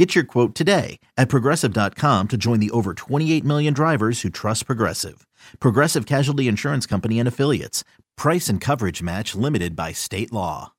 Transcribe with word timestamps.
Get 0.00 0.14
your 0.14 0.24
quote 0.24 0.54
today 0.54 0.98
at 1.18 1.28
progressive.com 1.28 2.28
to 2.28 2.38
join 2.38 2.58
the 2.58 2.70
over 2.70 2.94
28 2.94 3.44
million 3.44 3.74
drivers 3.74 4.22
who 4.22 4.30
trust 4.30 4.64
Progressive. 4.64 5.26
Progressive 5.60 6.06
Casualty 6.06 6.48
Insurance 6.48 6.86
Company 6.86 7.18
and 7.18 7.28
Affiliates. 7.28 7.84
Price 8.16 8.48
and 8.48 8.62
coverage 8.62 9.02
match 9.02 9.34
limited 9.34 9.76
by 9.76 9.92
state 9.92 10.32
law. 10.32 10.72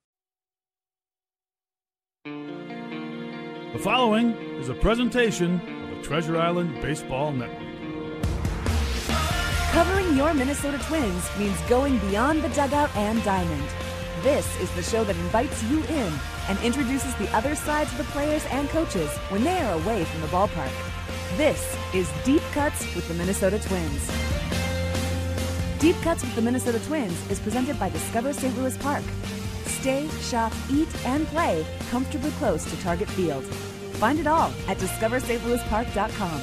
The 2.24 3.78
following 3.80 4.32
is 4.58 4.68
a 4.68 4.74
presentation 4.74 5.60
of 5.60 5.98
the 5.98 6.02
Treasure 6.02 6.36
Island 6.36 6.80
Baseball 6.82 7.30
Network. 7.30 7.62
Covering 9.70 10.16
your 10.16 10.34
Minnesota 10.34 10.80
Twins 10.88 11.30
means 11.38 11.60
going 11.68 11.96
beyond 12.08 12.42
the 12.42 12.48
dugout 12.48 12.90
and 12.96 13.22
diamond. 13.22 13.68
This 14.22 14.60
is 14.60 14.68
the 14.72 14.82
show 14.82 15.04
that 15.04 15.14
invites 15.14 15.62
you 15.62 15.80
in 15.84 16.12
and 16.48 16.58
introduces 16.60 17.14
the 17.16 17.28
other 17.34 17.54
side 17.54 17.88
to 17.88 17.96
the 17.96 18.04
players 18.04 18.44
and 18.50 18.68
coaches 18.70 19.10
when 19.28 19.44
they 19.44 19.60
are 19.60 19.74
away 19.74 20.04
from 20.04 20.20
the 20.20 20.26
ballpark. 20.28 20.72
This 21.36 21.76
is 21.94 22.10
Deep 22.24 22.42
Cuts 22.52 22.94
with 22.94 23.08
the 23.08 23.14
Minnesota 23.14 23.58
Twins. 23.58 24.10
Deep 25.78 25.96
Cuts 26.02 26.22
with 26.22 26.34
the 26.34 26.42
Minnesota 26.42 26.78
Twins 26.86 27.30
is 27.30 27.40
presented 27.40 27.78
by 27.78 27.88
Discover 27.88 28.32
St. 28.32 28.56
Louis 28.56 28.76
Park. 28.78 29.02
Stay, 29.66 30.08
shop, 30.20 30.52
eat, 30.70 30.88
and 31.04 31.26
play 31.28 31.66
comfortably 31.90 32.30
close 32.32 32.64
to 32.64 32.80
Target 32.82 33.08
Field. 33.08 33.44
Find 33.94 34.20
it 34.20 34.26
all 34.26 34.52
at 34.68 34.76
discoverstlouispark.com. 34.78 36.40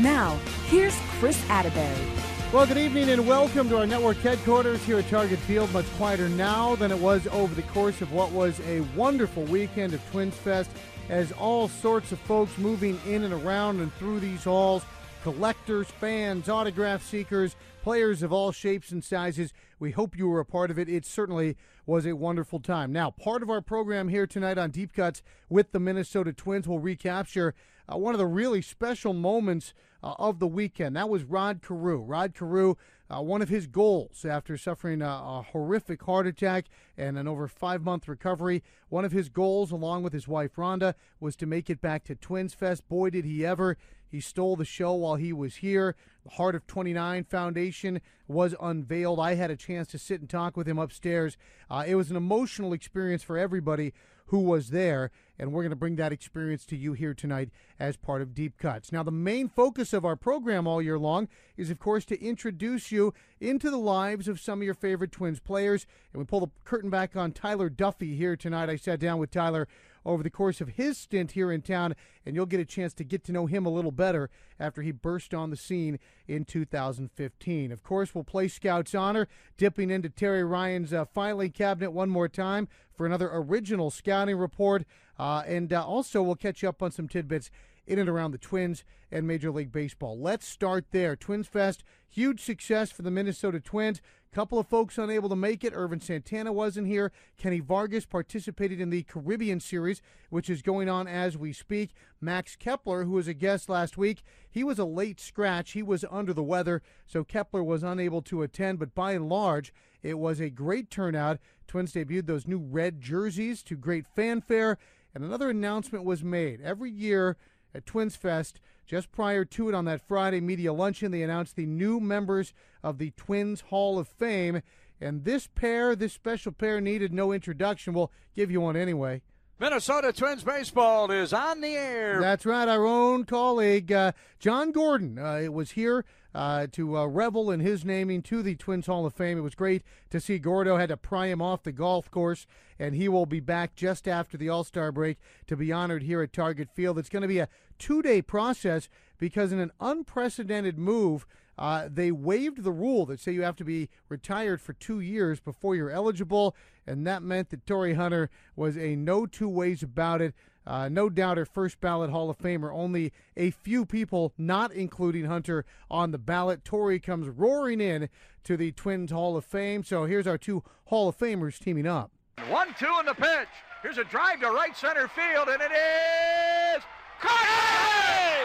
Now, 0.00 0.38
here's 0.68 0.96
Chris 1.18 1.38
Atterbury. 1.50 2.27
Well, 2.50 2.66
good 2.66 2.78
evening 2.78 3.10
and 3.10 3.28
welcome 3.28 3.68
to 3.68 3.76
our 3.76 3.86
network 3.86 4.16
headquarters 4.16 4.82
here 4.84 4.98
at 4.98 5.08
Target 5.10 5.38
Field. 5.40 5.70
Much 5.70 5.84
quieter 5.98 6.30
now 6.30 6.76
than 6.76 6.90
it 6.90 6.98
was 6.98 7.26
over 7.26 7.54
the 7.54 7.60
course 7.60 8.00
of 8.00 8.10
what 8.10 8.32
was 8.32 8.58
a 8.60 8.80
wonderful 8.96 9.42
weekend 9.44 9.92
of 9.92 10.10
Twins 10.10 10.34
Fest, 10.34 10.70
as 11.10 11.30
all 11.32 11.68
sorts 11.68 12.10
of 12.10 12.18
folks 12.20 12.56
moving 12.56 12.98
in 13.06 13.24
and 13.24 13.34
around 13.34 13.80
and 13.80 13.92
through 13.96 14.20
these 14.20 14.44
halls 14.44 14.82
collectors, 15.22 15.88
fans, 15.88 16.48
autograph 16.48 17.02
seekers, 17.02 17.54
players 17.82 18.22
of 18.22 18.32
all 18.32 18.50
shapes 18.50 18.92
and 18.92 19.04
sizes. 19.04 19.52
We 19.78 19.90
hope 19.90 20.16
you 20.16 20.28
were 20.28 20.40
a 20.40 20.44
part 20.44 20.70
of 20.70 20.78
it. 20.78 20.88
It 20.88 21.04
certainly 21.04 21.56
was 21.84 22.06
a 22.06 22.16
wonderful 22.16 22.60
time. 22.60 22.92
Now, 22.92 23.10
part 23.10 23.42
of 23.42 23.50
our 23.50 23.60
program 23.60 24.08
here 24.08 24.26
tonight 24.26 24.56
on 24.56 24.70
Deep 24.70 24.94
Cuts 24.94 25.22
with 25.50 25.72
the 25.72 25.80
Minnesota 25.80 26.32
Twins 26.32 26.66
will 26.66 26.78
recapture 26.78 27.54
uh, 27.92 27.98
one 27.98 28.14
of 28.14 28.18
the 28.18 28.26
really 28.26 28.62
special 28.62 29.12
moments 29.12 29.74
uh, 30.02 30.14
of 30.18 30.38
the 30.38 30.46
weekend. 30.46 30.96
That 30.96 31.08
was 31.08 31.24
Rod 31.24 31.62
Carew. 31.62 32.00
Rod 32.00 32.34
Carew, 32.34 32.74
uh, 33.10 33.22
one 33.22 33.42
of 33.42 33.48
his 33.48 33.66
goals 33.66 34.24
after 34.24 34.56
suffering 34.56 35.02
a, 35.02 35.06
a, 35.06 35.46
horrific 35.50 36.02
heart 36.02 36.26
attack 36.26 36.66
and 36.96 37.18
an 37.18 37.26
over 37.26 37.48
five 37.48 37.82
month 37.82 38.06
recovery, 38.08 38.62
one 38.88 39.04
of 39.04 39.12
his 39.12 39.28
goals, 39.28 39.72
along 39.72 40.02
with 40.02 40.12
his 40.12 40.28
wife 40.28 40.56
Rhonda, 40.56 40.94
was 41.20 41.36
to 41.36 41.46
make 41.46 41.70
it 41.70 41.80
back 41.80 42.04
to 42.04 42.14
Twins 42.14 42.54
Fest. 42.54 42.88
Boy, 42.88 43.10
did 43.10 43.24
he 43.24 43.44
ever! 43.44 43.76
He 44.10 44.20
stole 44.20 44.56
the 44.56 44.64
show 44.64 44.94
while 44.94 45.16
he 45.16 45.32
was 45.32 45.56
here. 45.56 45.94
The 46.24 46.30
Heart 46.30 46.54
of 46.54 46.66
29 46.66 47.24
Foundation 47.24 48.00
was 48.26 48.54
unveiled. 48.60 49.20
I 49.20 49.34
had 49.34 49.50
a 49.50 49.56
chance 49.56 49.88
to 49.88 49.98
sit 49.98 50.20
and 50.20 50.30
talk 50.30 50.56
with 50.56 50.66
him 50.66 50.78
upstairs. 50.78 51.36
Uh, 51.70 51.84
it 51.86 51.94
was 51.94 52.10
an 52.10 52.16
emotional 52.16 52.72
experience 52.72 53.22
for 53.22 53.36
everybody 53.36 53.92
who 54.28 54.40
was 54.40 54.70
there, 54.70 55.10
and 55.38 55.52
we're 55.52 55.62
going 55.62 55.70
to 55.70 55.76
bring 55.76 55.96
that 55.96 56.12
experience 56.12 56.64
to 56.66 56.76
you 56.76 56.92
here 56.92 57.14
tonight 57.14 57.50
as 57.78 57.96
part 57.96 58.22
of 58.22 58.34
Deep 58.34 58.58
Cuts. 58.58 58.92
Now, 58.92 59.02
the 59.02 59.10
main 59.10 59.48
focus 59.48 59.92
of 59.92 60.04
our 60.04 60.16
program 60.16 60.66
all 60.66 60.82
year 60.82 60.98
long 60.98 61.28
is, 61.56 61.70
of 61.70 61.78
course, 61.78 62.04
to 62.06 62.22
introduce 62.22 62.92
you 62.92 63.14
into 63.40 63.70
the 63.70 63.78
lives 63.78 64.28
of 64.28 64.40
some 64.40 64.60
of 64.60 64.64
your 64.64 64.74
favorite 64.74 65.12
Twins 65.12 65.40
players. 65.40 65.86
And 66.12 66.20
we 66.20 66.26
pull 66.26 66.40
the 66.40 66.50
curtain 66.64 66.90
back 66.90 67.16
on 67.16 67.32
Tyler 67.32 67.70
Duffey 67.70 68.16
here 68.16 68.36
tonight. 68.36 68.68
I 68.68 68.76
sat 68.76 69.00
down 69.00 69.18
with 69.18 69.30
Tyler 69.30 69.68
over 70.04 70.22
the 70.22 70.30
course 70.30 70.60
of 70.60 70.70
his 70.70 70.98
stint 70.98 71.32
here 71.32 71.52
in 71.52 71.62
town, 71.62 71.94
and 72.24 72.34
you'll 72.34 72.46
get 72.46 72.60
a 72.60 72.64
chance 72.64 72.94
to 72.94 73.04
get 73.04 73.24
to 73.24 73.32
know 73.32 73.46
him 73.46 73.66
a 73.66 73.70
little 73.70 73.90
better 73.90 74.30
after 74.58 74.82
he 74.82 74.92
burst 74.92 75.34
on 75.34 75.50
the 75.50 75.56
scene 75.56 75.98
in 76.26 76.44
2015. 76.44 77.72
Of 77.72 77.82
course, 77.82 78.14
we'll 78.14 78.24
play 78.24 78.48
Scout's 78.48 78.94
Honor, 78.94 79.28
dipping 79.56 79.90
into 79.90 80.08
Terry 80.08 80.44
Ryan's 80.44 80.92
uh, 80.92 81.04
filing 81.04 81.52
cabinet 81.52 81.90
one 81.90 82.10
more 82.10 82.28
time 82.28 82.68
for 82.94 83.06
another 83.06 83.30
original 83.32 83.90
scouting 83.90 84.36
report, 84.36 84.84
uh, 85.18 85.42
and 85.46 85.72
uh, 85.72 85.84
also 85.84 86.22
we'll 86.22 86.34
catch 86.34 86.64
up 86.64 86.82
on 86.82 86.90
some 86.90 87.08
tidbits 87.08 87.50
in 87.88 87.98
and 87.98 88.08
around 88.08 88.32
the 88.32 88.38
Twins 88.38 88.84
and 89.10 89.26
Major 89.26 89.50
League 89.50 89.72
Baseball. 89.72 90.18
Let's 90.20 90.46
start 90.46 90.86
there. 90.90 91.16
Twins 91.16 91.48
Fest, 91.48 91.82
huge 92.08 92.40
success 92.40 92.92
for 92.92 93.02
the 93.02 93.10
Minnesota 93.10 93.60
Twins. 93.60 94.02
Couple 94.30 94.58
of 94.58 94.68
folks 94.68 94.98
unable 94.98 95.28
to 95.30 95.36
make 95.36 95.64
it. 95.64 95.72
Ervin 95.74 96.00
Santana 96.00 96.52
wasn't 96.52 96.86
here. 96.86 97.12
Kenny 97.38 97.60
Vargas 97.60 98.04
participated 98.04 98.80
in 98.80 98.90
the 98.90 99.02
Caribbean 99.02 99.58
Series, 99.58 100.02
which 100.28 100.50
is 100.50 100.60
going 100.60 100.88
on 100.88 101.08
as 101.08 101.38
we 101.38 101.52
speak. 101.52 101.92
Max 102.20 102.54
Kepler, 102.54 103.04
who 103.04 103.12
was 103.12 103.26
a 103.26 103.34
guest 103.34 103.68
last 103.68 103.96
week, 103.96 104.22
he 104.50 104.62
was 104.62 104.78
a 104.78 104.84
late 104.84 105.18
scratch. 105.18 105.72
He 105.72 105.82
was 105.82 106.04
under 106.10 106.34
the 106.34 106.42
weather, 106.42 106.82
so 107.06 107.24
Kepler 107.24 107.64
was 107.64 107.82
unable 107.82 108.20
to 108.22 108.42
attend. 108.42 108.78
But 108.78 108.94
by 108.94 109.12
and 109.12 109.28
large, 109.28 109.72
it 110.02 110.18
was 110.18 110.40
a 110.40 110.50
great 110.50 110.90
turnout. 110.90 111.38
Twins 111.66 111.92
debuted 111.92 112.26
those 112.26 112.46
new 112.46 112.58
red 112.58 113.00
jerseys 113.00 113.62
to 113.64 113.76
great 113.76 114.06
fanfare, 114.06 114.76
and 115.14 115.24
another 115.24 115.48
announcement 115.48 116.04
was 116.04 116.22
made. 116.22 116.60
Every 116.60 116.90
year, 116.90 117.36
at 117.74 117.86
Twins 117.86 118.16
Fest. 118.16 118.60
Just 118.88 119.12
prior 119.12 119.44
to 119.44 119.68
it 119.68 119.74
on 119.74 119.84
that 119.84 120.00
Friday 120.00 120.40
media 120.40 120.72
luncheon, 120.72 121.12
they 121.12 121.22
announced 121.22 121.56
the 121.56 121.66
new 121.66 122.00
members 122.00 122.54
of 122.82 122.96
the 122.96 123.10
Twins 123.10 123.60
Hall 123.60 123.98
of 123.98 124.08
Fame. 124.08 124.62
And 124.98 125.24
this 125.24 125.46
pair, 125.46 125.94
this 125.94 126.14
special 126.14 126.52
pair, 126.52 126.80
needed 126.80 127.12
no 127.12 127.30
introduction. 127.30 127.92
We'll 127.92 128.10
give 128.34 128.50
you 128.50 128.62
one 128.62 128.76
anyway. 128.76 129.20
Minnesota 129.60 130.10
Twins 130.12 130.42
baseball 130.42 131.10
is 131.10 131.34
on 131.34 131.60
the 131.60 131.74
air. 131.74 132.18
That's 132.18 132.46
right. 132.46 132.66
Our 132.66 132.86
own 132.86 133.24
colleague, 133.24 133.92
uh, 133.92 134.12
John 134.38 134.72
Gordon, 134.72 135.18
uh, 135.18 135.52
was 135.52 135.72
here 135.72 136.06
uh, 136.34 136.66
to 136.72 136.96
uh, 136.96 137.06
revel 137.06 137.50
in 137.50 137.60
his 137.60 137.84
naming 137.84 138.22
to 138.22 138.42
the 138.42 138.54
Twins 138.54 138.86
Hall 138.86 139.06
of 139.06 139.14
Fame. 139.14 139.38
It 139.38 139.42
was 139.42 139.54
great 139.54 139.82
to 140.10 140.20
see 140.20 140.38
Gordo 140.38 140.76
had 140.76 140.90
to 140.90 140.96
pry 140.96 141.26
him 141.26 141.40
off 141.40 141.62
the 141.62 141.72
golf 141.72 142.10
course, 142.10 142.46
and 142.78 142.94
he 142.94 143.08
will 143.08 143.26
be 143.26 143.40
back 143.40 143.74
just 143.74 144.06
after 144.06 144.36
the 144.36 144.48
All 144.48 144.64
Star 144.64 144.92
break 144.92 145.18
to 145.46 145.56
be 145.56 145.72
honored 145.72 146.02
here 146.02 146.22
at 146.22 146.32
Target 146.32 146.68
Field. 146.74 146.98
It's 146.98 147.08
going 147.08 147.22
to 147.22 147.28
be 147.28 147.38
a 147.38 147.48
two 147.78 148.02
day 148.02 148.22
process 148.22 148.88
because, 149.18 149.52
in 149.52 149.58
an 149.58 149.72
unprecedented 149.80 150.78
move, 150.78 151.26
uh, 151.58 151.88
they 151.92 152.12
waived 152.12 152.62
the 152.62 152.70
rule 152.70 153.04
that 153.06 153.20
say 153.20 153.32
you 153.32 153.42
have 153.42 153.56
to 153.56 153.64
be 153.64 153.88
retired 154.08 154.60
for 154.60 154.74
two 154.74 155.00
years 155.00 155.40
before 155.40 155.74
you're 155.74 155.90
eligible, 155.90 156.54
and 156.86 157.06
that 157.06 157.22
meant 157.22 157.50
that 157.50 157.66
Torii 157.66 157.94
Hunter 157.94 158.30
was 158.54 158.76
a 158.76 158.94
no 158.94 159.26
two 159.26 159.48
ways 159.48 159.82
about 159.82 160.22
it. 160.22 160.34
Uh, 160.68 160.86
no 160.86 161.08
doubt 161.08 161.38
her 161.38 161.46
first 161.46 161.80
ballot 161.80 162.10
Hall 162.10 162.28
of 162.28 162.36
Famer. 162.38 162.70
Only 162.70 163.10
a 163.38 163.50
few 163.50 163.86
people, 163.86 164.34
not 164.36 164.70
including 164.70 165.24
Hunter, 165.24 165.64
on 165.90 166.10
the 166.10 166.18
ballot. 166.18 166.62
Torii 166.62 167.00
comes 167.00 167.26
roaring 167.26 167.80
in 167.80 168.10
to 168.44 168.54
the 168.58 168.72
Twins 168.72 169.10
Hall 169.10 169.34
of 169.34 169.46
Fame. 169.46 169.82
So 169.82 170.04
here's 170.04 170.26
our 170.26 170.36
two 170.36 170.62
Hall 170.84 171.08
of 171.08 171.16
Famers 171.16 171.58
teaming 171.58 171.86
up. 171.86 172.12
One, 172.50 172.68
two 172.78 172.92
in 173.00 173.06
the 173.06 173.14
pitch. 173.14 173.48
Here's 173.82 173.96
a 173.96 174.04
drive 174.04 174.40
to 174.40 174.50
right 174.50 174.76
center 174.76 175.08
field, 175.08 175.48
and 175.48 175.62
it 175.62 175.72
is 175.72 176.82
caught! 177.18 177.48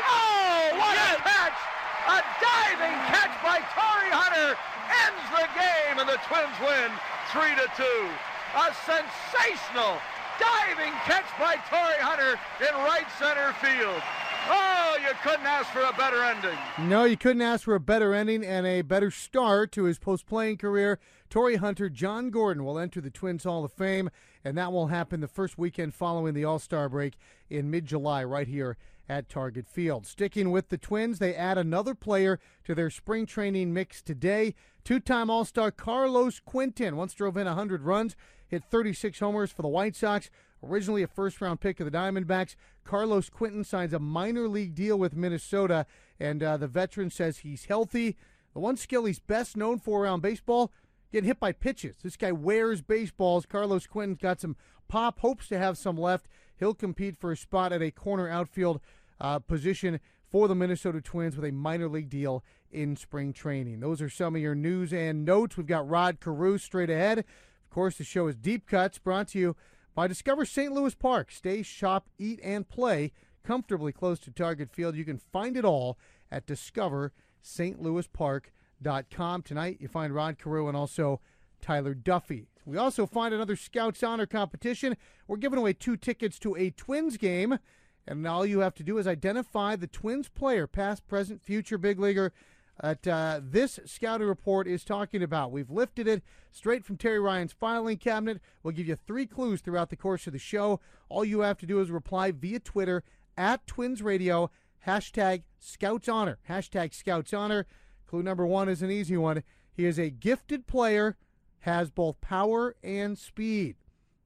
Oh, 0.07 0.78
what 0.79 0.95
yes. 0.95 1.19
a 1.19 1.22
catch! 1.28 1.59
A 2.07 2.17
diving 2.40 2.97
catch 3.11 3.35
by 3.44 3.59
Torii 3.75 4.16
Hunter 4.16 4.55
ends 5.03 5.25
the 5.35 5.47
game, 5.59 6.00
and 6.00 6.07
the 6.07 6.19
Twins 6.23 6.55
win 6.63 6.88
three 7.35 7.52
to 7.59 7.67
two. 7.76 8.08
A 8.55 8.72
sensational 8.85 9.99
diving 10.40 10.94
catch 11.06 11.26
by 11.40 11.56
Torii 11.70 12.00
Hunter 12.00 12.40
in 12.59 12.74
right 12.84 13.06
center 13.18 13.53
field. 13.62 14.02
Oh, 14.50 14.97
you 15.02 15.14
couldn't 15.24 15.46
ask 15.46 15.70
for 15.72 15.82
a 15.82 15.94
better 15.94 16.22
ending. 16.24 16.58
No, 16.90 17.06
you 17.06 17.16
couldn't 17.16 17.41
ask 17.41 17.64
for 17.64 17.76
a 17.76 17.80
better 17.80 18.14
ending 18.14 18.44
and 18.44 18.68
a 18.68 18.82
better 18.82 19.09
start 19.09 19.72
to 19.74 19.85
his 19.85 20.00
post 20.00 20.26
playing 20.26 20.58
career. 20.58 21.00
Torii 21.30 21.56
Hunter, 21.56 21.90
John 21.90 22.30
Gordon 22.30 22.66
will 22.66 22.78
enter 22.78 23.00
the 23.00 23.09
Twins 23.09 23.46
Hall 23.46 23.64
of 23.64 23.72
Fame, 23.72 24.09
and 24.44 24.58
that 24.58 24.74
will 24.74 24.88
happen 24.88 25.22
the 25.22 25.28
first 25.28 25.58
weekend 25.58 25.94
following 25.94 26.34
the 26.34 26.44
All 26.44 26.59
Star 26.59 26.90
break 26.90 27.14
in 27.50 27.72
mid 27.72 27.86
July, 27.86 28.24
right 28.24 28.47
here 28.47 28.78
at 29.08 29.29
Target 29.29 29.68
Field. 29.68 30.06
Sticking 30.06 30.52
with 30.52 30.70
the 30.70 30.78
Twins, 30.78 31.20
they 31.20 31.36
add 31.36 31.58
another 31.58 31.96
player 31.96 32.40
to 32.66 32.76
their 32.76 32.90
spring 32.90 33.26
training 33.26 33.74
mix 33.74 34.02
today. 34.02 34.56
Two 34.84 35.00
time 35.00 35.29
All 35.29 35.46
Star 35.46 35.72
Carlos 35.72 36.41
Quentin 36.41 36.97
once 36.97 37.14
drove 37.14 37.38
in 37.38 37.47
100 37.47 37.84
runs 37.84 38.16
hit 38.53 38.64
36 38.70 39.20
homers 39.20 39.52
for 39.52 39.64
the 39.64 39.67
White 39.67 39.96
Sox. 39.96 40.29
Originally 40.64 41.03
a 41.03 41.08
first 41.08 41.41
round 41.41 41.59
pick 41.59 41.79
of 41.79 41.91
the 41.91 41.97
Diamondbacks, 41.97 42.55
Carlos 42.85 43.29
Quentin 43.29 43.64
signs 43.64 43.94
a 43.94 44.00
minor 44.00 44.47
league 44.47 44.76
deal 44.76 44.97
with 44.97 45.16
Minnesota, 45.16 45.85
and 46.20 46.41
uh, 46.41 46.55
the 46.55 46.67
veteran 46.67 47.09
says 47.09 47.40
he's 47.40 47.66
healthy. 47.66 48.16
The 48.53 48.59
one 48.59 48.78
skill 48.78 49.05
he's 49.05 49.20
best 49.20 49.58
known 49.58 49.79
for 49.79 50.03
around 50.03 50.22
baseball 50.22 50.72
getting 51.11 51.28
hit 51.28 51.40
by 51.40 51.52
pitches. 51.52 51.97
This 52.03 52.16
guy 52.16 52.32
wears 52.32 52.82
baseballs. 52.82 53.46
Carlos 53.46 53.88
Quentin's 53.88 54.22
got 54.22 54.40
some 54.40 54.55
pop, 54.88 55.20
hopes 55.20 55.47
to 55.47 55.58
have 55.58 55.78
some 55.78 55.97
left. 55.97 56.28
He'll 56.58 56.73
compete 56.73 57.17
for 57.17 57.32
a 57.32 57.38
spot 57.38 57.73
at 57.73 57.82
a 57.82 57.91
corner 57.91 58.29
outfield 58.29 58.79
uh, 59.20 59.40
position 59.40 60.00
for 60.32 60.47
the 60.47 60.55
Minnesota 60.55 61.02
Twins 61.02 61.35
with 61.35 61.46
a 61.46 61.52
minor 61.52 61.88
league 61.88 62.09
deal 62.09 62.44
in 62.72 62.96
spring 62.96 63.34
training. 63.34 63.79
Those 63.79 64.02
are 64.02 64.09
some 64.09 64.35
of 64.35 64.41
your 64.41 64.55
news 64.55 64.94
and 64.94 65.26
notes. 65.26 65.58
We've 65.58 65.67
got 65.67 65.88
Rod 65.88 66.20
Carew 66.20 66.58
straight 66.58 66.90
ahead. 66.90 67.26
Course, 67.73 67.97
the 67.97 68.03
show 68.03 68.28
is 68.28 68.35
Deep 68.35 68.67
Cuts, 68.67 68.99
brought 68.99 69.29
to 69.29 69.40
you 69.40 69.55
by 69.96 70.05
Discover 70.05 70.46
St. 70.46 70.72
Louis 70.72 70.93
Park. 70.93 71.31
Stay, 71.31 71.64
shop, 71.64 72.08
eat, 72.20 72.40
and 72.43 72.70
play 72.70 73.11
comfortably 73.43 73.91
close 73.91 74.20
to 74.20 74.29
Target 74.29 74.70
Field. 74.72 74.96
You 74.96 75.03
can 75.03 75.17
find 75.17 75.58
it 75.58 75.66
all 75.66 75.97
at 76.31 76.46
discoverstlouispark.com. 76.46 79.41
Tonight, 79.41 79.78
you 79.79 79.87
find 79.87 80.14
Rod 80.14 80.37
Carew 80.37 80.67
and 80.67 80.78
also 80.78 81.20
Tyler 81.64 81.96
Duffey. 81.96 82.46
We 82.64 82.78
also 82.78 83.08
find 83.08 83.34
another 83.34 83.55
Scouts 83.55 84.03
Honor 84.03 84.28
competition. 84.28 84.96
We're 85.28 85.37
giving 85.37 85.58
away 85.58 85.73
two 85.73 85.97
tickets 85.97 86.37
to 86.40 86.55
a 86.55 86.69
Twins 86.69 87.17
game. 87.17 87.58
And 88.05 88.28
all 88.28 88.46
you 88.46 88.59
have 88.59 88.76
to 88.76 88.84
do 88.84 88.99
is 88.99 89.08
identify 89.08 89.78
the 89.78 89.87
Twins 89.87 90.29
player, 90.29 90.67
past, 90.67 91.08
present, 91.08 91.41
future 91.41 91.79
big 91.79 91.99
leaguer 91.99 92.34
that 92.81 93.08
uh, 93.08 93.40
this 93.43 93.79
scouting 93.85 94.28
report 94.28 94.67
is 94.67 94.84
talking 94.84 95.22
about. 95.22 95.52
We've 95.52 95.70
lifted 95.70 96.08
it 96.08 96.23
straight 96.52 96.84
from 96.84 96.97
Terry 96.97 97.20
Ryan's 97.20 97.53
filing 97.53 97.97
cabinet. 97.97 98.41
We'll 98.61 98.73
give 98.73 98.87
you 98.87 98.96
three 98.96 99.25
clues 99.25 99.61
throughout 99.61 99.90
the 99.90 99.96
course 99.96 100.28
of 100.28 100.34
the 100.34 100.40
show. 100.40 100.79
All 101.09 101.23
you 101.23 101.41
have 101.41 101.58
to 101.59 101.66
do 101.66 101.79
is 101.79 101.91
reply 101.91 102.31
via 102.31 102.59
Twitter 102.59 103.03
at 103.37 103.66
Twins 103.67 104.02
Radio, 104.02 104.49
hashtag 104.87 105.43
Scouts 105.59 106.09
Honor, 106.09 106.40
hashtag 106.49 106.93
Scouts 106.93 107.34
Honor. 107.34 107.66
Clue 108.08 108.23
number 108.23 108.46
one 108.46 108.70
is 108.70 108.81
an 108.81 108.91
easy 108.91 109.17
one. 109.17 109.43
He 109.72 109.85
is 109.85 109.97
a 109.97 110.09
gifted 110.09 110.67
player, 110.67 111.17
has 111.59 111.90
both 111.90 112.22
power 112.22 112.76
and 112.84 113.17
speed. 113.17 113.76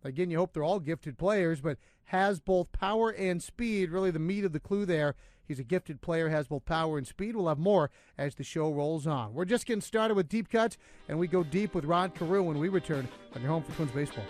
Again, 0.04 0.30
you 0.30 0.38
hope 0.38 0.54
they're 0.54 0.64
all 0.64 0.80
gifted 0.80 1.18
players, 1.18 1.62
but 1.62 1.78
has 2.06 2.40
both 2.40 2.72
power 2.72 3.12
and 3.12 3.42
speed. 3.42 3.92
Really, 3.92 4.12
the 4.12 4.20
meat 4.20 4.46
of 4.46 4.54
the 4.54 4.60
clue 4.60 4.86
there. 4.86 5.16
He's 5.48 5.60
a 5.60 5.64
gifted 5.64 6.02
player, 6.02 6.30
has 6.30 6.48
both 6.48 6.66
power 6.66 6.98
and 6.98 7.08
speed. 7.08 7.36
We'll 7.36 7.48
have 7.48 7.58
more 7.58 7.90
as 8.18 8.36
the 8.36 8.44
show 8.44 8.72
rolls 8.72 9.08
on. 9.08 9.34
We're 9.34 9.46
just 9.46 9.66
getting 9.66 9.82
started 9.82 10.16
with 10.16 10.28
Deep 10.28 10.50
Cuts, 10.50 10.78
and 11.08 11.18
we 11.18 11.28
go 11.28 11.44
deep 11.44 11.74
with 11.74 11.86
Rod 11.86 12.14
Carew 12.16 12.44
when 12.44 12.60
we 12.60 12.68
return 12.68 13.08
on 13.34 13.42
your 13.42 13.52
home 13.52 13.64
for 13.64 13.72
Twins 13.74 13.92
Baseball. 13.92 14.26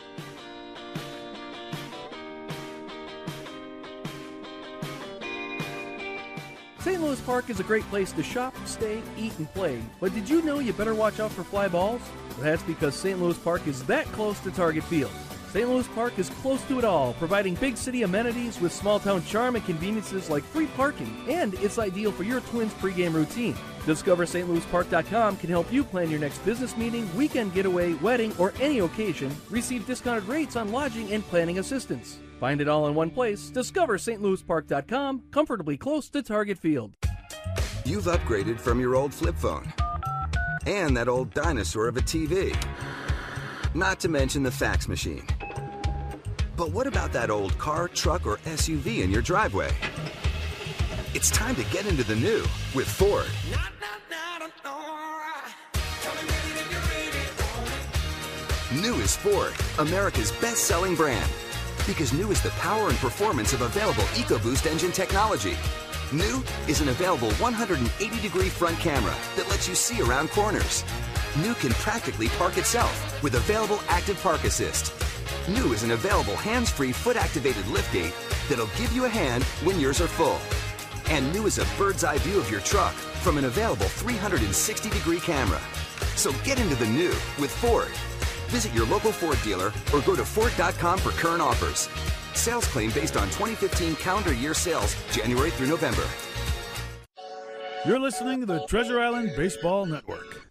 St. 6.80 7.02
Louis 7.02 7.20
Park 7.22 7.50
is 7.50 7.60
a 7.60 7.64
great 7.64 7.84
place 7.90 8.14
to 8.14 8.24
shop, 8.24 8.56
stay, 8.66 9.02
eat, 9.18 9.38
and 9.40 9.54
play. 9.54 9.82
But 10.00 10.14
did 10.14 10.30
you 10.30 10.42
know 10.44 10.60
you 10.60 10.72
better 10.72 10.96
watch 10.96 11.20
out 11.20 11.32
for 11.32 11.44
fly 11.44 11.68
balls? 11.68 12.02
Well, 12.30 12.44
that's 12.44 12.64
because 12.64 12.96
St. 12.96 13.20
Louis 13.20 13.38
Park 13.40 13.68
is 13.68 13.84
that 13.88 14.06
close 14.14 14.40
to 14.42 14.52
Target 14.52 14.86
Field. 14.86 15.12
St. 15.58 15.68
Louis 15.68 15.88
Park 15.88 16.20
is 16.20 16.30
close 16.30 16.62
to 16.68 16.78
it 16.78 16.86
all, 16.86 17.14
providing 17.14 17.56
big 17.56 17.78
city 17.78 18.04
amenities 18.04 18.62
with 18.62 18.72
small 18.72 19.00
town 19.00 19.26
charm 19.26 19.56
and 19.56 19.66
conveniences 19.66 20.30
like 20.30 20.44
free 20.44 20.68
parking, 20.68 21.12
and 21.28 21.56
it's 21.56 21.80
ideal 21.80 22.12
for 22.12 22.22
your 22.22 22.42
Twins 22.42 22.72
pregame 22.76 23.16
routine. 23.16 23.56
DiscoverStLouisPark.com 23.88 25.38
can 25.38 25.50
help 25.50 25.74
you 25.74 25.84
plan 25.84 26.12
your 26.12 26.20
next 26.20 26.46
business 26.46 26.78
meeting, 26.78 27.10
weekend 27.18 27.56
getaway, 27.56 27.94
wedding, 27.94 28.36
or 28.38 28.54
any 28.62 28.78
occasion. 28.78 29.36
Receive 29.50 29.88
discounted 29.88 30.26
rates 30.28 30.56
on 30.56 30.72
lodging 30.72 31.12
and 31.12 31.28
planning 31.28 31.58
assistance. 31.58 32.20
Find 32.40 32.62
it 32.62 32.68
all 32.68 32.86
in 32.88 32.94
one 32.94 33.10
place. 33.10 33.50
DiscoverStLouisPark.com, 33.50 35.24
comfortably 35.32 35.76
close 35.76 36.08
to 36.10 36.22
Target 36.22 36.60
Field. 36.60 36.94
You've 37.84 38.06
upgraded 38.06 38.60
from 38.60 38.80
your 38.80 38.96
old 38.96 39.12
flip 39.12 39.36
phone 39.36 39.74
and 40.68 40.96
that 40.96 41.08
old 41.08 41.34
dinosaur 41.34 41.88
of 41.88 41.98
a 41.98 42.02
TV. 42.02 42.56
Not 43.74 44.00
to 44.02 44.08
mention 44.08 44.44
the 44.44 44.52
fax 44.52 44.88
machine. 44.88 45.26
But 46.58 46.72
what 46.72 46.88
about 46.88 47.14
that 47.14 47.30
old 47.30 47.56
car, 47.60 47.88
truck, 47.88 48.26
or 48.26 48.38
SUV 48.38 49.04
in 49.04 49.12
your 49.12 49.22
driveway? 49.22 49.70
It's 51.14 51.30
time 51.30 51.56
to 51.56 51.64
get 51.66 51.86
into 51.86 52.04
the 52.04 52.16
new 52.16 52.42
with 52.74 52.88
Ford. 52.88 53.28
New 58.74 58.96
is 58.96 59.16
Ford, 59.16 59.54
America's 59.78 60.32
best 60.32 60.64
selling 60.64 60.96
brand. 60.96 61.30
Because 61.86 62.12
new 62.12 62.32
is 62.32 62.42
the 62.42 62.50
power 62.52 62.90
and 62.90 62.98
performance 62.98 63.54
of 63.54 63.62
available 63.62 64.04
EcoBoost 64.16 64.66
engine 64.66 64.92
technology. 64.92 65.56
New 66.12 66.44
is 66.68 66.82
an 66.82 66.90
available 66.90 67.32
180 67.34 68.20
degree 68.20 68.50
front 68.50 68.78
camera 68.80 69.16
that 69.36 69.48
lets 69.50 69.70
you 69.70 69.76
see 69.76 70.02
around 70.02 70.32
corners. 70.32 70.84
New 71.38 71.54
can 71.54 71.72
practically 71.74 72.30
park 72.30 72.58
itself 72.58 73.22
with 73.22 73.36
available 73.36 73.80
active 73.90 74.20
park 74.24 74.44
assist. 74.44 75.07
New 75.48 75.72
is 75.72 75.84
an 75.84 75.92
available 75.92 76.36
hands-free 76.36 76.92
foot-activated 76.92 77.64
liftgate 77.66 78.14
that'll 78.50 78.68
give 78.76 78.92
you 78.92 79.06
a 79.06 79.10
hand 79.10 79.46
when 79.64 79.80
yours 79.80 80.02
are 80.02 80.08
full. 80.08 80.38
And 81.10 81.32
new 81.32 81.46
is 81.46 81.58
a 81.58 81.66
bird's 81.78 82.04
eye 82.04 82.18
view 82.18 82.38
of 82.38 82.52
your 82.52 82.60
truck 82.60 82.94
from 83.24 83.38
an 83.38 83.46
available 83.46 83.86
360-degree 83.86 85.22
camera. 85.22 85.62
So 86.18 86.34
get 86.44 86.60
into 86.60 86.76
the 86.76 86.88
new 86.88 87.14
with 87.40 87.50
Ford. 87.50 87.88
Visit 88.50 88.74
your 88.74 88.86
local 88.88 89.14
Ford 89.14 89.38
dealer 89.42 89.72
or 89.94 90.02
go 90.02 90.18
to 90.18 90.26
Ford.com 90.26 91.00
for 91.00 91.12
current 91.12 91.42
offers. 91.42 91.88
Sales 92.38 92.68
claim 92.68 92.92
based 92.92 93.16
on 93.16 93.28
2015 93.28 93.96
calendar 93.96 94.34
year 94.34 94.54
sales, 94.54 94.98
January 95.14 95.52
through 95.52 95.68
November. 95.68 96.04
You're 97.86 98.00
listening 98.00 98.42
to 98.42 98.46
the 98.46 98.66
Treasure 98.66 99.00
Island 99.00 99.32
Baseball 99.38 99.86
Network. 99.86 100.46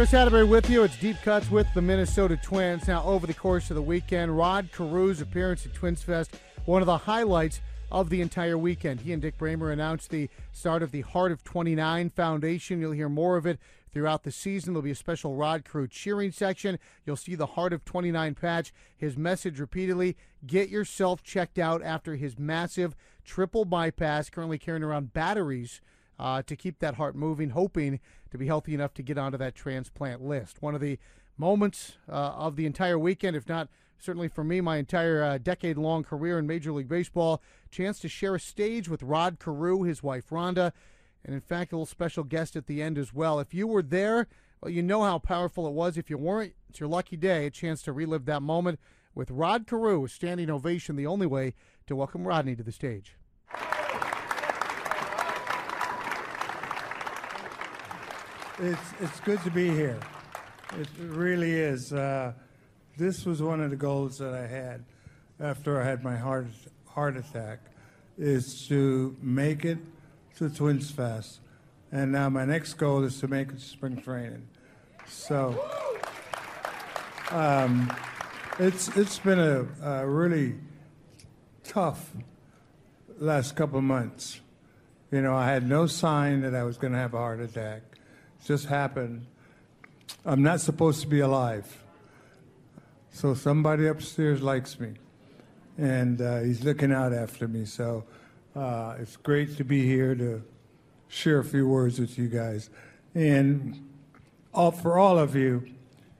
Chris 0.00 0.14
Atterbury 0.14 0.44
with 0.44 0.70
you. 0.70 0.82
It's 0.82 0.96
Deep 0.96 1.20
Cuts 1.22 1.50
with 1.50 1.66
the 1.74 1.82
Minnesota 1.82 2.34
Twins. 2.34 2.88
Now, 2.88 3.04
over 3.04 3.26
the 3.26 3.34
course 3.34 3.68
of 3.70 3.74
the 3.74 3.82
weekend, 3.82 4.34
Rod 4.34 4.70
Carew's 4.72 5.20
appearance 5.20 5.66
at 5.66 5.74
Twins 5.74 6.02
Fest, 6.02 6.40
one 6.64 6.80
of 6.80 6.86
the 6.86 6.96
highlights 6.96 7.60
of 7.92 8.08
the 8.08 8.22
entire 8.22 8.56
weekend. 8.56 9.02
He 9.02 9.12
and 9.12 9.20
Dick 9.20 9.36
Bremer 9.36 9.70
announced 9.70 10.08
the 10.08 10.30
start 10.52 10.82
of 10.82 10.90
the 10.90 11.02
Heart 11.02 11.32
of 11.32 11.44
29 11.44 12.08
Foundation. 12.08 12.80
You'll 12.80 12.92
hear 12.92 13.10
more 13.10 13.36
of 13.36 13.44
it 13.44 13.58
throughout 13.92 14.22
the 14.22 14.32
season. 14.32 14.72
There'll 14.72 14.82
be 14.82 14.90
a 14.90 14.94
special 14.94 15.34
Rod 15.34 15.66
Carew 15.66 15.86
cheering 15.86 16.32
section. 16.32 16.78
You'll 17.04 17.16
see 17.16 17.34
the 17.34 17.44
Heart 17.44 17.74
of 17.74 17.84
29 17.84 18.34
patch. 18.36 18.72
His 18.96 19.18
message 19.18 19.60
repeatedly 19.60 20.16
get 20.46 20.70
yourself 20.70 21.22
checked 21.22 21.58
out 21.58 21.82
after 21.82 22.16
his 22.16 22.38
massive 22.38 22.96
triple 23.22 23.66
bypass, 23.66 24.30
currently 24.30 24.56
carrying 24.56 24.82
around 24.82 25.12
batteries 25.12 25.82
uh, 26.20 26.42
to 26.42 26.54
keep 26.54 26.78
that 26.78 26.96
heart 26.96 27.16
moving, 27.16 27.50
hoping 27.50 27.98
to 28.30 28.38
be 28.38 28.46
healthy 28.46 28.74
enough 28.74 28.92
to 28.94 29.02
get 29.02 29.16
onto 29.16 29.38
that 29.38 29.54
transplant 29.54 30.22
list. 30.22 30.60
One 30.60 30.74
of 30.74 30.80
the 30.80 30.98
moments 31.38 31.96
uh, 32.08 32.12
of 32.12 32.56
the 32.56 32.66
entire 32.66 32.98
weekend, 32.98 33.36
if 33.36 33.48
not 33.48 33.68
certainly 33.98 34.28
for 34.28 34.44
me, 34.44 34.60
my 34.60 34.76
entire 34.76 35.22
uh, 35.22 35.38
decade 35.38 35.78
long 35.78 36.02
career 36.02 36.38
in 36.38 36.46
Major 36.46 36.72
League 36.72 36.88
Baseball, 36.88 37.42
chance 37.70 37.98
to 38.00 38.08
share 38.08 38.34
a 38.34 38.40
stage 38.40 38.88
with 38.88 39.02
Rod 39.02 39.38
Carew, 39.38 39.82
his 39.82 40.02
wife 40.02 40.28
Rhonda, 40.30 40.72
and 41.24 41.34
in 41.34 41.40
fact, 41.40 41.72
a 41.72 41.76
little 41.76 41.86
special 41.86 42.24
guest 42.24 42.54
at 42.54 42.66
the 42.66 42.82
end 42.82 42.98
as 42.98 43.14
well. 43.14 43.40
If 43.40 43.52
you 43.54 43.66
were 43.66 43.82
there, 43.82 44.26
well, 44.60 44.70
you 44.70 44.82
know 44.82 45.02
how 45.02 45.18
powerful 45.18 45.66
it 45.66 45.72
was. 45.72 45.96
If 45.96 46.10
you 46.10 46.18
weren't, 46.18 46.52
it's 46.68 46.80
your 46.80 46.88
lucky 46.88 47.16
day, 47.16 47.46
a 47.46 47.50
chance 47.50 47.82
to 47.82 47.92
relive 47.92 48.26
that 48.26 48.42
moment 48.42 48.78
with 49.14 49.30
Rod 49.30 49.66
Carew, 49.66 50.06
standing 50.06 50.50
ovation, 50.50 50.96
the 50.96 51.06
only 51.06 51.26
way 51.26 51.54
to 51.86 51.96
welcome 51.96 52.26
Rodney 52.26 52.56
to 52.56 52.62
the 52.62 52.72
stage. 52.72 53.16
It's 58.62 58.92
it's 59.00 59.20
good 59.20 59.40
to 59.44 59.50
be 59.50 59.70
here. 59.70 59.98
It 60.78 60.88
really 60.98 61.52
is. 61.52 61.94
Uh, 61.94 62.34
this 62.98 63.24
was 63.24 63.40
one 63.40 63.62
of 63.62 63.70
the 63.70 63.76
goals 63.76 64.18
that 64.18 64.34
I 64.34 64.46
had 64.46 64.84
after 65.40 65.80
I 65.80 65.86
had 65.86 66.04
my 66.04 66.18
heart 66.18 66.48
heart 66.84 67.16
attack, 67.16 67.60
is 68.18 68.68
to 68.68 69.16
make 69.22 69.64
it 69.64 69.78
to 70.36 70.50
Twins 70.50 70.90
Fest, 70.90 71.40
and 71.90 72.12
now 72.12 72.28
my 72.28 72.44
next 72.44 72.74
goal 72.74 73.02
is 73.02 73.18
to 73.20 73.28
make 73.28 73.48
it 73.48 73.60
to 73.60 73.64
spring 73.64 73.96
training. 73.96 74.46
So 75.06 75.58
um, 77.30 77.90
it's 78.58 78.94
it's 78.94 79.18
been 79.20 79.38
a, 79.38 79.66
a 79.82 80.06
really 80.06 80.56
tough 81.64 82.10
last 83.18 83.56
couple 83.56 83.80
months. 83.80 84.38
You 85.10 85.22
know, 85.22 85.34
I 85.34 85.46
had 85.46 85.66
no 85.66 85.86
sign 85.86 86.42
that 86.42 86.54
I 86.54 86.64
was 86.64 86.76
going 86.76 86.92
to 86.92 86.98
have 86.98 87.14
a 87.14 87.18
heart 87.18 87.40
attack 87.40 87.90
just 88.44 88.66
happened. 88.66 89.26
I'm 90.24 90.42
not 90.42 90.60
supposed 90.60 91.00
to 91.02 91.06
be 91.06 91.20
alive. 91.20 91.84
So 93.12 93.34
somebody 93.34 93.86
upstairs 93.86 94.42
likes 94.42 94.78
me, 94.78 94.94
and 95.78 96.20
uh, 96.20 96.40
he's 96.40 96.64
looking 96.64 96.92
out 96.92 97.12
after 97.12 97.48
me. 97.48 97.64
So 97.64 98.04
uh, 98.54 98.96
it's 98.98 99.16
great 99.16 99.56
to 99.56 99.64
be 99.64 99.84
here 99.84 100.14
to 100.14 100.42
share 101.08 101.38
a 101.38 101.44
few 101.44 101.66
words 101.66 101.98
with 101.98 102.18
you 102.18 102.28
guys. 102.28 102.70
And 103.14 103.88
all, 104.54 104.70
for 104.70 104.98
all 104.98 105.18
of 105.18 105.34
you, 105.34 105.66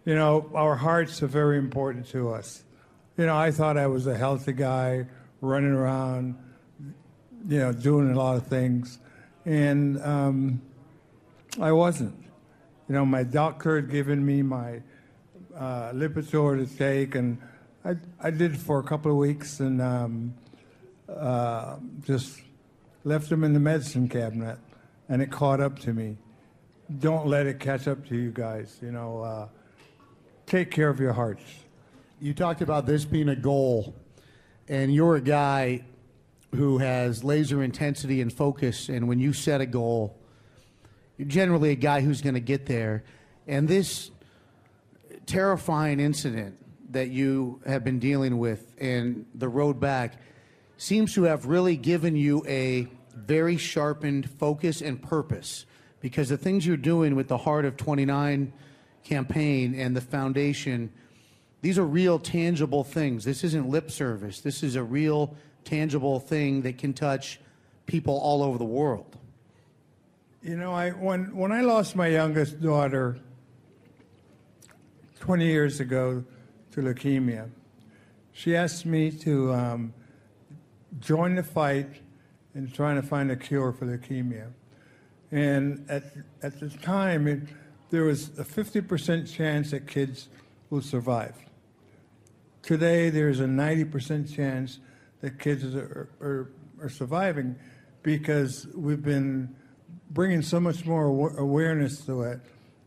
you 0.04 0.14
know, 0.14 0.50
our 0.54 0.76
hearts 0.76 1.22
are 1.22 1.28
very 1.28 1.58
important 1.58 2.06
to 2.08 2.30
us. 2.30 2.64
You 3.16 3.26
know, 3.26 3.36
I 3.36 3.50
thought 3.50 3.76
I 3.76 3.86
was 3.86 4.06
a 4.06 4.16
healthy 4.16 4.52
guy 4.52 5.06
running 5.40 5.72
around, 5.72 6.36
you 7.48 7.58
know, 7.58 7.72
doing 7.72 8.10
a 8.10 8.16
lot 8.16 8.36
of 8.36 8.46
things. 8.46 8.98
And, 9.44 10.02
um, 10.02 10.62
I 11.58 11.72
wasn't. 11.72 12.14
You 12.88 12.94
know, 12.94 13.04
my 13.04 13.22
doctor 13.22 13.76
had 13.76 13.90
given 13.90 14.24
me 14.24 14.42
my 14.42 14.82
uh, 15.56 15.92
Lipitor 15.92 16.58
to 16.58 16.76
take, 16.76 17.14
and 17.14 17.38
I, 17.84 17.96
I 18.20 18.30
did 18.30 18.54
it 18.54 18.58
for 18.58 18.78
a 18.78 18.82
couple 18.82 19.10
of 19.10 19.16
weeks 19.16 19.60
and 19.60 19.80
um, 19.82 20.34
uh, 21.08 21.76
just 22.04 22.40
left 23.04 23.30
them 23.30 23.42
in 23.42 23.52
the 23.52 23.60
medicine 23.60 24.08
cabinet, 24.08 24.58
and 25.08 25.22
it 25.22 25.30
caught 25.30 25.60
up 25.60 25.78
to 25.80 25.92
me. 25.92 26.16
Don't 26.98 27.26
let 27.26 27.46
it 27.46 27.58
catch 27.58 27.88
up 27.88 28.06
to 28.08 28.16
you 28.16 28.30
guys. 28.30 28.78
You 28.82 28.92
know, 28.92 29.22
uh, 29.22 29.48
take 30.46 30.70
care 30.70 30.88
of 30.88 31.00
your 31.00 31.12
hearts. 31.12 31.42
You 32.20 32.34
talked 32.34 32.60
about 32.60 32.86
this 32.86 33.04
being 33.04 33.28
a 33.28 33.36
goal, 33.36 33.94
and 34.68 34.94
you're 34.94 35.16
a 35.16 35.20
guy 35.20 35.84
who 36.54 36.78
has 36.78 37.24
laser 37.24 37.62
intensity 37.62 38.20
and 38.20 38.32
focus, 38.32 38.88
and 38.88 39.08
when 39.08 39.20
you 39.20 39.32
set 39.32 39.60
a 39.60 39.66
goal, 39.66 40.19
generally 41.26 41.70
a 41.70 41.76
guy 41.76 42.00
who's 42.00 42.22
going 42.22 42.34
to 42.34 42.40
get 42.40 42.66
there. 42.66 43.04
And 43.46 43.68
this 43.68 44.10
terrifying 45.26 46.00
incident 46.00 46.56
that 46.92 47.10
you 47.10 47.60
have 47.66 47.84
been 47.84 47.98
dealing 47.98 48.38
with 48.38 48.74
and 48.78 49.26
the 49.34 49.48
road 49.48 49.78
back 49.78 50.14
seems 50.76 51.14
to 51.14 51.24
have 51.24 51.46
really 51.46 51.76
given 51.76 52.16
you 52.16 52.44
a 52.46 52.88
very 53.14 53.56
sharpened 53.56 54.28
focus 54.30 54.80
and 54.80 55.00
purpose 55.00 55.66
because 56.00 56.28
the 56.30 56.36
things 56.36 56.66
you're 56.66 56.76
doing 56.76 57.14
with 57.14 57.28
the 57.28 57.36
Heart 57.36 57.64
of 57.64 57.76
29 57.76 58.52
campaign 59.04 59.74
and 59.74 59.94
the 59.94 60.00
foundation, 60.00 60.90
these 61.60 61.78
are 61.78 61.84
real 61.84 62.18
tangible 62.18 62.82
things. 62.82 63.24
This 63.24 63.44
isn't 63.44 63.68
lip 63.68 63.90
service. 63.90 64.40
This 64.40 64.62
is 64.62 64.76
a 64.76 64.82
real 64.82 65.36
tangible 65.64 66.18
thing 66.18 66.62
that 66.62 66.78
can 66.78 66.92
touch 66.92 67.38
people 67.86 68.18
all 68.18 68.42
over 68.42 68.56
the 68.56 68.64
world. 68.64 69.16
You 70.42 70.56
know, 70.56 70.72
I 70.72 70.88
when 70.92 71.36
when 71.36 71.52
I 71.52 71.60
lost 71.60 71.94
my 71.94 72.06
youngest 72.06 72.62
daughter 72.62 73.18
20 75.18 75.44
years 75.44 75.80
ago 75.80 76.24
to 76.70 76.80
leukemia, 76.80 77.50
she 78.32 78.56
asked 78.56 78.86
me 78.86 79.10
to 79.10 79.52
um, 79.52 79.92
join 80.98 81.34
the 81.34 81.42
fight 81.42 81.88
in 82.54 82.70
trying 82.70 82.96
to 82.96 83.06
find 83.06 83.30
a 83.30 83.36
cure 83.36 83.70
for 83.70 83.84
leukemia. 83.84 84.50
And 85.30 85.84
at 85.90 86.04
at 86.42 86.58
the 86.58 86.70
time, 86.70 87.26
it, 87.26 87.40
there 87.90 88.04
was 88.04 88.30
a 88.38 88.44
50% 88.44 89.30
chance 89.30 89.72
that 89.72 89.86
kids 89.86 90.30
will 90.70 90.80
survive. 90.80 91.36
Today, 92.62 93.10
there's 93.10 93.40
a 93.40 93.46
90% 93.46 94.34
chance 94.34 94.78
that 95.20 95.38
kids 95.38 95.74
are, 95.74 96.08
are, 96.22 96.50
are 96.80 96.88
surviving 96.88 97.56
because 98.02 98.66
we've 98.74 99.02
been 99.02 99.54
bringing 100.10 100.42
so 100.42 100.60
much 100.60 100.84
more 100.84 101.06
awareness 101.38 102.00
to 102.06 102.22
it. 102.22 102.40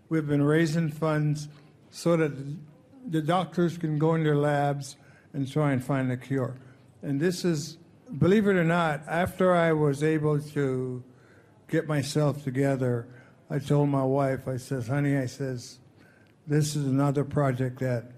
We've 0.10 0.28
been 0.28 0.44
raising 0.44 0.92
funds 0.92 1.48
so 1.90 2.18
that 2.18 2.32
the 3.10 3.22
doctors 3.22 3.78
can 3.78 3.98
go 3.98 4.16
in 4.16 4.24
their 4.24 4.36
labs 4.36 4.98
and 5.34 5.50
try 5.50 5.72
and 5.72 5.84
find 5.84 6.12
a 6.12 6.18
cure. 6.18 6.56
And 7.02 7.20
this 7.20 7.46
is, 7.46 7.78
believe 8.18 8.48
it 8.48 8.56
or 8.56 8.64
not, 8.64 9.02
after 9.08 9.56
I 9.56 9.74
was 9.74 10.04
able 10.04 10.40
to 10.40 11.04
get 11.70 11.88
myself 11.88 12.44
together, 12.44 13.08
I 13.50 13.60
told 13.60 13.90
my 13.90 14.04
wife, 14.04 14.48
I 14.48 14.58
says, 14.58 14.88
honey, 14.88 15.18
I 15.18 15.26
says, 15.26 15.80
this 16.46 16.76
is 16.76 16.86
another 16.86 17.24
project 17.24 17.80
that 17.80 18.12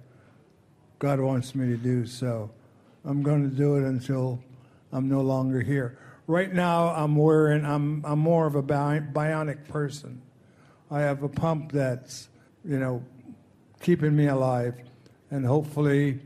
God 1.00 1.20
wants 1.20 1.54
me 1.54 1.68
to 1.68 1.78
do, 1.78 2.06
so 2.06 2.50
I'm 3.04 3.22
going 3.22 3.50
to 3.50 3.56
do 3.56 3.76
it 3.76 3.84
until 3.84 4.42
I'm 4.92 5.08
no 5.08 5.22
longer 5.22 5.62
here. 5.62 5.98
Right 6.28 6.52
now, 6.52 6.90
I'm 6.90 7.16
wearing, 7.16 7.64
I'm, 7.66 8.04
I'm 8.04 8.18
more 8.18 8.48
of 8.48 8.56
a 8.56 8.64
bionic 8.64 9.68
person. 9.68 10.24
I 10.90 11.02
have 11.02 11.22
a 11.22 11.30
pump 11.30 11.72
that's, 11.72 12.30
you 12.64 12.80
know, 12.80 13.04
keeping 13.82 14.16
me 14.16 14.26
alive. 14.28 14.76
And 15.30 15.46
hopefully, 15.46 16.20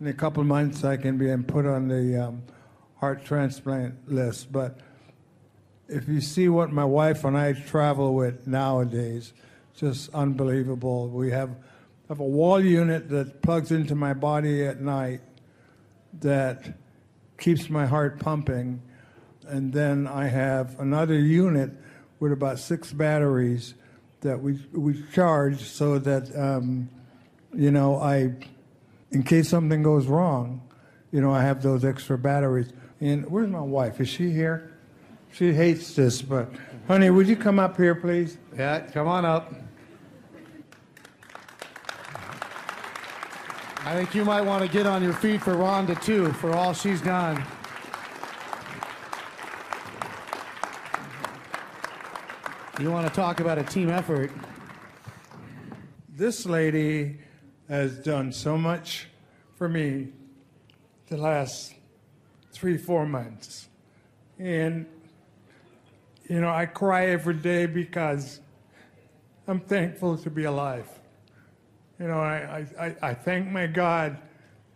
in 0.00 0.06
a 0.08 0.12
couple 0.12 0.42
months, 0.42 0.82
I 0.82 0.96
can 0.96 1.16
be 1.16 1.34
put 1.44 1.64
on 1.64 1.86
the 1.86 2.24
um, 2.24 2.42
heart 2.96 3.24
transplant 3.24 4.12
list. 4.12 4.50
But 4.50 4.78
if 5.88 6.08
you 6.08 6.20
see 6.20 6.48
what 6.48 6.72
my 6.72 6.84
wife 6.84 7.24
and 7.24 7.36
I 7.36 7.52
travel 7.52 8.14
with 8.14 8.48
nowadays, 8.48 9.32
just 9.76 10.12
unbelievable. 10.12 11.08
We 11.08 11.30
have, 11.30 11.50
have 12.08 12.18
a 12.18 12.24
wall 12.24 12.60
unit 12.60 13.08
that 13.10 13.42
plugs 13.42 13.70
into 13.70 13.94
my 13.94 14.12
body 14.12 14.64
at 14.64 14.80
night 14.80 15.20
that 16.20 16.76
keeps 17.38 17.70
my 17.70 17.86
heart 17.86 18.18
pumping 18.18 18.82
and 19.50 19.72
then 19.72 20.06
I 20.06 20.28
have 20.28 20.78
another 20.78 21.18
unit 21.18 21.70
with 22.20 22.32
about 22.32 22.58
six 22.58 22.92
batteries 22.92 23.74
that 24.20 24.40
we 24.40 24.58
we 24.72 25.02
charge 25.12 25.60
so 25.60 25.98
that 25.98 26.34
um, 26.38 26.88
you 27.54 27.70
know 27.70 27.96
I, 27.96 28.34
in 29.10 29.22
case 29.22 29.48
something 29.48 29.82
goes 29.82 30.06
wrong, 30.06 30.62
you 31.10 31.20
know 31.20 31.32
I 31.32 31.42
have 31.42 31.62
those 31.62 31.84
extra 31.84 32.16
batteries. 32.16 32.72
And 33.00 33.30
where's 33.30 33.48
my 33.48 33.60
wife? 33.60 34.00
Is 34.00 34.08
she 34.08 34.30
here? 34.30 34.76
She 35.32 35.52
hates 35.52 35.94
this, 35.94 36.22
but 36.22 36.48
honey, 36.86 37.10
would 37.10 37.28
you 37.28 37.36
come 37.36 37.58
up 37.58 37.76
here, 37.76 37.94
please? 37.94 38.36
Yeah, 38.56 38.80
come 38.80 39.08
on 39.08 39.24
up. 39.24 39.54
I 43.82 43.94
think 43.94 44.14
you 44.14 44.24
might 44.24 44.42
want 44.42 44.62
to 44.62 44.68
get 44.70 44.86
on 44.86 45.02
your 45.02 45.14
feet 45.14 45.40
for 45.40 45.54
Rhonda 45.54 46.00
too, 46.02 46.32
for 46.34 46.52
all 46.52 46.74
she's 46.74 47.00
done. 47.00 47.42
You 52.80 52.90
want 52.90 53.06
to 53.06 53.12
talk 53.12 53.40
about 53.40 53.58
a 53.58 53.62
team 53.62 53.90
effort? 53.90 54.32
This 56.08 56.46
lady 56.46 57.18
has 57.68 57.98
done 57.98 58.32
so 58.32 58.56
much 58.56 59.06
for 59.56 59.68
me 59.68 60.08
the 61.08 61.18
last 61.18 61.74
three, 62.52 62.78
four 62.78 63.04
months. 63.04 63.68
And, 64.38 64.86
you 66.26 66.40
know, 66.40 66.48
I 66.48 66.64
cry 66.64 67.08
every 67.08 67.34
day 67.34 67.66
because 67.66 68.40
I'm 69.46 69.60
thankful 69.60 70.16
to 70.16 70.30
be 70.30 70.44
alive. 70.44 70.88
You 71.98 72.08
know, 72.08 72.20
I, 72.20 72.64
I, 72.80 72.96
I 73.02 73.12
thank 73.12 73.46
my 73.48 73.66
God 73.66 74.16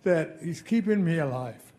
that 0.03 0.41
He's 0.43 0.61
keeping 0.61 1.03
me 1.03 1.21
alive, 1.21 1.73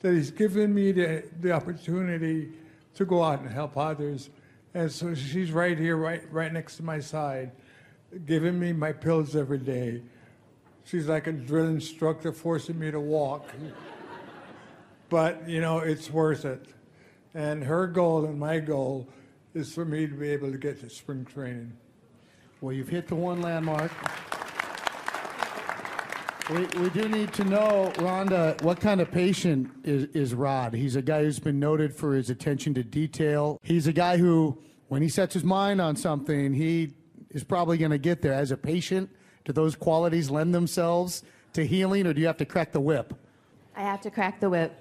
that 0.00 0.14
He's 0.14 0.30
given 0.30 0.74
me 0.74 0.92
the, 0.92 1.24
the 1.40 1.52
opportunity 1.52 2.52
to 2.94 3.04
go 3.04 3.22
out 3.22 3.40
and 3.40 3.50
help 3.50 3.76
others 3.76 4.30
and 4.78 4.92
so 4.92 5.12
she's 5.12 5.50
right 5.50 5.76
here, 5.76 5.96
right, 5.96 6.22
right 6.32 6.52
next 6.52 6.76
to 6.76 6.84
my 6.84 7.00
side, 7.00 7.50
giving 8.26 8.58
me 8.58 8.72
my 8.72 8.92
pills 8.92 9.34
every 9.34 9.58
day. 9.58 10.02
She's 10.84 11.08
like 11.08 11.26
a 11.26 11.32
drill 11.32 11.66
instructor 11.66 12.32
forcing 12.32 12.78
me 12.78 12.92
to 12.92 13.00
walk. 13.00 13.44
but, 15.08 15.48
you 15.48 15.60
know, 15.60 15.80
it's 15.80 16.10
worth 16.10 16.44
it. 16.44 16.64
And 17.34 17.64
her 17.64 17.88
goal 17.88 18.24
and 18.24 18.38
my 18.38 18.60
goal 18.60 19.08
is 19.52 19.74
for 19.74 19.84
me 19.84 20.06
to 20.06 20.14
be 20.14 20.30
able 20.30 20.52
to 20.52 20.58
get 20.58 20.80
to 20.80 20.90
spring 20.90 21.24
training. 21.24 21.72
Well, 22.60 22.72
you've 22.72 22.88
hit 22.88 23.08
the 23.08 23.16
one 23.16 23.42
landmark. 23.42 23.90
We, 26.50 26.60
we 26.80 26.88
do 26.90 27.08
need 27.08 27.32
to 27.34 27.44
know, 27.44 27.92
Rhonda, 27.96 28.62
what 28.62 28.80
kind 28.80 29.00
of 29.00 29.10
patient 29.10 29.70
is, 29.84 30.04
is 30.14 30.34
Rod? 30.34 30.72
He's 30.72 30.96
a 30.96 31.02
guy 31.02 31.24
who's 31.24 31.38
been 31.38 31.58
noted 31.58 31.94
for 31.94 32.14
his 32.14 32.30
attention 32.30 32.72
to 32.74 32.82
detail. 32.82 33.58
He's 33.62 33.86
a 33.86 33.92
guy 33.92 34.16
who, 34.16 34.58
when 34.88 35.02
he 35.02 35.08
sets 35.08 35.34
his 35.34 35.44
mind 35.44 35.80
on 35.80 35.96
something, 35.96 36.52
he 36.52 36.94
is 37.30 37.44
probably 37.44 37.78
going 37.78 37.90
to 37.90 37.98
get 37.98 38.22
there. 38.22 38.32
As 38.32 38.50
a 38.50 38.56
patient, 38.56 39.10
do 39.44 39.52
those 39.52 39.76
qualities 39.76 40.30
lend 40.30 40.54
themselves 40.54 41.22
to 41.52 41.66
healing, 41.66 42.06
or 42.06 42.12
do 42.12 42.20
you 42.20 42.26
have 42.26 42.36
to 42.38 42.44
crack 42.44 42.72
the 42.72 42.80
whip? 42.80 43.14
I 43.76 43.82
have 43.82 44.00
to 44.02 44.10
crack 44.10 44.40
the 44.40 44.50
whip. 44.50 44.74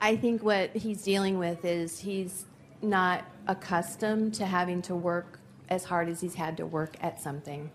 I 0.00 0.16
think 0.16 0.42
what 0.42 0.74
he's 0.74 1.02
dealing 1.02 1.38
with 1.38 1.64
is 1.64 1.98
he's 1.98 2.46
not 2.82 3.24
accustomed 3.46 4.34
to 4.34 4.46
having 4.46 4.82
to 4.82 4.94
work 4.94 5.40
as 5.68 5.84
hard 5.84 6.08
as 6.08 6.20
he's 6.20 6.34
had 6.34 6.56
to 6.56 6.66
work 6.66 6.96
at 7.00 7.20
something. 7.20 7.70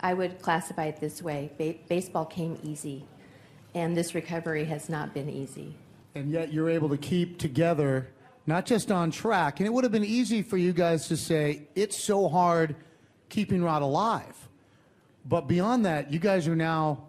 I 0.00 0.14
would 0.14 0.40
classify 0.40 0.86
it 0.86 1.00
this 1.00 1.22
way 1.22 1.50
ba- 1.58 1.74
baseball 1.88 2.24
came 2.24 2.58
easy, 2.62 3.06
and 3.74 3.96
this 3.96 4.14
recovery 4.14 4.64
has 4.66 4.88
not 4.88 5.14
been 5.14 5.28
easy. 5.28 5.76
And 6.14 6.30
yet 6.30 6.52
you're 6.52 6.70
able 6.70 6.88
to 6.90 6.96
keep 6.96 7.38
together, 7.38 8.08
not 8.46 8.66
just 8.66 8.90
on 8.90 9.10
track. 9.10 9.60
And 9.60 9.66
it 9.66 9.72
would 9.72 9.84
have 9.84 9.92
been 9.92 10.04
easy 10.04 10.42
for 10.42 10.56
you 10.56 10.72
guys 10.72 11.08
to 11.08 11.16
say, 11.16 11.62
it's 11.74 11.96
so 11.96 12.28
hard 12.28 12.76
keeping 13.28 13.62
Rod 13.62 13.82
alive. 13.82 14.48
But 15.24 15.48
beyond 15.48 15.86
that, 15.86 16.12
you 16.12 16.18
guys 16.18 16.46
are 16.46 16.56
now 16.56 17.06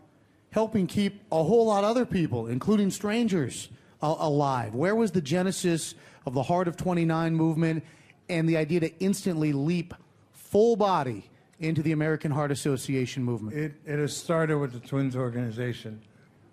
helping 0.51 0.87
keep 0.87 1.21
a 1.31 1.43
whole 1.43 1.65
lot 1.65 1.83
of 1.83 1.89
other 1.89 2.05
people, 2.05 2.47
including 2.47 2.89
strangers, 2.89 3.69
uh, 4.01 4.15
alive. 4.19 4.73
Where 4.73 4.95
was 4.95 5.11
the 5.11 5.21
genesis 5.21 5.95
of 6.25 6.33
the 6.33 6.43
Heart 6.43 6.69
of 6.69 6.77
29 6.77 7.35
movement 7.35 7.83
and 8.29 8.47
the 8.47 8.55
idea 8.57 8.79
to 8.79 8.99
instantly 8.99 9.51
leap 9.51 9.93
full 10.31 10.77
body 10.77 11.29
into 11.59 11.83
the 11.83 11.91
American 11.91 12.31
Heart 12.31 12.51
Association 12.51 13.23
movement? 13.23 13.57
It, 13.57 13.73
it 13.85 13.99
has 13.99 14.15
started 14.15 14.57
with 14.57 14.71
the 14.71 14.79
Twins 14.79 15.15
organization. 15.15 16.01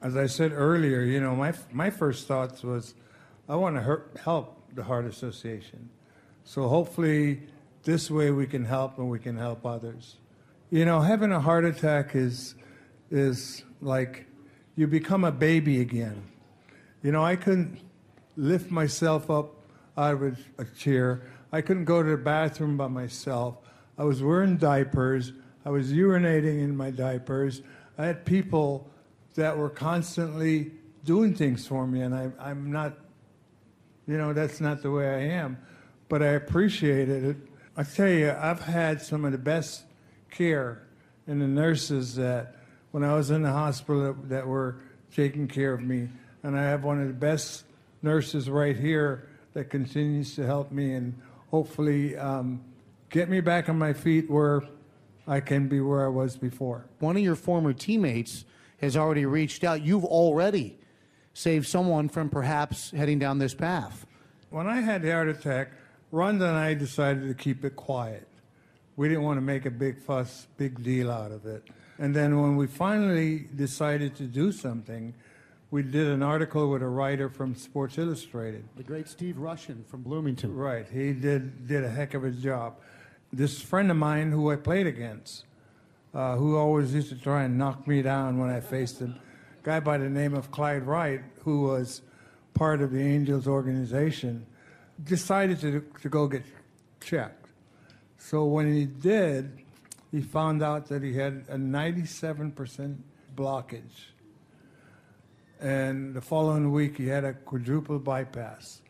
As 0.00 0.16
I 0.16 0.26
said 0.26 0.50
earlier, 0.52 1.02
you 1.02 1.20
know, 1.20 1.36
my, 1.36 1.52
my 1.70 1.90
first 1.90 2.26
thoughts 2.26 2.64
was 2.64 2.94
I 3.48 3.54
want 3.54 3.76
to 3.76 4.20
help 4.20 4.61
the 4.74 4.82
Heart 4.82 5.06
Association. 5.06 5.88
So 6.44 6.68
hopefully 6.68 7.42
this 7.84 8.10
way 8.10 8.30
we 8.30 8.46
can 8.46 8.64
help 8.64 8.98
and 8.98 9.08
we 9.10 9.18
can 9.18 9.36
help 9.36 9.66
others. 9.66 10.16
You 10.70 10.84
know, 10.84 11.00
having 11.00 11.32
a 11.32 11.40
heart 11.40 11.64
attack 11.64 12.14
is 12.14 12.54
is 13.10 13.62
like 13.80 14.26
you 14.74 14.86
become 14.86 15.24
a 15.24 15.32
baby 15.32 15.80
again. 15.80 16.22
You 17.02 17.12
know, 17.12 17.24
I 17.24 17.36
couldn't 17.36 17.80
lift 18.36 18.70
myself 18.70 19.30
up 19.30 19.54
out 19.96 20.14
of 20.14 20.22
a, 20.22 20.62
a 20.62 20.64
chair. 20.64 21.22
I 21.52 21.60
couldn't 21.60 21.84
go 21.84 22.02
to 22.02 22.10
the 22.10 22.16
bathroom 22.16 22.76
by 22.76 22.86
myself. 22.86 23.58
I 23.98 24.04
was 24.04 24.22
wearing 24.22 24.56
diapers. 24.56 25.32
I 25.64 25.70
was 25.70 25.92
urinating 25.92 26.62
in 26.62 26.76
my 26.76 26.90
diapers. 26.90 27.60
I 27.98 28.06
had 28.06 28.24
people 28.24 28.90
that 29.34 29.56
were 29.56 29.68
constantly 29.68 30.72
doing 31.04 31.34
things 31.34 31.66
for 31.66 31.86
me, 31.86 32.00
and 32.00 32.14
I, 32.14 32.30
I'm 32.38 32.72
not, 32.72 32.96
you 34.06 34.18
know, 34.18 34.32
that's 34.32 34.60
not 34.60 34.82
the 34.82 34.90
way 34.90 35.06
I 35.06 35.20
am. 35.36 35.58
But 36.08 36.22
I 36.22 36.28
appreciated 36.28 37.24
it. 37.24 37.36
I 37.76 37.84
tell 37.84 38.08
you, 38.08 38.30
I've 38.30 38.60
had 38.60 39.00
some 39.00 39.24
of 39.24 39.32
the 39.32 39.38
best 39.38 39.84
care 40.30 40.82
in 41.26 41.38
the 41.38 41.46
nurses 41.46 42.16
that, 42.16 42.56
when 42.90 43.04
I 43.04 43.14
was 43.14 43.30
in 43.30 43.42
the 43.42 43.52
hospital, 43.52 44.02
that, 44.02 44.28
that 44.28 44.46
were 44.46 44.76
taking 45.14 45.48
care 45.48 45.72
of 45.72 45.80
me. 45.80 46.08
And 46.42 46.58
I 46.58 46.64
have 46.64 46.84
one 46.84 47.00
of 47.00 47.06
the 47.06 47.14
best 47.14 47.64
nurses 48.02 48.50
right 48.50 48.76
here 48.76 49.28
that 49.54 49.70
continues 49.70 50.34
to 50.34 50.44
help 50.44 50.72
me 50.72 50.94
and 50.94 51.18
hopefully 51.50 52.16
um, 52.16 52.62
get 53.10 53.28
me 53.28 53.40
back 53.40 53.68
on 53.68 53.78
my 53.78 53.92
feet 53.92 54.30
where 54.30 54.62
I 55.26 55.40
can 55.40 55.68
be 55.68 55.80
where 55.80 56.04
I 56.04 56.08
was 56.08 56.36
before. 56.36 56.86
One 56.98 57.16
of 57.16 57.22
your 57.22 57.36
former 57.36 57.72
teammates 57.72 58.44
has 58.80 58.96
already 58.96 59.24
reached 59.24 59.62
out. 59.62 59.82
You've 59.82 60.04
already 60.04 60.78
saved 61.34 61.66
someone 61.66 62.08
from 62.08 62.28
perhaps 62.28 62.90
heading 62.90 63.18
down 63.18 63.38
this 63.38 63.54
path. 63.54 64.06
When 64.50 64.66
I 64.66 64.80
had 64.80 65.02
the 65.02 65.12
heart 65.12 65.28
attack, 65.28 65.70
Rhonda 66.12 66.48
and 66.48 66.58
I 66.58 66.74
decided 66.74 67.26
to 67.28 67.34
keep 67.34 67.64
it 67.64 67.74
quiet. 67.74 68.28
We 68.96 69.08
didn't 69.08 69.24
want 69.24 69.38
to 69.38 69.42
make 69.42 69.64
a 69.64 69.70
big 69.70 69.98
fuss, 69.98 70.46
big 70.58 70.82
deal 70.82 71.10
out 71.10 71.32
of 71.32 71.46
it. 71.46 71.64
And 71.98 72.14
then 72.14 72.40
when 72.40 72.56
we 72.56 72.66
finally 72.66 73.46
decided 73.56 74.14
to 74.16 74.24
do 74.24 74.52
something, 74.52 75.14
we 75.70 75.82
did 75.82 76.08
an 76.08 76.22
article 76.22 76.68
with 76.70 76.82
a 76.82 76.88
writer 76.88 77.30
from 77.30 77.54
Sports 77.54 77.96
Illustrated. 77.96 78.64
The 78.76 78.82
great 78.82 79.08
Steve 79.08 79.36
Rushin 79.36 79.86
from 79.86 80.02
Bloomington. 80.02 80.54
Right. 80.54 80.86
He 80.86 81.14
did, 81.14 81.66
did 81.66 81.82
a 81.82 81.88
heck 81.88 82.12
of 82.12 82.24
a 82.24 82.30
job. 82.30 82.76
This 83.32 83.62
friend 83.62 83.90
of 83.90 83.96
mine 83.96 84.30
who 84.30 84.50
I 84.50 84.56
played 84.56 84.86
against, 84.86 85.44
uh, 86.12 86.36
who 86.36 86.58
always 86.58 86.92
used 86.92 87.08
to 87.08 87.16
try 87.16 87.44
and 87.44 87.56
knock 87.56 87.86
me 87.88 88.02
down 88.02 88.38
when 88.38 88.50
I 88.50 88.60
faced 88.60 88.98
him, 88.98 89.18
guy 89.62 89.80
by 89.80 89.98
the 89.98 90.08
name 90.08 90.34
of 90.34 90.50
Clyde 90.50 90.84
Wright, 90.84 91.20
who 91.44 91.62
was 91.62 92.02
part 92.54 92.82
of 92.82 92.90
the 92.90 93.00
Angels 93.00 93.46
organization, 93.46 94.46
decided 95.02 95.60
to, 95.60 95.84
to 96.02 96.08
go 96.08 96.26
get 96.26 96.42
checked. 97.00 97.46
So 98.18 98.44
when 98.44 98.72
he 98.72 98.86
did, 98.86 99.60
he 100.10 100.20
found 100.20 100.62
out 100.62 100.86
that 100.88 101.02
he 101.02 101.14
had 101.14 101.44
a 101.48 101.56
97% 101.56 102.96
blockage. 103.34 104.10
And 105.60 106.14
the 106.14 106.20
following 106.20 106.72
week, 106.72 106.98
he 106.98 107.06
had 107.06 107.24
a 107.24 107.32
quadruple 107.32 107.98
bypass. 107.98 108.82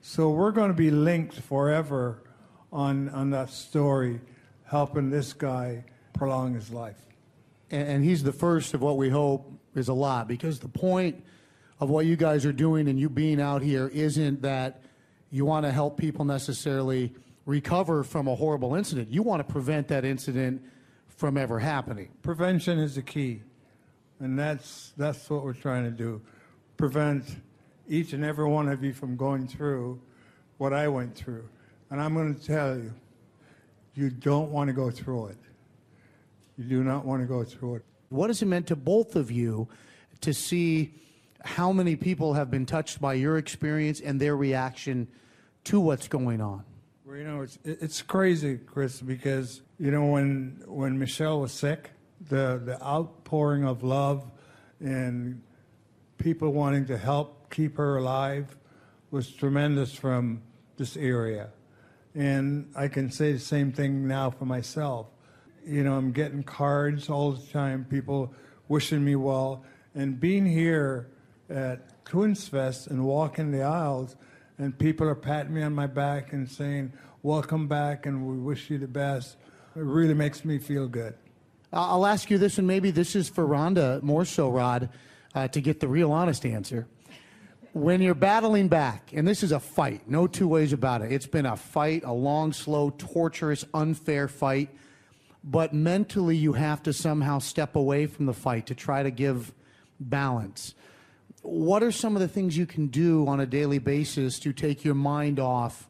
So 0.00 0.30
we're 0.30 0.52
going 0.52 0.68
to 0.70 0.76
be 0.76 0.90
linked 0.90 1.34
forever 1.34 2.22
on, 2.72 3.08
on 3.10 3.30
that 3.30 3.50
story, 3.50 4.20
helping 4.64 5.10
this 5.10 5.32
guy 5.32 5.84
prolong 6.14 6.54
his 6.54 6.70
life. 6.70 6.96
And, 7.70 7.88
and 7.88 8.04
he's 8.04 8.22
the 8.22 8.32
first 8.32 8.74
of 8.74 8.80
what 8.80 8.96
we 8.96 9.10
hope 9.10 9.59
is 9.74 9.88
a 9.88 9.94
lot 9.94 10.28
because 10.28 10.58
the 10.58 10.68
point 10.68 11.24
of 11.78 11.88
what 11.90 12.06
you 12.06 12.16
guys 12.16 12.44
are 12.44 12.52
doing 12.52 12.88
and 12.88 12.98
you 12.98 13.08
being 13.08 13.40
out 13.40 13.62
here 13.62 13.88
isn't 13.88 14.42
that 14.42 14.82
you 15.30 15.44
want 15.44 15.64
to 15.64 15.72
help 15.72 15.96
people 15.96 16.24
necessarily 16.24 17.12
recover 17.46 18.04
from 18.04 18.28
a 18.28 18.34
horrible 18.34 18.74
incident. 18.74 19.10
You 19.10 19.22
want 19.22 19.46
to 19.46 19.52
prevent 19.52 19.88
that 19.88 20.04
incident 20.04 20.62
from 21.08 21.36
ever 21.36 21.58
happening. 21.58 22.10
Prevention 22.22 22.78
is 22.78 22.94
the 22.94 23.02
key, 23.02 23.42
and 24.18 24.38
that's 24.38 24.92
that's 24.96 25.28
what 25.30 25.44
we're 25.44 25.52
trying 25.52 25.84
to 25.84 25.90
do. 25.90 26.20
Prevent 26.76 27.24
each 27.88 28.12
and 28.12 28.24
every 28.24 28.48
one 28.48 28.68
of 28.68 28.82
you 28.84 28.92
from 28.92 29.16
going 29.16 29.46
through 29.46 30.00
what 30.58 30.72
I 30.72 30.88
went 30.88 31.14
through. 31.14 31.48
And 31.90 32.00
I'm 32.00 32.14
going 32.14 32.34
to 32.34 32.46
tell 32.46 32.76
you, 32.76 32.92
you 33.94 34.10
don't 34.10 34.50
want 34.50 34.68
to 34.68 34.72
go 34.72 34.90
through 34.90 35.26
it. 35.26 35.38
You 36.56 36.64
do 36.64 36.84
not 36.84 37.04
want 37.04 37.22
to 37.22 37.26
go 37.26 37.42
through 37.42 37.76
it. 37.76 37.84
What 38.10 38.28
has 38.28 38.42
it 38.42 38.46
meant 38.46 38.66
to 38.66 38.76
both 38.76 39.14
of 39.14 39.30
you 39.30 39.68
to 40.20 40.34
see 40.34 40.94
how 41.44 41.72
many 41.72 41.94
people 41.94 42.34
have 42.34 42.50
been 42.50 42.66
touched 42.66 43.00
by 43.00 43.14
your 43.14 43.38
experience 43.38 44.00
and 44.00 44.20
their 44.20 44.36
reaction 44.36 45.06
to 45.64 45.80
what's 45.80 46.08
going 46.08 46.40
on? 46.40 46.64
Well, 47.04 47.16
you 47.16 47.24
know, 47.24 47.42
it's 47.42 47.58
it's 47.64 48.02
crazy, 48.02 48.58
Chris, 48.58 49.00
because 49.00 49.62
you 49.78 49.92
know 49.92 50.06
when 50.06 50.62
when 50.66 50.98
Michelle 50.98 51.40
was 51.40 51.52
sick, 51.52 51.90
the 52.28 52.60
the 52.64 52.82
outpouring 52.84 53.64
of 53.64 53.84
love 53.84 54.28
and 54.80 55.40
people 56.18 56.52
wanting 56.52 56.86
to 56.86 56.98
help 56.98 57.48
keep 57.50 57.76
her 57.76 57.96
alive 57.96 58.56
was 59.12 59.30
tremendous 59.30 59.94
from 59.94 60.42
this 60.76 60.96
area. 60.96 61.50
And 62.14 62.72
I 62.74 62.88
can 62.88 63.12
say 63.12 63.32
the 63.32 63.38
same 63.38 63.70
thing 63.72 64.08
now 64.08 64.30
for 64.30 64.46
myself. 64.46 65.06
You 65.66 65.84
know, 65.84 65.94
I'm 65.94 66.12
getting 66.12 66.42
cards 66.42 67.08
all 67.08 67.32
the 67.32 67.46
time, 67.52 67.84
people 67.84 68.32
wishing 68.68 69.04
me 69.04 69.16
well. 69.16 69.64
And 69.94 70.18
being 70.18 70.46
here 70.46 71.08
at 71.48 72.04
Twins 72.04 72.48
Fest 72.48 72.86
and 72.86 73.04
walking 73.04 73.50
the 73.50 73.62
aisles, 73.62 74.16
and 74.58 74.78
people 74.78 75.08
are 75.08 75.14
patting 75.14 75.54
me 75.54 75.62
on 75.62 75.74
my 75.74 75.86
back 75.86 76.32
and 76.32 76.48
saying, 76.48 76.92
Welcome 77.22 77.68
back, 77.68 78.06
and 78.06 78.26
we 78.26 78.38
wish 78.38 78.70
you 78.70 78.78
the 78.78 78.88
best. 78.88 79.36
It 79.76 79.82
really 79.82 80.14
makes 80.14 80.44
me 80.44 80.58
feel 80.58 80.88
good. 80.88 81.14
I'll 81.72 82.06
ask 82.06 82.30
you 82.30 82.38
this, 82.38 82.56
and 82.56 82.66
maybe 82.66 82.90
this 82.90 83.14
is 83.14 83.28
for 83.28 83.46
Rhonda 83.46 84.02
more 84.02 84.24
so, 84.24 84.50
Rod, 84.50 84.88
uh, 85.34 85.46
to 85.48 85.60
get 85.60 85.80
the 85.80 85.88
real 85.88 86.12
honest 86.12 86.46
answer 86.46 86.86
when 87.72 88.00
you're 88.00 88.14
battling 88.14 88.68
back, 88.68 89.12
and 89.12 89.26
this 89.26 89.42
is 89.42 89.52
a 89.52 89.60
fight, 89.60 90.08
no 90.08 90.26
two 90.26 90.48
ways 90.48 90.72
about 90.72 91.02
it. 91.02 91.12
It's 91.12 91.26
been 91.26 91.46
a 91.46 91.56
fight, 91.56 92.02
a 92.04 92.12
long, 92.12 92.52
slow, 92.52 92.90
torturous, 92.90 93.64
unfair 93.72 94.28
fight. 94.28 94.70
But 95.42 95.72
mentally, 95.72 96.36
you 96.36 96.52
have 96.52 96.82
to 96.82 96.92
somehow 96.92 97.38
step 97.38 97.76
away 97.76 98.06
from 98.06 98.26
the 98.26 98.34
fight 98.34 98.66
to 98.66 98.74
try 98.74 99.02
to 99.02 99.10
give 99.10 99.52
balance. 99.98 100.74
What 101.42 101.82
are 101.82 101.92
some 101.92 102.14
of 102.14 102.20
the 102.20 102.28
things 102.28 102.56
you 102.56 102.66
can 102.66 102.88
do 102.88 103.26
on 103.26 103.40
a 103.40 103.46
daily 103.46 103.78
basis 103.78 104.38
to 104.40 104.52
take 104.52 104.84
your 104.84 104.94
mind 104.94 105.40
off 105.40 105.88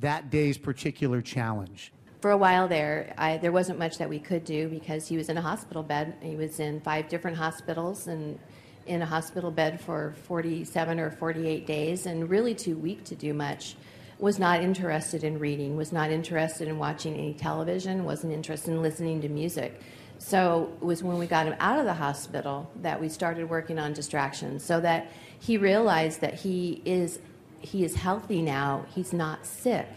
that 0.00 0.30
day's 0.30 0.58
particular 0.58 1.22
challenge? 1.22 1.92
For 2.20 2.32
a 2.32 2.36
while 2.36 2.66
there, 2.66 3.14
I, 3.16 3.36
there 3.36 3.52
wasn't 3.52 3.78
much 3.78 3.98
that 3.98 4.08
we 4.08 4.18
could 4.18 4.44
do 4.44 4.68
because 4.68 5.06
he 5.06 5.16
was 5.16 5.28
in 5.28 5.36
a 5.36 5.40
hospital 5.40 5.84
bed. 5.84 6.16
He 6.20 6.34
was 6.34 6.58
in 6.58 6.80
five 6.80 7.08
different 7.08 7.36
hospitals 7.36 8.08
and 8.08 8.40
in 8.86 9.02
a 9.02 9.06
hospital 9.06 9.52
bed 9.52 9.80
for 9.80 10.14
47 10.24 10.98
or 10.98 11.10
48 11.12 11.66
days 11.66 12.06
and 12.06 12.28
really 12.28 12.54
too 12.54 12.76
weak 12.76 13.04
to 13.04 13.14
do 13.14 13.32
much. 13.32 13.76
Was 14.18 14.38
not 14.38 14.60
interested 14.62 15.22
in 15.22 15.38
reading, 15.38 15.76
was 15.76 15.92
not 15.92 16.10
interested 16.10 16.66
in 16.68 16.78
watching 16.78 17.14
any 17.14 17.34
television, 17.34 18.04
wasn't 18.04 18.32
interested 18.32 18.72
in 18.72 18.82
listening 18.82 19.20
to 19.22 19.28
music. 19.28 19.80
So 20.18 20.72
it 20.80 20.84
was 20.84 21.02
when 21.02 21.18
we 21.18 21.26
got 21.26 21.46
him 21.46 21.54
out 21.60 21.78
of 21.78 21.84
the 21.84 21.94
hospital 21.94 22.68
that 22.82 23.00
we 23.00 23.08
started 23.08 23.48
working 23.48 23.78
on 23.78 23.92
distractions 23.92 24.64
so 24.64 24.80
that 24.80 25.12
he 25.38 25.56
realized 25.56 26.20
that 26.20 26.34
he 26.34 26.82
is 26.84 27.20
he 27.60 27.84
is 27.84 27.94
healthy 27.94 28.40
now, 28.40 28.86
he's 28.94 29.12
not 29.12 29.44
sick. 29.44 29.88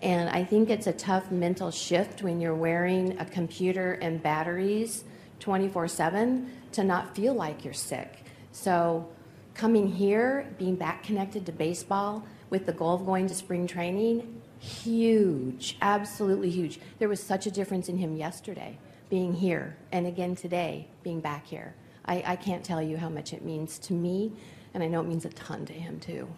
And 0.00 0.28
I 0.28 0.44
think 0.44 0.70
it's 0.70 0.86
a 0.86 0.92
tough 0.92 1.30
mental 1.30 1.70
shift 1.70 2.22
when 2.22 2.40
you're 2.40 2.54
wearing 2.54 3.18
a 3.18 3.24
computer 3.24 3.94
and 3.94 4.22
batteries 4.22 5.04
24 5.40 5.88
7 5.88 6.50
to 6.72 6.84
not 6.84 7.14
feel 7.14 7.34
like 7.34 7.64
you're 7.64 7.74
sick. 7.74 8.24
So, 8.52 9.08
coming 9.54 9.88
here, 9.88 10.46
being 10.58 10.76
back 10.76 11.02
connected 11.02 11.46
to 11.46 11.52
baseball 11.52 12.24
with 12.50 12.66
the 12.66 12.72
goal 12.72 12.94
of 12.94 13.06
going 13.06 13.26
to 13.28 13.34
spring 13.34 13.66
training, 13.66 14.42
huge, 14.58 15.76
absolutely 15.82 16.50
huge. 16.50 16.80
There 16.98 17.08
was 17.08 17.22
such 17.22 17.46
a 17.46 17.50
difference 17.50 17.88
in 17.88 17.98
him 17.98 18.16
yesterday 18.16 18.78
being 19.10 19.34
here, 19.34 19.76
and 19.92 20.06
again 20.06 20.34
today 20.34 20.88
being 21.02 21.20
back 21.20 21.46
here. 21.46 21.74
I, 22.04 22.22
I 22.26 22.36
can't 22.36 22.64
tell 22.64 22.82
you 22.82 22.96
how 22.96 23.08
much 23.08 23.32
it 23.32 23.44
means 23.44 23.78
to 23.80 23.92
me, 23.92 24.32
and 24.74 24.82
I 24.82 24.86
know 24.86 25.00
it 25.00 25.06
means 25.06 25.24
a 25.24 25.30
ton 25.30 25.64
to 25.66 25.72
him 25.72 26.00
too. 26.00 26.28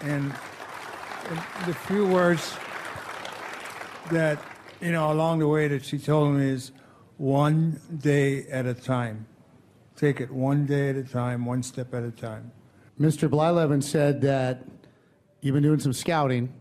And 0.00 0.32
the 1.66 1.74
few 1.74 2.06
words 2.06 2.56
that, 4.10 4.42
you 4.80 4.92
know, 4.92 5.12
along 5.12 5.40
the 5.40 5.48
way 5.48 5.68
that 5.68 5.84
she 5.84 5.98
told 5.98 6.34
me 6.34 6.50
is 6.50 6.72
one 7.18 7.80
day 7.98 8.46
at 8.46 8.66
a 8.66 8.74
time. 8.74 9.26
Take 9.94 10.20
it 10.20 10.30
one 10.30 10.64
day 10.64 10.90
at 10.90 10.96
a 10.96 11.04
time, 11.04 11.44
one 11.44 11.62
step 11.62 11.92
at 11.92 12.02
a 12.02 12.10
time. 12.10 12.52
Mr. 13.00 13.28
Blyleven 13.30 13.82
said 13.82 14.20
that 14.22 14.64
you've 15.40 15.54
been 15.54 15.62
doing 15.62 15.80
some 15.80 15.92
scouting. 15.92 16.52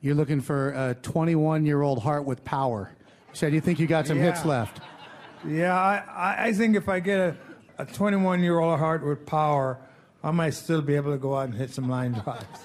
You're 0.00 0.14
looking 0.14 0.40
for 0.40 0.70
a 0.70 0.94
21 1.02 1.66
year 1.66 1.82
old 1.82 2.02
heart 2.02 2.24
with 2.24 2.44
power. 2.44 2.92
You 3.30 3.34
said 3.34 3.52
you 3.52 3.60
think 3.60 3.78
you 3.80 3.86
got 3.86 4.06
some 4.06 4.18
Yeah. 4.18 4.24
hits 4.32 4.44
left. 4.44 4.80
Yeah, 5.46 5.74
I, 5.78 6.02
I- 6.08 6.44
I 6.46 6.52
think 6.52 6.76
if 6.76 6.88
I 6.88 7.00
get 7.00 7.18
a, 7.18 7.36
a 7.78 7.86
21 7.86 8.42
year 8.42 8.58
old 8.60 8.78
heart 8.78 9.04
with 9.04 9.26
power, 9.26 9.78
I 10.22 10.30
might 10.30 10.50
still 10.50 10.82
be 10.82 10.94
able 10.94 11.12
to 11.12 11.18
go 11.18 11.34
out 11.36 11.46
and 11.48 11.54
hit 11.54 11.70
some 11.70 11.88
line 11.88 12.12
drives. 12.12 12.46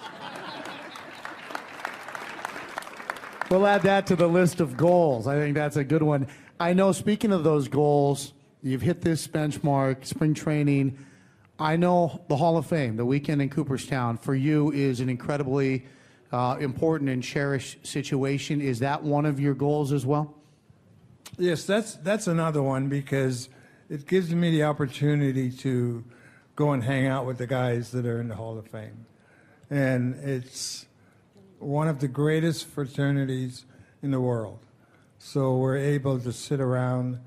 We'll 3.52 3.68
add 3.68 3.84
that 3.84 4.08
to 4.08 4.16
the 4.16 4.26
list 4.28 4.60
of 4.60 4.76
goals. 4.76 5.28
I 5.28 5.36
think 5.36 5.54
that's 5.54 5.76
a 5.78 5.84
good 5.84 6.02
one. 6.02 6.28
I 6.60 6.74
know, 6.74 6.92
speaking 6.92 7.32
of 7.32 7.44
those 7.44 7.68
goals, 7.68 8.34
you've 8.64 8.82
hit 8.82 9.02
this 9.02 9.28
benchmark, 9.28 10.04
spring 10.04 10.34
training. 10.34 10.98
I 11.58 11.78
know 11.78 12.22
the 12.28 12.36
Hall 12.36 12.58
of 12.58 12.66
Fame, 12.66 12.98
the 12.98 13.06
weekend 13.06 13.42
in 13.42 13.50
Cooperstown, 13.50 14.18
for 14.18 14.36
you 14.36 14.72
is 14.72 15.00
an 15.00 15.10
incredibly 15.10 15.86
uh, 16.32 16.58
important 16.60 17.10
and 17.10 17.24
cherished 17.24 17.86
situation. 17.86 18.60
Is 18.60 18.80
that 18.80 19.04
one 19.04 19.26
of 19.26 19.40
your 19.40 19.54
goals 19.54 19.94
as 19.94 20.06
well? 20.06 20.34
Yes, 21.38 21.66
that's 21.66 21.96
that's 21.96 22.28
another 22.28 22.62
one 22.62 22.90
because 22.90 23.50
it 23.90 24.08
gives 24.08 24.34
me 24.34 24.52
the 24.52 24.64
opportunity 24.64 25.52
to 25.52 26.04
go 26.56 26.72
and 26.72 26.84
hang 26.84 27.08
out 27.08 27.26
with 27.26 27.38
the 27.38 27.48
guys 27.48 27.92
that 27.92 28.06
are 28.06 28.20
in 28.20 28.28
the 28.28 28.36
Hall 28.36 28.58
of 28.58 28.68
Fame, 28.68 29.06
and 29.70 30.16
it's 30.16 30.86
one 31.60 31.88
of 31.88 32.00
the 32.00 32.08
greatest 32.08 32.66
fraternities 32.68 33.66
in 34.02 34.12
the 34.12 34.22
world. 34.22 34.60
So 35.18 35.56
we're 35.58 35.78
able 35.78 36.20
to 36.20 36.32
sit 36.32 36.60
around 36.60 37.20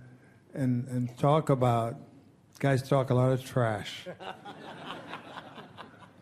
and, 0.55 0.87
and 0.89 1.17
talk 1.19 1.51
about, 1.51 1.97
guys 2.59 2.83
talk 2.83 3.11
a 3.11 3.15
lot 3.15 3.33
of 3.33 3.45
trash. 3.45 4.07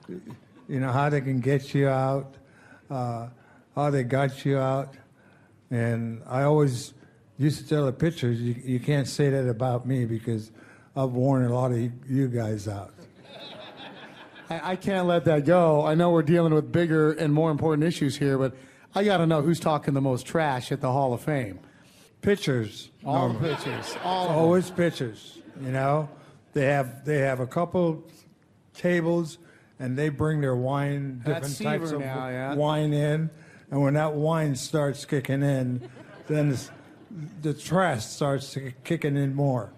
you 0.09 0.81
know, 0.81 0.93
how 0.93 1.09
they 1.09 1.21
can 1.21 1.41
get 1.41 1.75
you 1.75 1.89
out, 1.89 2.35
uh, 2.91 3.29
how 3.75 3.91
they 3.91 4.03
got 4.03 4.45
you 4.45 4.59
out. 4.59 4.95
And 5.71 6.23
I 6.27 6.43
always 6.43 6.93
used 7.39 7.61
to 7.61 7.69
tell 7.69 7.87
the 7.87 7.93
pitchers, 7.93 8.41
you, 8.41 8.55
you 8.65 8.81
can't 8.81 9.09
say 9.09 9.31
that 9.31 9.49
about 9.49 9.87
me 9.87 10.05
because 10.05 10.51
I've 10.95 11.11
worn 11.11 11.45
a 11.45 11.55
lot 11.55 11.73
of 11.73 11.79
you 12.09 12.29
guys 12.29 12.69
out. 12.69 12.93
I, 14.49 14.73
I 14.73 14.77
can't 14.77 15.07
let 15.07 15.25
that 15.25 15.45
go. 15.45 15.85
I 15.85 15.95
know 15.95 16.11
we're 16.11 16.23
dealing 16.23 16.55
with 16.55 16.71
bigger 16.71 17.13
and 17.13 17.33
more 17.33 17.51
important 17.51 17.85
issues 17.85 18.17
here, 18.17 18.39
but 18.39 18.55
I 18.95 19.05
got 19.05 19.19
to 19.19 19.27
know 19.27 19.43
who's 19.43 19.61
talking 19.61 19.95
the 19.95 20.01
most 20.01 20.27
trash 20.27 20.71
at 20.71 20.81
the 20.81 20.93
Hall 20.93 21.13
of 21.13 21.21
Fame. 21.23 21.59
Pitchers. 22.23 22.91
All 23.05 23.31
the 23.31 23.39
pitchers. 23.39 23.97
All. 24.05 24.29
Always 24.29 24.71
pitchers. 24.71 25.39
You 25.61 25.71
know, 25.71 26.09
they 26.57 26.65
have 26.65 27.05
they 27.05 27.19
have 27.19 27.41
a 27.41 27.47
couple 27.47 28.03
tables, 28.73 29.37
and 29.79 29.97
they 29.97 30.09
bring 30.09 30.41
their 30.41 30.57
wine, 30.57 31.21
That's 31.23 31.59
different 31.59 31.81
types 31.83 31.91
Seaver 31.91 31.97
of 31.97 32.01
now, 32.01 32.29
yeah. 32.29 32.55
wine 32.55 32.95
in, 32.95 33.29
and 33.71 33.83
when 33.83 33.93
that 33.95 34.15
wine 34.15 34.57
starts 34.57 35.05
kicking 35.05 35.43
in, 35.43 35.87
then 36.29 36.53
it's, 36.53 36.71
the 37.43 37.53
trash 37.53 38.07
starts 38.07 38.57
kicking 38.85 39.19
in 39.19 39.35
more. 39.35 39.71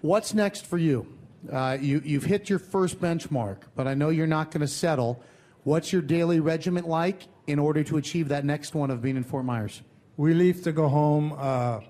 What's 0.00 0.34
next 0.34 0.66
for 0.66 0.78
you? 0.78 1.06
Uh, 1.50 1.78
you 1.80 2.02
you've 2.04 2.24
hit 2.24 2.50
your 2.50 2.58
first 2.58 3.00
benchmark, 3.00 3.58
but 3.76 3.86
I 3.86 3.94
know 3.94 4.08
you're 4.08 4.26
not 4.26 4.50
going 4.50 4.62
to 4.62 4.68
settle. 4.68 5.22
What's 5.62 5.92
your 5.92 6.02
daily 6.02 6.40
regiment 6.40 6.88
like 6.88 7.22
in 7.46 7.60
order 7.60 7.84
to 7.84 7.98
achieve 7.98 8.28
that 8.30 8.44
next 8.44 8.74
one 8.74 8.90
of 8.90 9.00
being 9.00 9.16
in 9.16 9.22
Fort 9.22 9.44
Myers? 9.44 9.80
We 10.16 10.34
leave 10.34 10.64
to 10.64 10.72
go 10.72 10.88
home 10.88 11.36
uh, 11.38 11.80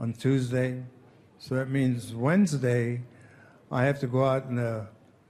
on 0.00 0.14
Tuesday, 0.14 0.82
so 1.46 1.56
that 1.56 1.68
means 1.68 2.14
Wednesday 2.14 3.02
I 3.70 3.84
have 3.84 4.00
to 4.00 4.06
go 4.06 4.24
out 4.24 4.46
in 4.46 4.56
the, 4.56 4.86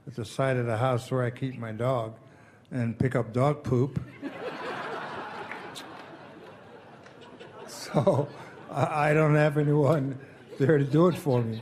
at 0.07 0.15
the 0.15 0.23
side 0.23 0.55
of 0.55 0.65
the 0.65 0.77
house 0.77 1.11
where 1.11 1.25
I 1.25 1.29
keep 1.29 1.57
my 1.57 1.73
dog 1.73 2.15
and 2.71 2.97
pick 2.97 3.17
up 3.17 3.33
dog 3.33 3.65
poop. 3.65 4.01
so 7.67 8.29
I, 8.71 9.09
I 9.09 9.13
don't 9.13 9.35
have 9.35 9.57
anyone 9.57 10.17
there 10.57 10.77
to 10.77 10.85
do 10.85 11.09
it 11.09 11.17
for 11.17 11.41
me. 11.41 11.61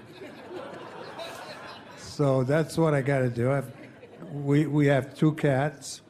So 1.97 2.43
that's 2.43 2.77
what 2.77 2.93
I 2.93 3.01
got 3.01 3.21
to 3.21 3.29
do. 3.29 3.51
I've, 3.51 3.71
we, 4.31 4.67
we 4.67 4.85
have 4.85 5.15
two 5.15 5.33
cats, 5.33 6.01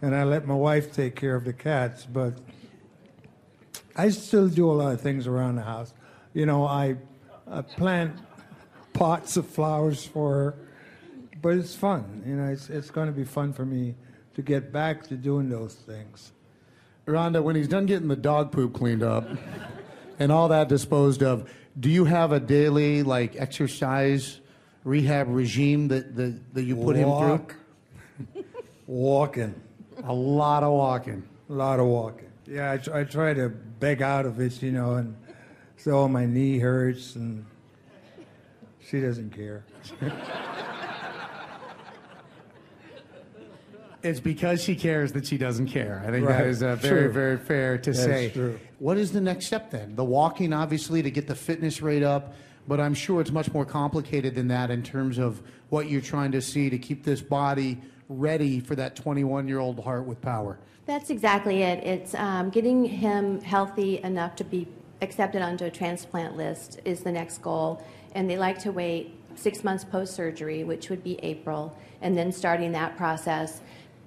and 0.00 0.16
I 0.16 0.24
let 0.24 0.46
my 0.46 0.54
wife 0.54 0.90
take 0.90 1.16
care 1.16 1.34
of 1.34 1.44
the 1.44 1.52
cats, 1.52 2.06
but 2.10 2.32
I 3.94 4.08
still 4.08 4.48
do 4.48 4.70
a 4.70 4.72
lot 4.72 4.94
of 4.94 5.02
things 5.02 5.26
around 5.26 5.56
the 5.56 5.64
house. 5.64 5.92
You 6.32 6.46
know, 6.46 6.64
I, 6.64 6.96
I 7.50 7.62
plant 7.62 8.16
pots 8.92 9.36
of 9.36 9.46
flowers 9.46 10.04
for 10.04 10.34
her, 10.34 10.54
but 11.42 11.56
it's 11.56 11.74
fun. 11.74 12.22
You 12.24 12.36
know, 12.36 12.50
it's, 12.50 12.70
it's 12.70 12.90
going 12.90 13.06
to 13.08 13.12
be 13.12 13.24
fun 13.24 13.52
for 13.52 13.64
me 13.64 13.96
to 14.34 14.42
get 14.42 14.72
back 14.72 15.06
to 15.08 15.16
doing 15.16 15.48
those 15.48 15.74
things. 15.74 16.32
Rhonda, 17.06 17.42
when 17.42 17.56
he's 17.56 17.66
done 17.66 17.86
getting 17.86 18.08
the 18.08 18.16
dog 18.16 18.52
poop 18.52 18.74
cleaned 18.74 19.02
up 19.02 19.26
and 20.18 20.30
all 20.30 20.48
that 20.48 20.68
disposed 20.68 21.22
of, 21.22 21.50
do 21.78 21.90
you 21.90 22.04
have 22.04 22.30
a 22.30 22.38
daily 22.38 23.02
like 23.02 23.34
exercise 23.36 24.40
rehab 24.84 25.26
regime 25.28 25.88
that, 25.88 26.14
that, 26.16 26.54
that 26.54 26.62
you 26.62 26.76
put 26.76 26.96
Walk. 26.96 27.56
him 28.16 28.26
through? 28.32 28.44
Walking. 28.86 29.54
A 30.04 30.12
lot 30.12 30.62
of 30.62 30.72
walking. 30.72 31.22
A 31.48 31.52
lot 31.52 31.80
of 31.80 31.86
walking. 31.86 32.30
Yeah, 32.46 32.72
I, 32.72 32.76
tr- 32.76 32.94
I 32.94 33.04
try 33.04 33.34
to 33.34 33.48
beg 33.48 34.02
out 34.02 34.26
of 34.26 34.40
it, 34.40 34.62
you 34.62 34.72
know, 34.72 34.94
and 34.94 35.16
so 35.82 36.08
my 36.08 36.26
knee 36.26 36.58
hurts, 36.58 37.16
and 37.16 37.44
she 38.86 39.00
doesn't 39.00 39.30
care. 39.34 39.64
It's 44.02 44.20
because 44.20 44.62
she 44.62 44.76
cares 44.76 45.12
that 45.12 45.26
she 45.26 45.36
doesn't 45.36 45.66
care. 45.66 46.02
I 46.06 46.10
think 46.10 46.26
that 46.26 46.38
Right. 46.38 46.46
is 46.46 46.62
uh, 46.62 46.74
very, 46.76 47.02
True. 47.02 47.12
very 47.12 47.36
fair 47.36 47.76
to 47.76 47.90
That's 47.90 48.02
say. 48.02 48.30
true. 48.30 48.58
What 48.78 48.96
is 48.96 49.12
the 49.12 49.20
next 49.20 49.44
step 49.44 49.70
then? 49.70 49.94
The 49.94 50.04
walking, 50.04 50.54
obviously, 50.54 51.02
to 51.02 51.10
get 51.10 51.26
the 51.26 51.34
fitness 51.34 51.82
rate 51.82 52.02
up, 52.02 52.32
but 52.66 52.80
I'm 52.80 52.94
sure 52.94 53.20
it's 53.20 53.30
much 53.30 53.52
more 53.52 53.66
complicated 53.66 54.34
than 54.34 54.48
that 54.48 54.70
in 54.70 54.82
terms 54.82 55.18
of 55.18 55.42
what 55.68 55.90
you're 55.90 56.00
trying 56.00 56.32
to 56.32 56.40
see 56.40 56.70
to 56.70 56.78
keep 56.78 57.04
this 57.04 57.20
body 57.20 57.78
ready 58.08 58.58
for 58.58 58.74
that 58.74 58.96
21 58.96 59.46
year 59.46 59.58
old 59.58 59.78
heart 59.84 60.06
with 60.06 60.20
power. 60.22 60.58
That's 60.86 61.10
exactly 61.10 61.62
it. 61.62 61.84
It's 61.84 62.14
um, 62.14 62.48
getting 62.48 62.86
him 62.86 63.42
healthy 63.42 63.98
enough 64.02 64.34
to 64.36 64.44
be 64.44 64.66
accepted 65.02 65.42
onto 65.42 65.64
a 65.64 65.70
transplant 65.70 66.36
list 66.36 66.80
is 66.84 67.00
the 67.00 67.12
next 67.12 67.38
goal. 67.38 67.84
And 68.14 68.28
they 68.28 68.38
like 68.38 68.58
to 68.60 68.72
wait 68.72 69.14
six 69.34 69.64
months 69.64 69.84
post 69.84 70.14
surgery, 70.14 70.64
which 70.64 70.90
would 70.90 71.02
be 71.02 71.18
April, 71.22 71.76
and 72.02 72.16
then 72.16 72.32
starting 72.32 72.72
that 72.72 72.96
process. 72.96 73.60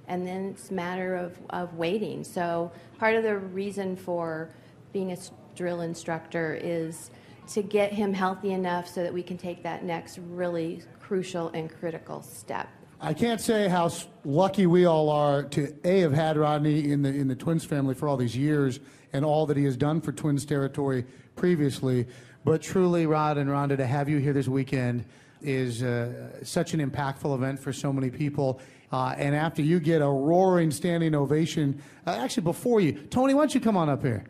And 0.08 0.28
then 0.28 0.50
it's 0.50 0.70
a 0.70 0.74
matter 0.74 1.16
of, 1.16 1.38
of 1.50 1.74
waiting. 1.76 2.24
So 2.24 2.72
part 3.00 3.16
of 3.16 3.24
the 3.24 3.38
reason 3.38 3.96
for 3.96 4.50
being 4.92 5.12
a 5.12 5.18
drill 5.56 5.82
instructor 5.82 6.60
is 6.62 7.10
to 7.50 7.62
get 7.62 7.92
him 7.92 8.14
healthy 8.14 8.52
enough 8.52 8.88
so 8.88 9.04
that 9.04 9.14
we 9.14 9.24
can 9.24 9.38
take 9.38 9.64
that 9.64 9.84
next 9.84 10.18
really 10.18 10.82
crucial 11.00 11.50
and 11.50 11.70
critical 11.70 12.22
step. 12.22 12.70
I 13.02 13.14
can't 13.14 13.42
say 13.42 13.68
how 13.68 13.92
lucky 14.24 14.66
we 14.66 14.86
all 14.86 15.10
are 15.10 15.44
to 15.44 15.76
a 15.84 16.00
have 16.00 16.14
had 16.14 16.38
Rodney 16.38 16.90
in 16.90 17.02
the 17.02 17.10
in 17.10 17.28
the 17.28 17.36
Twins 17.36 17.66
family 17.66 17.96
for 17.96 18.08
all 18.08 18.16
these 18.16 18.36
years 18.36 18.80
and 19.14 19.24
all 19.24 19.46
that 19.46 19.56
he 19.58 19.64
has 19.64 19.78
done 19.78 20.02
for 20.02 20.12
Twins 20.12 20.46
territory 20.46 21.06
previously. 21.36 22.08
But 22.44 22.62
truly, 22.62 23.06
Rod 23.06 23.38
and 23.38 23.50
Rhonda, 23.50 23.78
to 23.78 23.86
have 23.86 24.10
you 24.10 24.18
here 24.18 24.34
this 24.34 24.48
weekend 24.48 25.06
is 25.42 25.84
uh, 25.84 26.44
such 26.44 26.74
an 26.74 26.80
impactful 26.90 27.34
event 27.34 27.60
for 27.60 27.72
so 27.72 27.94
many 27.94 28.10
people. 28.10 28.60
Uh, 28.92 29.16
and 29.18 29.36
after 29.36 29.62
you 29.62 29.80
get 29.80 30.02
a 30.02 30.08
roaring 30.08 30.72
standing 30.72 31.16
ovation, 31.16 31.82
uh, 32.06 32.12
actually 32.12 32.44
before 32.44 32.80
you, 32.82 32.94
Tony, 32.94 33.34
why 33.34 33.42
don't 33.42 33.56
you 33.56 33.62
come 33.62 33.78
on 33.78 33.90
up 33.90 34.02
here? 34.04 34.26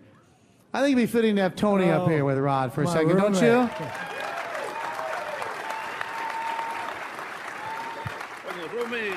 I 0.74 0.82
think 0.82 0.98
it'd 0.98 1.08
be 1.08 1.12
fitting 1.12 1.36
to 1.36 1.42
have 1.44 1.56
Tony 1.56 1.90
up 1.90 2.04
Oh, 2.04 2.08
here 2.08 2.26
with 2.26 2.38
Rod 2.38 2.74
for 2.74 2.82
a 2.82 2.86
my 2.86 2.94
second, 2.94 3.18
don't 3.18 3.42
you? 3.42 3.70
roommate. 8.74 9.14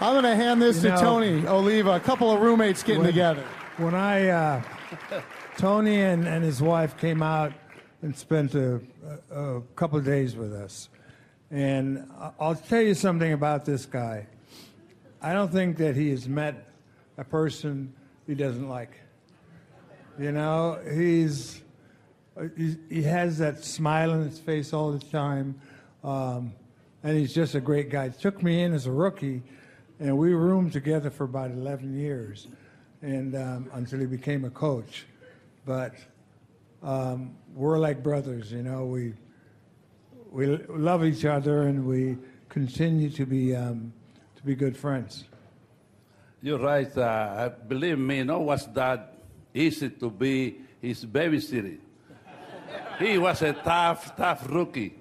I'm 0.00 0.12
going 0.14 0.24
to 0.24 0.36
hand 0.36 0.62
this 0.62 0.76
You 0.76 0.82
to 0.82 0.88
know- 0.90 1.00
Tony 1.00 1.46
Oliva, 1.46 1.92
a 1.92 2.00
couple 2.00 2.30
of 2.30 2.40
roommates 2.40 2.82
getting 2.84 3.02
When- 3.02 3.10
together. 3.10 3.44
When 3.78 3.94
I, 3.94 4.28
uh, 4.28 4.62
Tony 5.56 6.00
and, 6.00 6.26
and 6.26 6.44
his 6.44 6.62
wife 6.62 6.96
came 6.98 7.22
out 7.22 7.52
and 8.02 8.16
spent 8.16 8.54
a, 8.54 8.80
a, 9.30 9.60
couple 9.76 9.98
of 9.98 10.04
days 10.04 10.36
with 10.36 10.52
us. 10.52 10.88
And 11.50 12.08
I'll 12.38 12.54
tell 12.54 12.82
you 12.82 12.94
something 12.94 13.32
about 13.32 13.64
this 13.64 13.86
guy. 13.86 14.26
I 15.20 15.32
don't 15.32 15.50
think 15.50 15.76
that 15.78 15.96
he 15.96 16.10
has 16.10 16.28
met 16.28 16.68
a 17.16 17.24
person 17.24 17.92
he 18.26 18.34
doesn't 18.34 18.68
like. 18.68 18.92
You 20.18 20.32
know, 20.32 20.78
he's, 20.92 21.62
uh, 22.36 22.44
he's 22.56 22.76
he 22.88 23.02
has 23.02 23.38
that 23.38 23.64
smile 23.64 24.10
on 24.12 24.22
his 24.28 24.38
face 24.38 24.72
all 24.72 24.90
the 24.92 25.04
time, 25.06 25.60
um, 26.02 26.52
and 27.02 27.16
he's 27.16 27.32
just 27.32 27.54
a 27.54 27.60
great 27.60 27.90
guy. 27.90 28.08
Took 28.08 28.42
me 28.42 28.62
in 28.62 28.74
as 28.74 28.86
a 28.86 28.92
rookie, 28.92 29.42
and 30.00 30.16
we 30.16 30.32
roomed 30.34 30.72
together 30.72 31.10
for 31.10 31.24
about 31.24 31.50
11 31.50 31.98
years, 31.98 32.46
and 33.02 33.34
um, 33.34 33.70
until 33.72 34.00
he 34.00 34.06
became 34.06 34.44
a 34.44 34.50
coach. 34.50 35.06
But 35.66 35.94
um, 36.82 37.36
we're 37.54 37.78
like 37.78 38.02
brothers, 38.02 38.52
you 38.52 38.62
know. 38.62 38.84
We 38.84 39.14
we 40.30 40.46
love 40.68 41.04
each 41.04 41.24
other, 41.24 41.62
and 41.62 41.86
we 41.86 42.16
continue 42.48 43.10
to 43.10 43.26
be 43.26 43.54
um, 43.54 43.92
to 44.36 44.42
be 44.42 44.54
good 44.54 44.76
friends. 44.76 45.24
You're 46.42 46.58
right. 46.58 46.96
Uh, 46.96 47.50
believe 47.66 47.98
me, 47.98 48.22
no 48.22 48.40
was 48.40 48.72
that 48.74 49.14
easy 49.52 49.90
to 49.90 50.10
be 50.10 50.60
his 50.80 51.04
babysitter. 51.04 51.78
he 52.98 53.18
was 53.18 53.42
a 53.42 53.52
tough, 53.52 54.16
tough 54.16 54.48
rookie, 54.48 54.94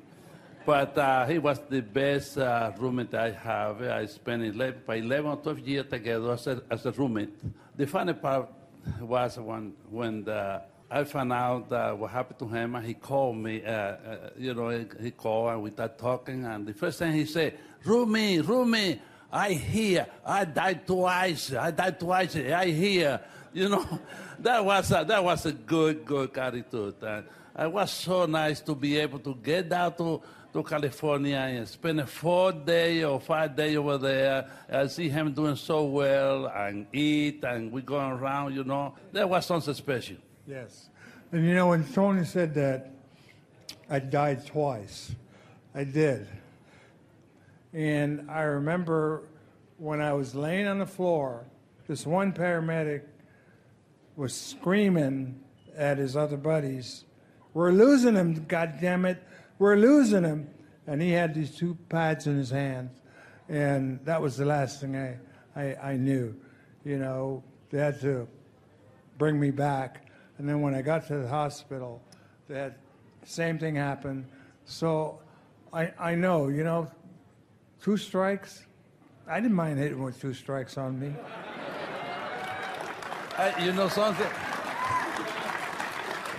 but 0.68 0.98
uh, 0.98 1.26
he 1.26 1.40
was 1.40 1.62
the 1.70 1.80
best 1.80 2.38
uh, 2.38 2.74
roommate 2.78 3.14
I 3.14 3.32
have. 3.32 3.82
I 3.82 4.06
spent 4.06 4.44
11, 4.44 4.82
by 4.86 4.96
11 4.96 5.32
or 5.32 5.38
12 5.38 5.60
years 5.60 5.86
together 5.90 6.34
as 6.34 6.46
a, 6.46 6.62
as 6.70 6.86
a 6.86 6.92
roommate. 6.92 7.30
the 7.78 7.88
funny 7.88 8.12
part 8.12 8.50
was 9.00 9.40
when, 9.40 9.72
when 9.90 10.26
the, 10.26 10.62
I 10.92 11.06
found 11.06 11.32
out 11.32 11.72
uh, 11.72 11.94
what 11.94 12.12
happened 12.12 12.40
to 12.40 12.50
him, 12.50 12.76
and 12.76 12.86
he 12.86 12.96
called 12.96 13.38
me. 13.38 13.64
Uh, 13.64 13.72
uh, 13.72 14.30
you 14.38 14.54
know, 14.54 14.86
he, 15.02 15.12
called 15.12 15.54
and 15.54 15.64
we 15.64 15.72
started 15.72 15.98
talking. 15.98 16.44
And 16.44 16.68
the 16.68 16.74
first 16.74 17.00
thing 17.00 17.14
he 17.14 17.26
said, 17.26 17.58
"Rumi, 17.86 18.42
Rumi, 18.42 19.02
I 19.32 19.54
hear. 19.54 20.06
I 20.26 20.44
died 20.44 20.86
twice. 20.86 21.54
I 21.54 21.72
died 21.72 21.98
twice. 21.98 22.36
I 22.36 22.66
hear." 22.66 23.22
You 23.54 23.70
know, 23.70 24.00
that 24.40 24.64
was 24.64 24.92
a, 24.92 25.06
that 25.08 25.24
was 25.24 25.46
a 25.46 25.52
good 25.54 26.06
good 26.06 26.38
attitude. 26.38 26.96
And 27.02 27.26
it 27.58 27.72
was 27.72 27.92
so 27.92 28.26
nice 28.26 28.62
to 28.62 28.76
be 28.76 28.98
able 28.98 29.20
to 29.20 29.36
get 29.36 29.68
down 29.68 29.94
to 29.96 30.22
to 30.58 30.64
California 30.64 31.38
and 31.38 31.68
spend 31.68 32.00
a 32.00 32.08
four 32.08 32.52
day 32.52 33.04
or 33.04 33.20
five 33.20 33.56
day 33.56 33.76
over 33.78 33.98
there. 33.98 34.50
I 34.72 34.88
see 34.88 35.08
him 35.08 35.34
doing 35.34 35.56
so 35.56 35.86
well 35.86 36.48
and 36.48 36.88
eat 36.94 37.44
and 37.44 37.72
we 37.72 37.82
going 37.82 38.12
around, 38.12 38.56
you 38.56 38.64
know. 38.64 38.96
That 39.12 39.30
was 39.30 39.46
something 39.46 39.74
special. 39.74 40.18
Yes. 40.48 40.90
And 41.32 41.46
you 41.46 41.54
know, 41.54 41.70
when 41.70 41.86
Tony 41.94 42.26
said 42.26 42.56
that 42.56 42.92
I 43.90 44.00
died 44.00 44.48
twice, 44.48 45.14
I 45.76 45.84
did. 45.84 46.28
And 47.74 48.30
I 48.30 48.42
remember 48.42 49.24
when 49.78 50.02
I 50.02 50.14
was 50.14 50.34
laying 50.34 50.68
on 50.68 50.80
the 50.80 50.88
floor, 50.88 51.46
this 51.88 52.06
one 52.06 52.34
paramedic 52.34 53.04
was 54.16 54.34
screaming 54.34 55.40
at 55.78 56.00
his 56.00 56.16
other 56.18 56.38
buddies, 56.38 57.06
We're 57.54 57.72
losing 57.72 58.16
him, 58.16 58.46
God 58.48 58.80
damn 58.82 59.06
it. 59.06 59.22
We're 59.60 59.76
losing 59.76 60.24
him. 60.24 60.50
And 60.86 61.02
he 61.02 61.12
had 61.12 61.34
these 61.34 61.56
two 61.56 61.78
pads 61.90 62.28
in 62.28 62.38
his 62.38 62.50
hands. 62.50 62.92
And 63.50 64.00
that 64.06 64.22
was 64.22 64.38
the 64.38 64.46
last 64.46 64.80
thing 64.80 64.96
I, 64.96 65.18
I, 65.56 65.76
I 65.92 65.98
knew. 65.98 66.36
You 66.86 66.98
know, 66.98 67.44
they 67.70 67.80
had 67.80 68.00
to 68.02 68.28
bring 69.18 69.40
me 69.40 69.52
back. 69.52 70.06
And 70.38 70.48
then 70.48 70.62
when 70.62 70.74
I 70.74 70.82
got 70.82 71.08
to 71.08 71.18
the 71.18 71.28
hospital, 71.28 72.02
that 72.48 72.78
same 73.26 73.60
thing 73.60 73.76
happened. 73.76 74.26
So 74.66 75.20
I, 75.74 75.92
I 76.00 76.16
know, 76.16 76.48
you 76.48 76.64
know, 76.64 76.90
two 77.82 77.98
strikes, 77.98 78.66
I 79.28 79.42
didn't 79.42 79.56
mind 79.56 79.78
hitting 79.80 80.02
with 80.02 80.22
two 80.22 80.34
strikes 80.34 80.78
on 80.78 80.98
me. 80.98 81.14
Uh, 83.38 83.52
you 83.62 83.74
know 83.74 83.90
something? 83.90 84.28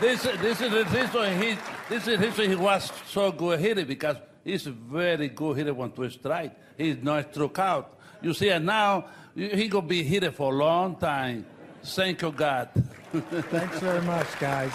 This, 0.01 0.23
this 0.23 0.61
is 0.61 0.71
the 0.71 0.85
reason 0.87 1.43
he, 1.43 1.59
this 1.89 2.07
is 2.07 2.19
reason 2.19 2.51
he 2.51 2.57
was 2.57 2.93
so 3.09 3.33
good 3.33 3.61
hitter 3.61 3.85
because 3.85 4.17
he's 4.45 4.67
a 4.67 4.73
very 4.73 5.29
good 5.29 5.57
hitter 5.57 5.75
when 5.75 5.91
to 5.93 6.11
strike. 6.11 6.57
He's 6.77 7.03
not 7.03 7.33
struck 7.33 7.59
out. 7.59 7.99
You 8.21 8.35
see, 8.35 8.51
and 8.51 8.67
now 8.67 9.07
he 9.35 9.69
gonna 9.69 9.87
be 9.87 10.03
hitter 10.03 10.33
for 10.33 10.53
a 10.53 10.57
long 10.57 10.97
time. 10.97 11.47
Thank 11.83 12.23
you, 12.23 12.33
God. 12.33 12.69
Thanks 13.13 13.79
very 13.79 14.03
much, 14.03 14.27
guys. 14.39 14.73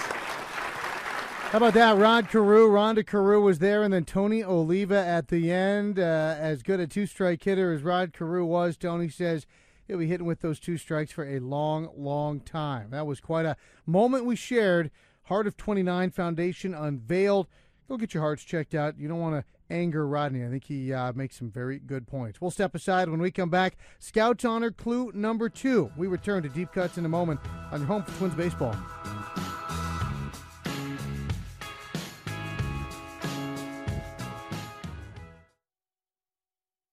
How 1.54 1.58
about 1.58 1.76
that? 1.76 1.98
Rod 1.98 2.30
Carew, 2.30 2.68
Rhonda 2.68 3.06
Carew 3.06 3.42
was 3.42 3.60
there, 3.60 3.84
and 3.84 3.94
then 3.94 4.06
Tony 4.06 4.44
Oliva 4.44 4.98
at 4.98 5.28
the 5.28 5.52
end. 5.52 6.00
Uh, 6.00 6.36
as 6.40 6.64
good 6.64 6.80
a 6.80 6.88
two 6.88 7.06
strike 7.06 7.44
hitter 7.44 7.72
as 7.72 7.84
Rod 7.84 8.12
Carew 8.12 8.44
was, 8.44 8.76
Tony 8.76 9.08
says 9.08 9.46
he'll 9.88 10.00
be 10.00 10.08
hitting 10.08 10.26
with 10.26 10.42
those 10.42 10.60
two 10.60 10.78
strikes 10.78 11.12
for 11.12 11.24
a 11.24 11.40
long, 11.40 11.90
long 11.96 12.40
time. 12.40 12.90
That 12.90 13.06
was 13.06 13.20
quite 13.20 13.46
a 13.46 13.56
moment 13.86 14.26
we 14.26 14.36
shared. 14.36 14.90
Heart 15.24 15.48
of 15.48 15.58
29 15.58 16.12
Foundation 16.12 16.74
unveiled. 16.74 17.48
Go 17.88 17.98
get 17.98 18.14
your 18.14 18.24
hearts 18.24 18.44
checked 18.44 18.76
out. 18.76 18.98
You 18.98 19.08
don't 19.08 19.20
want 19.20 19.36
to 19.36 19.74
anger 19.74 20.08
Rodney. 20.08 20.46
I 20.46 20.50
think 20.50 20.66
he 20.66 20.94
uh, 20.94 21.14
makes 21.14 21.38
some 21.38 21.50
very 21.50 21.80
good 21.80 22.08
points. 22.08 22.40
We'll 22.40 22.52
step 22.52 22.76
aside 22.76 23.10
when 23.10 23.22
we 23.22 23.32
come 23.32 23.50
back. 23.50 23.78
Scouts 24.00 24.46
Honor 24.46 24.72
clue 24.72 25.12
number 25.14 25.50
two. 25.50 25.92
We 25.98 26.08
return 26.08 26.44
to 26.44 26.50
Deep 26.50 26.72
Cuts 26.72 26.98
in 26.98 27.06
a 27.06 27.10
moment 27.10 27.40
on 27.72 27.80
your 27.80 27.88
home 27.88 28.04
for 28.04 28.12
Twins 28.18 28.36
Baseball. 28.36 28.76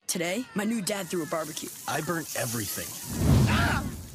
Today, 0.06 0.44
my 0.56 0.64
new 0.64 0.82
dad 0.82 1.06
threw 1.06 1.22
a 1.22 1.26
barbecue. 1.26 1.68
I 1.86 2.00
burnt 2.00 2.34
everything. 2.36 3.29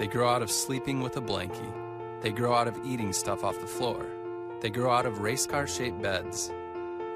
They 0.00 0.06
grow 0.06 0.30
out 0.30 0.40
of 0.40 0.50
sleeping 0.50 1.02
with 1.02 1.18
a 1.18 1.20
blankie. 1.20 1.74
They 2.22 2.32
grow 2.32 2.54
out 2.54 2.66
of 2.66 2.86
eating 2.86 3.12
stuff 3.12 3.44
off 3.44 3.60
the 3.60 3.66
floor. 3.66 4.06
They 4.62 4.70
grow 4.70 4.90
out 4.90 5.04
of 5.04 5.18
race 5.18 5.44
car 5.44 5.66
shaped 5.66 6.00
beds. 6.00 6.50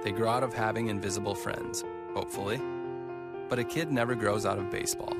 They 0.02 0.12
grow 0.12 0.28
out 0.28 0.42
of 0.42 0.52
having 0.52 0.88
invisible 0.88 1.34
friends, 1.34 1.82
hopefully. 2.12 2.60
But 3.48 3.58
a 3.58 3.64
kid 3.64 3.90
never 3.90 4.14
grows 4.14 4.44
out 4.44 4.58
of 4.58 4.70
baseball. 4.70 5.16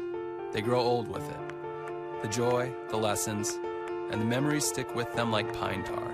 They 0.53 0.61
grow 0.61 0.79
old 0.79 1.09
with 1.09 1.27
it. 1.27 2.21
The 2.21 2.29
joy, 2.29 2.71
the 2.91 2.99
lessons, 2.99 3.59
and 4.11 4.21
the 4.21 4.27
memories 4.27 4.67
stick 4.67 4.95
with 4.95 5.11
them 5.15 5.33
like 5.33 5.55
pine 5.55 5.85
tar. 5.85 6.13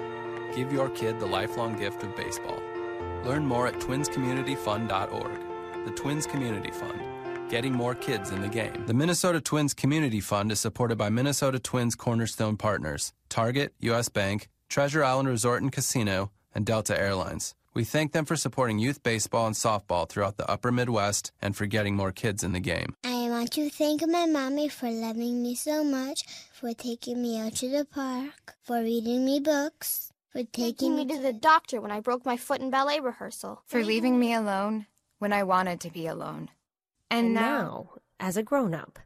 Give 0.55 0.73
your 0.73 0.89
kid 0.89 1.19
the 1.19 1.27
lifelong 1.27 1.77
gift 1.77 2.05
of 2.05 2.15
baseball. 2.15 2.63
Learn 3.25 3.45
more 3.45 3.67
at 3.67 3.81
twinscommunityfund.org. 3.81 5.85
The 5.85 5.93
Twins 5.97 6.29
Community 6.29 6.71
Fund 6.71 7.10
getting 7.51 7.73
more 7.73 7.95
kids 7.95 8.31
in 8.31 8.41
the 8.41 8.49
game. 8.49 8.85
The 8.87 8.95
Minnesota 8.95 9.41
Twins 9.41 9.75
Community 9.75 10.21
Fund 10.21 10.53
is 10.53 10.61
supported 10.61 10.97
by 10.97 11.11
Minnesota 11.11 11.59
Twins 11.59 11.97
Cornerstone 11.97 12.57
Partners, 12.57 13.13
Target, 13.29 13.75
U.S. 13.81 14.09
Bank, 14.09 14.49
Treasure 14.69 15.05
Island 15.05 15.29
Resort 15.29 15.61
and 15.61 15.73
Casino, 15.73 16.31
and 16.55 16.65
Delta 16.65 16.99
Airlines. 16.99 17.55
We 17.75 17.85
thank 17.85 18.13
them 18.13 18.25
for 18.25 18.37
supporting 18.37 18.79
youth 18.79 19.03
baseball 19.03 19.47
and 19.47 19.55
softball 19.55 20.09
throughout 20.09 20.37
the 20.37 20.49
upper 20.51 20.73
Midwest 20.73 21.33
and 21.43 21.57
for 21.57 21.67
getting 21.67 21.95
more 21.95 22.13
kids 22.13 22.43
in 22.43 22.53
the 22.53 22.61
game. 22.61 22.97
I 23.05 23.29
want 23.29 23.53
to 23.53 23.69
thank 23.69 24.07
my 24.07 24.27
mommy 24.27 24.69
for 24.69 24.91
loving 24.91 25.43
me 25.43 25.55
so 25.55 25.85
much, 25.85 26.25
for 26.53 26.73
taking 26.73 27.21
me 27.21 27.41
out 27.41 27.55
to 27.57 27.69
the 27.69 27.85
park, 27.85 28.55
for 28.63 28.81
reading 28.81 29.25
me 29.25 29.41
books, 29.41 30.13
for 30.31 30.39
taking, 30.39 30.65
taking 30.65 30.97
me 30.97 31.07
to 31.07 31.21
the 31.21 31.33
doctor 31.33 31.81
when 31.81 31.91
I 31.93 32.01
broke 32.01 32.25
my 32.25 32.37
foot 32.37 32.61
in 32.61 32.71
ballet 32.71 33.01
rehearsal, 33.01 33.63
for 33.67 33.85
leaving 33.85 34.19
me 34.19 34.35
alone 34.35 34.87
when 35.19 35.33
I 35.33 35.43
wanted 35.43 35.81
to 35.81 35.91
be 35.91 36.07
alone. 36.07 36.49
And, 37.11 37.27
and 37.27 37.35
now, 37.35 37.91
as 38.21 38.37
a 38.37 38.43
grown 38.43 38.75
up, 38.75 38.99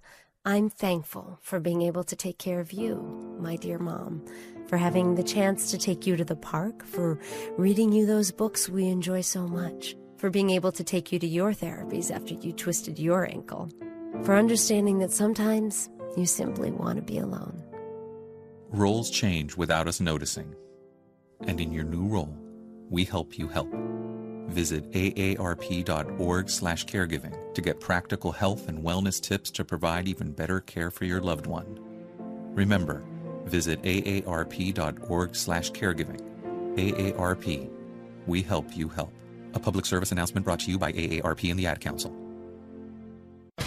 I'm 0.45 0.69
thankful 0.69 1.39
for 1.41 1.59
being 1.59 1.81
able 1.81 2.05
to 2.05 2.15
take 2.15 2.39
care 2.39 2.61
of 2.61 2.71
you, 2.71 3.37
my 3.41 3.57
dear 3.57 3.79
mom, 3.79 4.23
for 4.67 4.77
having 4.77 5.15
the 5.15 5.23
chance 5.23 5.71
to 5.71 5.79
take 5.79 6.07
you 6.07 6.17
to 6.17 6.25
the 6.25 6.37
park, 6.37 6.85
for 6.85 7.19
reading 7.57 7.93
you 7.93 8.05
those 8.05 8.31
books 8.31 8.69
we 8.69 8.89
enjoy 8.89 9.23
so 9.23 9.49
much, 9.49 9.97
for 10.19 10.29
being 10.29 10.51
able 10.51 10.71
to 10.73 10.85
take 10.85 11.13
you 11.13 11.19
to 11.19 11.27
your 11.27 11.53
therapies 11.53 12.15
after 12.15 12.35
you 12.35 12.53
twisted 12.53 12.99
your 12.99 13.27
ankle, 13.27 13.71
for 14.23 14.37
understanding 14.37 14.99
that 14.99 15.13
sometimes 15.13 15.89
you 16.15 16.27
simply 16.27 16.71
want 16.71 16.97
to 16.97 17.03
be 17.03 17.19
alone. 17.19 17.63
Roles 18.69 19.11
change 19.11 19.57
without 19.57 19.89
us 19.89 20.01
noticing. 20.01 20.55
And 21.47 21.59
in 21.59 21.73
your 21.73 21.85
new 21.85 22.07
role, 22.07 22.37
we 22.91 23.05
help 23.05 23.39
you 23.39 23.49
help. 23.49 23.73
Visit 24.49 24.91
aarp.org/caregiving 24.93 27.55
to 27.55 27.61
get 27.61 27.81
practical 27.81 28.33
health 28.33 28.69
and 28.69 28.85
wellness 28.85 29.21
tips 29.21 29.51
to 29.53 29.65
provide 29.65 30.09
even 30.09 30.33
better 30.33 30.61
care 30.61 30.91
for 30.91 31.05
your 31.05 31.21
loved 31.21 31.47
one. 31.47 31.79
Remember, 32.55 33.05
visit 33.47 33.81
aarp.org/caregiving. 33.83 36.21
AARP. 36.77 37.71
We 38.27 38.43
help 38.43 38.77
you 38.77 38.89
help. 38.89 39.13
A 39.55 39.61
public 39.61 39.87
service 39.87 40.13
announcement 40.13 40.45
brought 40.45 40.61
to 40.61 40.71
you 40.71 40.79
by 40.79 40.93
AARP 40.93 41.51
and 41.51 41.59
the 41.59 41.67
Ad 41.67 41.81
Council. 41.81 42.24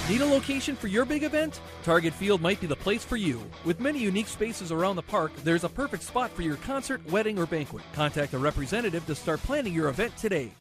Need 0.09 0.21
a 0.21 0.25
location 0.25 0.77
for 0.77 0.87
your 0.87 1.03
big 1.03 1.23
event? 1.23 1.59
Target 1.83 2.13
Field 2.13 2.39
might 2.39 2.61
be 2.61 2.67
the 2.67 2.77
place 2.77 3.03
for 3.03 3.17
you. 3.17 3.41
With 3.65 3.81
many 3.81 3.99
unique 3.99 4.29
spaces 4.29 4.71
around 4.71 4.95
the 4.95 5.01
park, 5.01 5.33
there's 5.43 5.65
a 5.65 5.69
perfect 5.69 6.01
spot 6.03 6.31
for 6.31 6.43
your 6.43 6.55
concert, 6.55 7.05
wedding, 7.11 7.37
or 7.37 7.45
banquet. 7.45 7.83
Contact 7.91 8.33
a 8.33 8.37
representative 8.37 9.05
to 9.05 9.15
start 9.15 9.41
planning 9.41 9.73
your 9.73 9.89
event 9.89 10.15
today. 10.15 10.53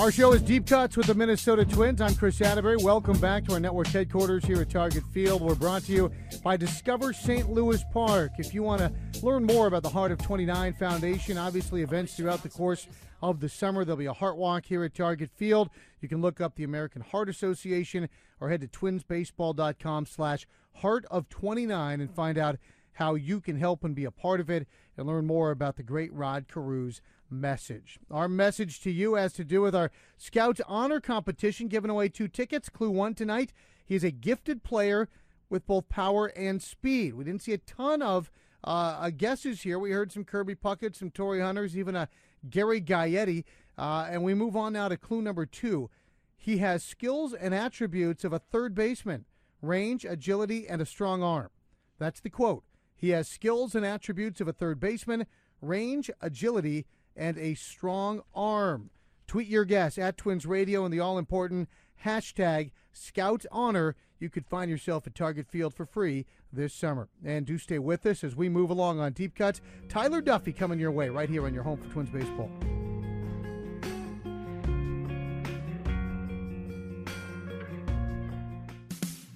Our 0.00 0.10
show 0.10 0.32
is 0.32 0.40
Deep 0.40 0.66
Cuts 0.66 0.96
with 0.96 1.08
the 1.08 1.14
Minnesota 1.14 1.62
Twins. 1.62 2.00
I'm 2.00 2.14
Chris 2.14 2.40
Atterbury. 2.40 2.78
Welcome 2.78 3.18
back 3.18 3.44
to 3.44 3.52
our 3.52 3.60
network 3.60 3.88
headquarters 3.88 4.42
here 4.46 4.62
at 4.62 4.70
Target 4.70 5.04
Field. 5.12 5.42
We're 5.42 5.54
brought 5.54 5.82
to 5.82 5.92
you 5.92 6.10
by 6.42 6.56
Discover 6.56 7.12
St. 7.12 7.50
Louis 7.50 7.84
Park. 7.92 8.32
If 8.38 8.54
you 8.54 8.62
want 8.62 8.80
to 8.80 8.90
learn 9.22 9.44
more 9.44 9.66
about 9.66 9.82
the 9.82 9.90
Heart 9.90 10.12
of 10.12 10.18
29 10.22 10.72
Foundation, 10.72 11.36
obviously 11.36 11.82
events 11.82 12.14
throughout 12.14 12.42
the 12.42 12.48
course 12.48 12.88
of 13.20 13.40
the 13.40 13.48
summer, 13.50 13.84
there'll 13.84 13.98
be 13.98 14.06
a 14.06 14.14
heart 14.14 14.38
walk 14.38 14.64
here 14.64 14.84
at 14.84 14.94
Target 14.94 15.30
Field. 15.36 15.68
You 16.00 16.08
can 16.08 16.22
look 16.22 16.40
up 16.40 16.54
the 16.54 16.64
American 16.64 17.02
Heart 17.02 17.28
Association 17.28 18.08
or 18.40 18.48
head 18.48 18.62
to 18.62 18.68
twinsbaseball.com 18.68 20.06
slash 20.06 20.46
heart 20.76 21.04
of 21.10 21.28
29 21.28 22.00
and 22.00 22.10
find 22.10 22.38
out 22.38 22.56
how 22.94 23.16
you 23.16 23.38
can 23.38 23.56
help 23.56 23.84
and 23.84 23.94
be 23.94 24.06
a 24.06 24.10
part 24.10 24.40
of 24.40 24.48
it 24.48 24.66
and 24.96 25.06
learn 25.06 25.26
more 25.26 25.50
about 25.50 25.76
the 25.76 25.82
great 25.82 26.12
Rod 26.14 26.46
Carews 26.48 27.02
message. 27.30 27.98
Our 28.10 28.28
message 28.28 28.80
to 28.80 28.90
you 28.90 29.14
has 29.14 29.32
to 29.34 29.44
do 29.44 29.62
with 29.62 29.74
our 29.74 29.90
Scouts 30.18 30.60
Honor 30.66 31.00
competition, 31.00 31.68
giving 31.68 31.90
away 31.90 32.08
two 32.08 32.28
tickets. 32.28 32.68
Clue 32.68 32.90
one 32.90 33.14
tonight. 33.14 33.52
He's 33.84 34.04
a 34.04 34.10
gifted 34.10 34.62
player 34.62 35.08
with 35.48 35.66
both 35.66 35.88
power 35.88 36.26
and 36.36 36.62
speed. 36.62 37.14
We 37.14 37.24
didn't 37.24 37.42
see 37.42 37.52
a 37.52 37.58
ton 37.58 38.02
of 38.02 38.30
uh, 38.62 39.10
guesses 39.10 39.62
here. 39.62 39.78
We 39.78 39.90
heard 39.90 40.12
some 40.12 40.24
Kirby 40.24 40.54
Puckett, 40.54 40.96
some 40.96 41.10
Torii 41.10 41.40
Hunters, 41.40 41.76
even 41.76 41.96
a 41.96 42.08
Gary 42.48 42.80
Gaetti. 42.80 43.44
Uh, 43.76 44.06
and 44.10 44.22
we 44.22 44.34
move 44.34 44.56
on 44.56 44.74
now 44.74 44.88
to 44.88 44.96
clue 44.96 45.22
number 45.22 45.46
two. 45.46 45.90
He 46.36 46.58
has 46.58 46.82
skills 46.82 47.34
and 47.34 47.54
attributes 47.54 48.24
of 48.24 48.32
a 48.32 48.38
third 48.38 48.74
baseman 48.74 49.24
range, 49.62 50.04
agility, 50.04 50.66
and 50.68 50.80
a 50.80 50.86
strong 50.86 51.22
arm. 51.22 51.50
That's 51.98 52.20
the 52.20 52.30
quote. 52.30 52.64
He 52.96 53.10
has 53.10 53.28
skills 53.28 53.74
and 53.74 53.84
attributes 53.84 54.40
of 54.40 54.48
a 54.48 54.52
third 54.52 54.80
baseman, 54.80 55.26
range, 55.60 56.10
agility, 56.20 56.86
and 57.16 57.38
a 57.38 57.54
strong 57.54 58.22
arm. 58.34 58.90
Tweet 59.26 59.48
your 59.48 59.64
guess 59.64 59.96
at 59.98 60.16
Twins 60.16 60.44
Radio 60.44 60.84
and 60.84 60.92
the 60.92 61.00
all 61.00 61.18
important 61.18 61.68
hashtag 62.04 62.72
Scout 62.92 63.44
Honor. 63.52 63.94
You 64.18 64.28
could 64.28 64.46
find 64.46 64.70
yourself 64.70 65.06
at 65.06 65.14
Target 65.14 65.46
Field 65.46 65.72
for 65.72 65.86
free 65.86 66.26
this 66.52 66.74
summer. 66.74 67.08
And 67.24 67.46
do 67.46 67.56
stay 67.56 67.78
with 67.78 68.04
us 68.06 68.24
as 68.24 68.36
we 68.36 68.48
move 68.48 68.70
along 68.70 69.00
on 69.00 69.12
Deep 69.12 69.34
Cuts. 69.34 69.60
Tyler 69.88 70.20
Duffey 70.20 70.54
coming 70.54 70.78
your 70.78 70.90
way 70.90 71.08
right 71.08 71.28
here 71.28 71.46
on 71.46 71.54
your 71.54 71.62
home 71.62 71.78
for 71.78 71.88
Twins 71.92 72.10
Baseball. 72.10 72.50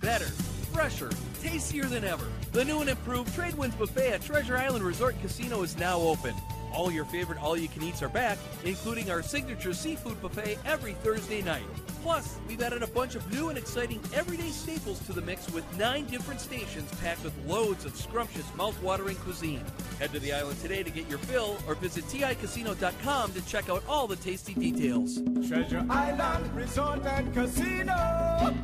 Better, 0.01 0.27
fresher, 0.73 1.11
tastier 1.41 1.85
than 1.85 2.05
ever. 2.05 2.27
The 2.53 2.65
new 2.65 2.81
and 2.81 2.91
improved 2.91 3.35
Trade 3.35 3.55
Winds 3.55 3.75
Buffet 3.77 4.13
at 4.13 4.23
Treasure 4.23 4.59
Island 4.59 4.85
Resort 4.85 5.15
Casino 5.23 5.63
is 5.63 5.79
now 5.79 5.99
open. 5.99 6.35
All 6.75 6.91
your 6.91 7.05
favorite 7.05 7.41
all 7.41 7.57
you 7.57 7.69
can 7.69 7.83
eats 7.83 8.03
are 8.03 8.09
back, 8.09 8.37
including 8.65 9.11
our 9.11 9.23
signature 9.23 9.73
seafood 9.73 10.21
buffet 10.21 10.59
every 10.67 10.95
Thursday 10.95 11.41
night. 11.41 11.63
Plus, 12.03 12.37
we've 12.49 12.61
added 12.61 12.83
a 12.83 12.87
bunch 12.89 13.15
of 13.15 13.33
new 13.33 13.49
and 13.49 13.57
exciting 13.57 14.01
everyday 14.13 14.51
staples 14.51 14.99
to 15.07 15.13
the 15.13 15.23
mix 15.23 15.51
with 15.53 15.65
nine 15.79 16.05
different 16.07 16.41
stations 16.41 16.91
packed 17.01 17.23
with 17.23 17.33
loads 17.47 17.85
of 17.85 17.97
scrumptious, 17.97 18.45
mouth-watering 18.57 19.17
cuisine. 19.17 19.65
Head 19.99 20.13
to 20.13 20.19
the 20.19 20.33
island 20.33 20.61
today 20.61 20.83
to 20.83 20.91
get 20.91 21.09
your 21.09 21.19
fill 21.19 21.57
or 21.67 21.77
visit 21.77 22.05
TICasino.com 22.07 23.33
to 23.33 23.47
check 23.47 23.71
out 23.71 23.83
all 23.89 24.07
the 24.07 24.17
tasty 24.17 24.55
details. 24.55 25.23
Treasure 25.49 25.87
Island 25.89 26.55
Resort 26.55 27.07
and 27.07 27.33
Casino! 27.33 28.55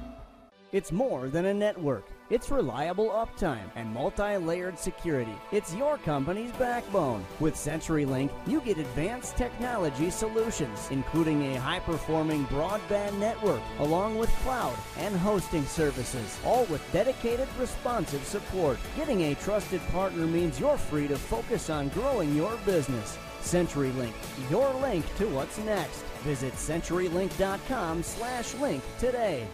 It's 0.73 0.92
more 0.92 1.29
than 1.29 1.46
a 1.46 1.55
network. 1.55 2.07
It's 2.31 2.49
reliable 2.49 3.11
uptime 3.11 3.69
and 3.75 3.93
multi-layered 3.93 4.79
security. 4.79 5.35
It's 5.51 5.75
your 5.75 5.99
company's 5.99 6.53
backbone. 6.53 7.27
With 7.40 7.57
CenturyLink, 7.57 8.31
you 8.47 8.61
get 8.61 8.79
advanced 8.79 9.37
technology 9.37 10.11
solutions, 10.11 10.87
including 10.93 11.43
a 11.43 11.61
high-performing 11.61 12.47
broadband 12.47 13.19
network, 13.19 13.61
along 13.81 14.16
with 14.16 14.31
cloud 14.45 14.77
and 14.99 15.16
hosting 15.16 15.64
services, 15.64 16.38
all 16.45 16.66
with 16.66 16.93
dedicated 16.93 17.49
responsive 17.59 18.23
support. 18.25 18.79
Getting 18.97 19.23
a 19.23 19.35
trusted 19.35 19.81
partner 19.88 20.25
means 20.25 20.61
you're 20.61 20.79
free 20.79 21.09
to 21.09 21.16
focus 21.16 21.69
on 21.69 21.88
growing 21.88 22.37
your 22.37 22.57
business. 22.64 23.19
CenturyLink, 23.43 24.12
your 24.49 24.73
link 24.75 25.05
to 25.16 25.27
what's 25.31 25.59
next. 25.59 26.03
Visit 26.23 26.53
CenturyLink.com 26.53 28.05
slash 28.05 28.55
link 28.55 28.85
today. 29.01 29.49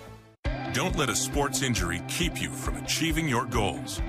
Don't 0.73 0.97
let 0.97 1.09
a 1.09 1.17
sports 1.17 1.63
injury 1.63 2.03
keep 2.09 2.41
you 2.41 2.51
from 2.51 2.77
achieving 2.77 3.29
your 3.29 3.47
goals. 3.47 4.01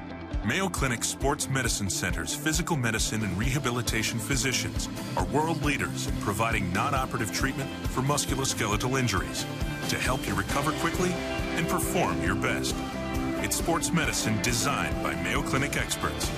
Mayo 0.45 0.69
Clinic 0.69 1.03
Sports 1.03 1.49
Medicine 1.49 1.89
Center's 1.89 2.33
physical 2.33 2.77
medicine 2.77 3.23
and 3.23 3.37
rehabilitation 3.37 4.17
physicians 4.17 4.87
are 5.17 5.25
world 5.25 5.63
leaders 5.63 6.07
in 6.07 6.15
providing 6.17 6.71
non 6.71 6.93
operative 6.93 7.33
treatment 7.33 7.69
for 7.87 8.01
musculoskeletal 8.01 8.99
injuries 8.99 9.45
to 9.89 9.97
help 9.97 10.25
you 10.27 10.33
recover 10.35 10.71
quickly 10.79 11.11
and 11.55 11.67
perform 11.67 12.21
your 12.21 12.35
best. 12.35 12.75
It's 13.43 13.57
sports 13.57 13.91
medicine 13.91 14.41
designed 14.41 15.01
by 15.03 15.15
Mayo 15.23 15.41
Clinic 15.41 15.75
experts. 15.75 16.31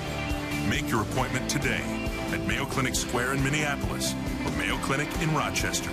Make 0.67 0.89
your 0.89 1.01
appointment 1.01 1.49
today 1.49 1.83
at 2.31 2.45
Mayo 2.47 2.65
Clinic 2.65 2.95
Square 2.95 3.33
in 3.33 3.43
Minneapolis 3.43 4.13
or 4.45 4.51
Mayo 4.51 4.77
Clinic 4.77 5.09
in 5.21 5.33
Rochester. 5.33 5.91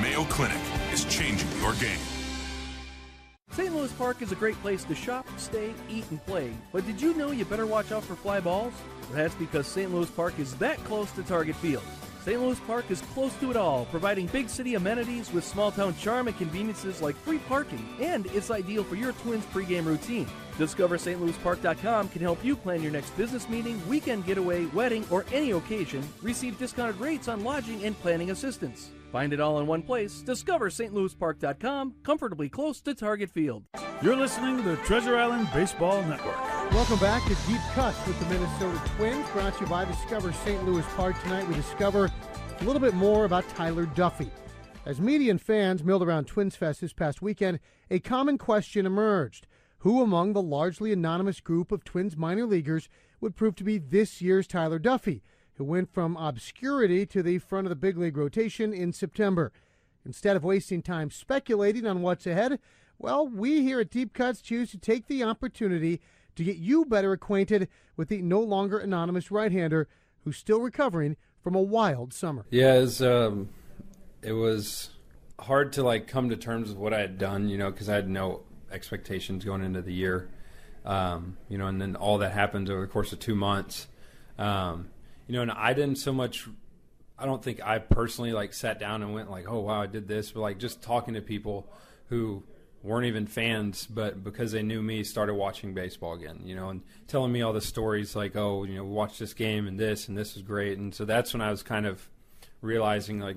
Mayo 0.00 0.24
Clinic 0.24 0.60
is 0.92 1.04
changing 1.04 1.48
your 1.60 1.74
game. 1.74 1.98
St. 3.58 3.74
Louis 3.74 3.92
Park 3.94 4.22
is 4.22 4.30
a 4.30 4.36
great 4.36 4.54
place 4.62 4.84
to 4.84 4.94
shop, 4.94 5.26
stay, 5.36 5.74
eat, 5.90 6.04
and 6.10 6.24
play. 6.26 6.52
But 6.70 6.86
did 6.86 7.02
you 7.02 7.12
know 7.14 7.32
you 7.32 7.44
better 7.44 7.66
watch 7.66 7.90
out 7.90 8.04
for 8.04 8.14
fly 8.14 8.38
balls? 8.38 8.72
Well, 9.08 9.16
that's 9.16 9.34
because 9.34 9.66
St. 9.66 9.92
Louis 9.92 10.08
Park 10.10 10.38
is 10.38 10.54
that 10.58 10.78
close 10.84 11.10
to 11.12 11.24
Target 11.24 11.56
Field. 11.56 11.82
St. 12.24 12.40
Louis 12.40 12.60
Park 12.60 12.88
is 12.88 13.00
close 13.00 13.34
to 13.40 13.50
it 13.50 13.56
all, 13.56 13.86
providing 13.86 14.28
big 14.28 14.48
city 14.48 14.76
amenities 14.76 15.32
with 15.32 15.42
small 15.42 15.72
town 15.72 15.96
charm 15.96 16.28
and 16.28 16.38
conveniences 16.38 17.02
like 17.02 17.16
free 17.16 17.38
parking, 17.48 17.84
and 18.00 18.26
it's 18.26 18.52
ideal 18.52 18.84
for 18.84 18.94
your 18.94 19.10
Twins 19.10 19.44
pregame 19.46 19.86
routine. 19.86 20.28
Discover 20.56 20.96
stlouispark.com 20.98 22.10
can 22.10 22.22
help 22.22 22.44
you 22.44 22.54
plan 22.54 22.80
your 22.80 22.92
next 22.92 23.10
business 23.16 23.48
meeting, 23.48 23.82
weekend 23.88 24.24
getaway, 24.24 24.66
wedding, 24.66 25.04
or 25.10 25.26
any 25.32 25.50
occasion. 25.50 26.08
Receive 26.22 26.56
discounted 26.60 27.00
rates 27.00 27.26
on 27.26 27.42
lodging 27.42 27.82
and 27.82 27.98
planning 28.02 28.30
assistance. 28.30 28.90
Find 29.12 29.32
it 29.32 29.40
all 29.40 29.58
in 29.60 29.66
one 29.66 29.82
place. 29.82 30.20
Discover 30.20 30.70
stlouispark.com, 30.70 31.94
comfortably 32.02 32.48
close 32.48 32.80
to 32.82 32.94
Target 32.94 33.30
Field. 33.30 33.64
You're 34.02 34.16
listening 34.16 34.58
to 34.58 34.62
the 34.62 34.76
Treasure 34.76 35.16
Island 35.16 35.48
Baseball 35.52 36.02
Network. 36.02 36.36
Welcome 36.72 36.98
back 36.98 37.22
to 37.24 37.34
Deep 37.46 37.60
Cuts 37.72 38.06
with 38.06 38.18
the 38.20 38.26
Minnesota 38.26 38.80
Twins, 38.96 39.28
brought 39.30 39.54
to 39.54 39.60
you 39.64 39.66
by 39.70 39.86
Discover 39.86 40.32
St. 40.32 40.62
Louis 40.66 40.84
Park. 40.94 41.20
Tonight 41.22 41.48
we 41.48 41.54
discover 41.54 42.10
a 42.60 42.64
little 42.64 42.80
bit 42.80 42.94
more 42.94 43.24
about 43.24 43.48
Tyler 43.48 43.86
Duffey. 43.86 44.30
As 44.84 45.00
media 45.00 45.30
and 45.30 45.40
fans 45.40 45.82
milled 45.82 46.02
around 46.02 46.26
Twins 46.26 46.56
Fest 46.56 46.80
this 46.82 46.92
past 46.92 47.22
weekend, 47.22 47.60
a 47.90 48.00
common 48.00 48.36
question 48.36 48.84
emerged. 48.84 49.46
Who 49.78 50.02
among 50.02 50.32
the 50.32 50.42
largely 50.42 50.92
anonymous 50.92 51.40
group 51.40 51.72
of 51.72 51.84
Twins 51.84 52.16
minor 52.16 52.44
leaguers 52.44 52.88
would 53.20 53.36
prove 53.36 53.54
to 53.56 53.64
be 53.64 53.78
this 53.78 54.20
year's 54.20 54.46
Tyler 54.46 54.78
Duffey, 54.78 55.22
who 55.58 55.64
went 55.64 55.92
from 55.92 56.16
obscurity 56.16 57.04
to 57.06 57.22
the 57.22 57.38
front 57.38 57.66
of 57.66 57.70
the 57.70 57.76
big 57.76 57.98
league 57.98 58.16
rotation 58.16 58.72
in 58.72 58.92
September? 58.92 59.52
Instead 60.06 60.36
of 60.36 60.44
wasting 60.44 60.80
time 60.80 61.10
speculating 61.10 61.86
on 61.86 62.00
what's 62.00 62.26
ahead, 62.26 62.58
well, 62.98 63.28
we 63.28 63.62
here 63.62 63.80
at 63.80 63.90
Deep 63.90 64.14
Cuts 64.14 64.40
choose 64.40 64.70
to 64.70 64.78
take 64.78 65.06
the 65.06 65.22
opportunity 65.22 66.00
to 66.36 66.44
get 66.44 66.56
you 66.56 66.84
better 66.84 67.12
acquainted 67.12 67.68
with 67.96 68.08
the 68.08 68.22
no 68.22 68.40
longer 68.40 68.78
anonymous 68.78 69.30
right 69.30 69.52
hander 69.52 69.88
who's 70.24 70.36
still 70.36 70.60
recovering 70.60 71.16
from 71.42 71.54
a 71.54 71.60
wild 71.60 72.14
summer. 72.14 72.46
Yeah, 72.50 72.74
it 72.74 72.80
was, 72.80 73.02
um, 73.02 73.48
it 74.22 74.32
was 74.32 74.90
hard 75.40 75.72
to 75.74 75.82
like 75.82 76.06
come 76.06 76.30
to 76.30 76.36
terms 76.36 76.68
with 76.68 76.78
what 76.78 76.94
I 76.94 77.00
had 77.00 77.18
done, 77.18 77.48
you 77.48 77.58
know, 77.58 77.70
because 77.70 77.88
I 77.88 77.94
had 77.94 78.08
no 78.08 78.42
expectations 78.70 79.44
going 79.44 79.62
into 79.62 79.82
the 79.82 79.92
year, 79.92 80.28
um, 80.84 81.36
you 81.48 81.58
know, 81.58 81.66
and 81.66 81.80
then 81.80 81.96
all 81.96 82.18
that 82.18 82.32
happened 82.32 82.70
over 82.70 82.82
the 82.82 82.86
course 82.86 83.12
of 83.12 83.18
two 83.18 83.34
months, 83.34 83.88
um, 84.38 84.90
you 85.28 85.34
know, 85.34 85.42
and 85.42 85.52
I 85.52 85.74
didn't 85.74 85.96
so 85.96 86.12
much. 86.12 86.48
I 87.18 87.26
don't 87.26 87.42
think 87.42 87.60
I 87.64 87.78
personally 87.78 88.32
like 88.32 88.52
sat 88.54 88.80
down 88.80 89.02
and 89.02 89.14
went 89.14 89.30
like, 89.30 89.46
"Oh 89.48 89.60
wow, 89.60 89.82
I 89.82 89.86
did 89.86 90.08
this," 90.08 90.32
but 90.32 90.40
like 90.40 90.58
just 90.58 90.82
talking 90.82 91.14
to 91.14 91.20
people 91.20 91.70
who 92.08 92.42
weren't 92.82 93.06
even 93.06 93.26
fans, 93.26 93.86
but 93.86 94.24
because 94.24 94.52
they 94.52 94.62
knew 94.62 94.80
me, 94.80 95.04
started 95.04 95.34
watching 95.34 95.74
baseball 95.74 96.14
again, 96.14 96.40
you 96.44 96.54
know, 96.54 96.70
and 96.70 96.82
telling 97.08 97.30
me 97.30 97.42
all 97.42 97.52
the 97.52 97.60
stories 97.60 98.14
like, 98.16 98.36
oh, 98.36 98.64
you 98.64 98.76
know, 98.76 98.84
watch 98.84 99.18
this 99.18 99.34
game 99.34 99.66
and 99.66 99.78
this 99.78 100.08
and 100.08 100.16
this 100.16 100.36
is 100.36 100.42
great, 100.42 100.78
and 100.78 100.94
so 100.94 101.04
that's 101.04 101.34
when 101.34 101.42
I 101.42 101.50
was 101.50 101.62
kind 101.62 101.86
of 101.86 102.08
realizing 102.62 103.20
like, 103.20 103.36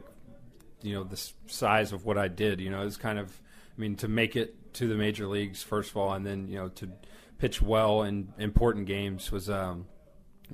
you 0.82 0.94
know, 0.94 1.04
the 1.04 1.22
size 1.48 1.92
of 1.92 2.06
what 2.06 2.18
I 2.18 2.28
did. 2.30 2.62
You 2.62 2.70
know, 2.70 2.82
it 2.82 2.86
was 2.86 2.98
kind 2.98 3.20
of, 3.20 3.30
I 3.78 3.82
mean, 3.82 3.96
to 3.98 4.08
make 4.08 4.36
it 4.36 4.74
to 4.76 4.88
the 4.88 4.96
major 4.96 5.28
leagues 5.28 5.62
first 5.62 5.92
of 5.92 5.98
all, 5.98 6.14
and 6.14 6.26
then 6.26 6.48
you 6.48 6.56
know 6.56 6.70
to 6.70 6.90
pitch 7.38 7.62
well 7.62 8.04
in 8.04 8.32
important 8.38 8.86
games 8.86 9.32
was, 9.32 9.50
um, 9.50 9.88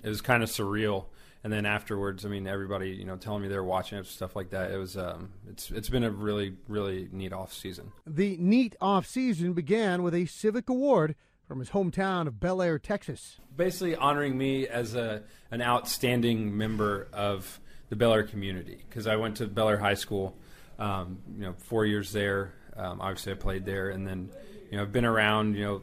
it 0.02 0.10
was 0.10 0.22
kind 0.22 0.42
of 0.42 0.50
surreal 0.50 1.06
and 1.48 1.54
then 1.54 1.66
afterwards, 1.66 2.26
I 2.26 2.28
mean, 2.28 2.46
everybody, 2.46 2.90
you 2.90 3.06
know, 3.06 3.16
telling 3.16 3.42
me 3.42 3.48
they're 3.48 3.64
watching 3.64 3.98
it, 3.98 4.06
stuff 4.06 4.36
like 4.36 4.50
that. 4.50 4.70
It 4.70 4.76
was, 4.76 4.98
um, 4.98 5.30
it's, 5.50 5.72
it's 5.72 5.88
been 5.88 6.04
a 6.04 6.12
really, 6.12 6.58
really 6.68 7.08
neat 7.10 7.32
off 7.32 7.54
season. 7.54 7.94
The 8.06 8.36
neat 8.38 8.76
off 8.82 9.08
season 9.08 9.54
began 9.54 10.04
with 10.04 10.14
a 10.14 10.26
civic 10.26 10.68
award 10.68 11.16
from 11.48 11.60
his 11.60 11.70
hometown 11.70 12.28
of 12.28 12.34
Bellaire, 12.42 12.78
Texas. 12.78 13.38
Basically, 13.56 13.96
honoring 13.96 14.38
me 14.38 14.68
as 14.68 14.94
a 14.94 15.24
an 15.50 15.62
outstanding 15.62 16.58
member 16.58 17.08
of 17.14 17.62
the 17.88 17.96
Bellaire 17.96 18.30
community 18.30 18.84
because 18.90 19.08
I 19.08 19.16
went 19.16 19.38
to 19.38 19.48
Bellaire 19.48 19.80
High 19.80 19.94
School, 19.94 20.36
um, 20.78 21.20
you 21.34 21.44
know, 21.44 21.54
four 21.54 21.86
years 21.86 22.12
there. 22.12 22.56
Um, 22.76 23.00
obviously, 23.00 23.32
I 23.32 23.36
played 23.36 23.64
there, 23.64 23.92
and 23.92 24.06
then, 24.06 24.32
you 24.70 24.76
know, 24.76 24.84
I've 24.84 24.92
been 24.92 25.06
around, 25.06 25.56
you 25.56 25.64
know, 25.64 25.82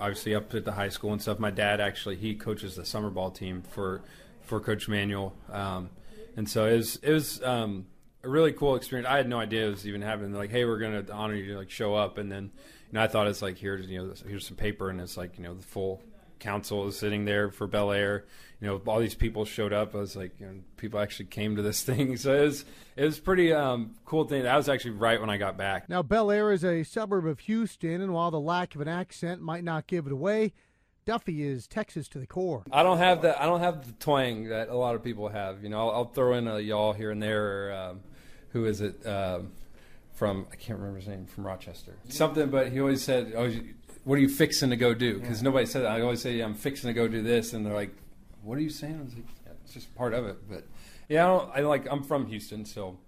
obviously 0.00 0.34
up 0.34 0.54
at 0.54 0.64
the 0.64 0.72
high 0.72 0.88
school 0.88 1.12
and 1.12 1.20
stuff. 1.20 1.38
My 1.38 1.50
dad 1.50 1.82
actually 1.82 2.16
he 2.16 2.34
coaches 2.34 2.76
the 2.76 2.86
summer 2.86 3.10
ball 3.10 3.30
team 3.30 3.60
for 3.60 4.00
for 4.42 4.60
Coach 4.60 4.88
Manuel, 4.88 5.34
um, 5.50 5.90
and 6.36 6.48
so 6.48 6.66
it 6.66 6.76
was 6.76 6.96
it 6.96 7.12
was 7.12 7.42
um, 7.42 7.86
a 8.22 8.28
really 8.28 8.52
cool 8.52 8.76
experience. 8.76 9.08
I 9.08 9.16
had 9.16 9.28
no 9.28 9.38
idea 9.38 9.66
it 9.66 9.70
was 9.70 9.86
even 9.86 10.02
happening. 10.02 10.32
Like, 10.32 10.50
hey, 10.50 10.64
we're 10.64 10.78
going 10.78 11.04
to 11.04 11.12
honor 11.12 11.34
you 11.34 11.52
to 11.52 11.58
like 11.58 11.70
show 11.70 11.94
up, 11.94 12.18
and 12.18 12.30
then 12.30 12.44
you 12.44 12.92
know 12.92 13.02
I 13.02 13.08
thought 13.08 13.26
it's 13.28 13.42
like 13.42 13.58
here's 13.58 13.86
you 13.88 13.98
know 13.98 14.14
here's 14.26 14.46
some 14.46 14.56
paper, 14.56 14.90
and 14.90 15.00
it's 15.00 15.16
like 15.16 15.38
you 15.38 15.44
know 15.44 15.54
the 15.54 15.62
full 15.62 16.02
council 16.42 16.88
is 16.88 16.98
sitting 16.98 17.24
there 17.24 17.50
for 17.50 17.66
Bellaire. 17.66 18.24
You 18.60 18.68
know, 18.68 18.82
all 18.86 19.00
these 19.00 19.14
people 19.14 19.44
showed 19.44 19.72
up. 19.72 19.94
I 19.94 19.98
was 19.98 20.14
like, 20.14 20.38
you 20.38 20.46
know, 20.46 20.54
people 20.76 21.00
actually 21.00 21.26
came 21.26 21.56
to 21.56 21.62
this 21.62 21.82
thing. 21.84 22.16
So 22.16 22.34
it 22.34 22.44
was 22.46 22.64
it 22.96 23.04
was 23.04 23.18
pretty 23.18 23.52
um, 23.52 23.94
cool 24.04 24.24
thing. 24.24 24.42
That 24.42 24.56
was 24.56 24.68
actually 24.68 24.92
right 24.92 25.20
when 25.20 25.30
I 25.30 25.38
got 25.38 25.56
back. 25.56 25.88
Now, 25.88 26.02
Bellaire 26.02 26.52
is 26.52 26.64
a 26.64 26.82
suburb 26.82 27.26
of 27.26 27.40
Houston, 27.40 28.02
and 28.02 28.12
while 28.12 28.30
the 28.30 28.40
lack 28.40 28.74
of 28.74 28.80
an 28.80 28.88
accent 28.88 29.40
might 29.40 29.64
not 29.64 29.86
give 29.86 30.06
it 30.06 30.12
away, 30.12 30.52
Duffey 31.06 31.40
is 31.40 31.66
Texas 31.66 32.08
to 32.08 32.18
the 32.18 32.26
core. 32.26 32.62
I 32.70 32.82
don't 32.82 32.98
have 32.98 33.22
that. 33.22 33.40
I 33.40 33.46
don't 33.46 33.60
have 33.60 33.86
the 33.86 33.92
twang 33.92 34.48
that 34.48 34.68
a 34.68 34.76
lot 34.76 34.94
of 34.94 35.02
people 35.02 35.28
have. 35.28 35.62
You 35.62 35.68
know, 35.68 35.88
I'll, 35.88 35.90
I'll 35.90 36.04
throw 36.04 36.34
in 36.34 36.46
a 36.46 36.60
y'all 36.60 36.92
here 36.92 37.10
and 37.10 37.22
there. 37.22 37.70
Or, 37.70 37.72
um, 37.72 38.00
who 38.50 38.66
is 38.66 38.80
it? 38.80 39.04
Um, 39.06 39.52
from 40.12 40.46
I 40.52 40.56
can't 40.56 40.78
remember 40.78 41.00
his 41.00 41.08
name 41.08 41.26
from 41.26 41.44
Rochester. 41.44 41.96
Something, 42.08 42.50
but 42.50 42.70
he 42.70 42.80
always 42.80 43.02
said, 43.02 43.32
"Oh, 43.36 43.50
what 44.04 44.18
are 44.18 44.20
you 44.20 44.28
fixing 44.28 44.70
to 44.70 44.76
go 44.76 44.94
do?" 44.94 45.18
Because 45.18 45.38
yeah. 45.40 45.44
nobody 45.44 45.66
said 45.66 45.82
that. 45.82 45.90
I 45.90 46.00
always 46.02 46.22
say, 46.22 46.38
"I'm 46.40 46.54
fixing 46.54 46.88
to 46.88 46.94
go 46.94 47.08
do 47.08 47.22
this," 47.22 47.52
and 47.52 47.66
they're 47.66 47.74
like, 47.74 47.94
"What 48.42 48.58
are 48.58 48.60
you 48.60 48.70
saying?" 48.70 48.98
I 49.00 49.02
was 49.02 49.14
like, 49.14 49.24
yeah, 49.44 49.52
"It's 49.64 49.74
just 49.74 49.94
part 49.96 50.14
of 50.14 50.26
it." 50.26 50.48
But 50.48 50.64
yeah, 51.08 51.24
I 51.24 51.26
don't. 51.28 51.50
I 51.56 51.60
like. 51.62 51.86
I'm 51.90 52.04
from 52.04 52.26
Houston, 52.26 52.64
so 52.64 52.98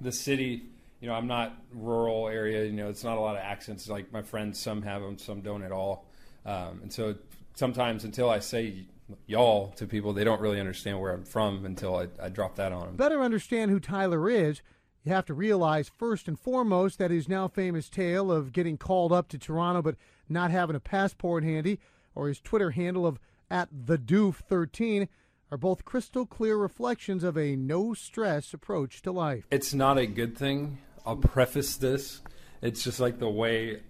the 0.00 0.12
city. 0.12 0.64
You 1.00 1.08
know, 1.08 1.14
I'm 1.14 1.28
not 1.28 1.56
rural 1.72 2.28
area. 2.28 2.64
You 2.64 2.72
know, 2.72 2.90
it's 2.90 3.04
not 3.04 3.16
a 3.16 3.20
lot 3.20 3.36
of 3.36 3.42
accents. 3.42 3.88
Like 3.88 4.12
my 4.12 4.20
friends, 4.20 4.58
some 4.58 4.82
have 4.82 5.00
them, 5.00 5.16
some 5.16 5.40
don't 5.40 5.62
at 5.62 5.72
all. 5.72 6.04
Um, 6.44 6.80
and 6.82 6.92
so 6.92 7.14
sometimes 7.54 8.04
until 8.04 8.30
I 8.30 8.38
say 8.38 8.86
y'all 9.26 9.68
to 9.76 9.86
people, 9.86 10.12
they 10.12 10.24
don't 10.24 10.40
really 10.40 10.60
understand 10.60 11.00
where 11.00 11.12
I'm 11.12 11.24
from 11.24 11.64
until 11.64 11.96
I, 11.96 12.08
I 12.22 12.28
drop 12.28 12.56
that 12.56 12.72
on 12.72 12.86
them. 12.86 12.96
Better 12.96 13.20
understand 13.20 13.70
who 13.70 13.80
Tyler 13.80 14.28
is 14.28 14.62
you 15.02 15.12
have 15.12 15.26
to 15.26 15.34
realize 15.34 15.90
first 15.96 16.28
and 16.28 16.38
foremost 16.38 16.98
that 16.98 17.10
his 17.10 17.28
now 17.28 17.48
famous 17.48 17.88
tale 17.88 18.30
of 18.30 18.52
getting 18.52 18.76
called 18.76 19.12
up 19.12 19.28
to 19.28 19.38
Toronto 19.38 19.80
but 19.82 19.96
not 20.28 20.50
having 20.50 20.76
a 20.76 20.80
passport 20.80 21.42
handy, 21.42 21.80
or 22.14 22.28
his 22.28 22.40
Twitter 22.40 22.70
handle 22.70 23.06
of 23.06 23.18
at 23.50 23.68
the 23.72 23.98
Doof13, 23.98 25.08
are 25.50 25.58
both 25.58 25.84
crystal 25.84 26.26
clear 26.26 26.56
reflections 26.56 27.24
of 27.24 27.36
a 27.36 27.56
no 27.56 27.94
stress 27.94 28.54
approach 28.54 29.02
to 29.02 29.10
life. 29.10 29.46
It's 29.50 29.74
not 29.74 29.98
a 29.98 30.06
good 30.06 30.36
thing. 30.36 30.78
I'll 31.04 31.16
preface 31.16 31.76
this. 31.76 32.20
It's 32.62 32.84
just 32.84 33.00
like 33.00 33.18
the 33.18 33.28
way 33.28 33.80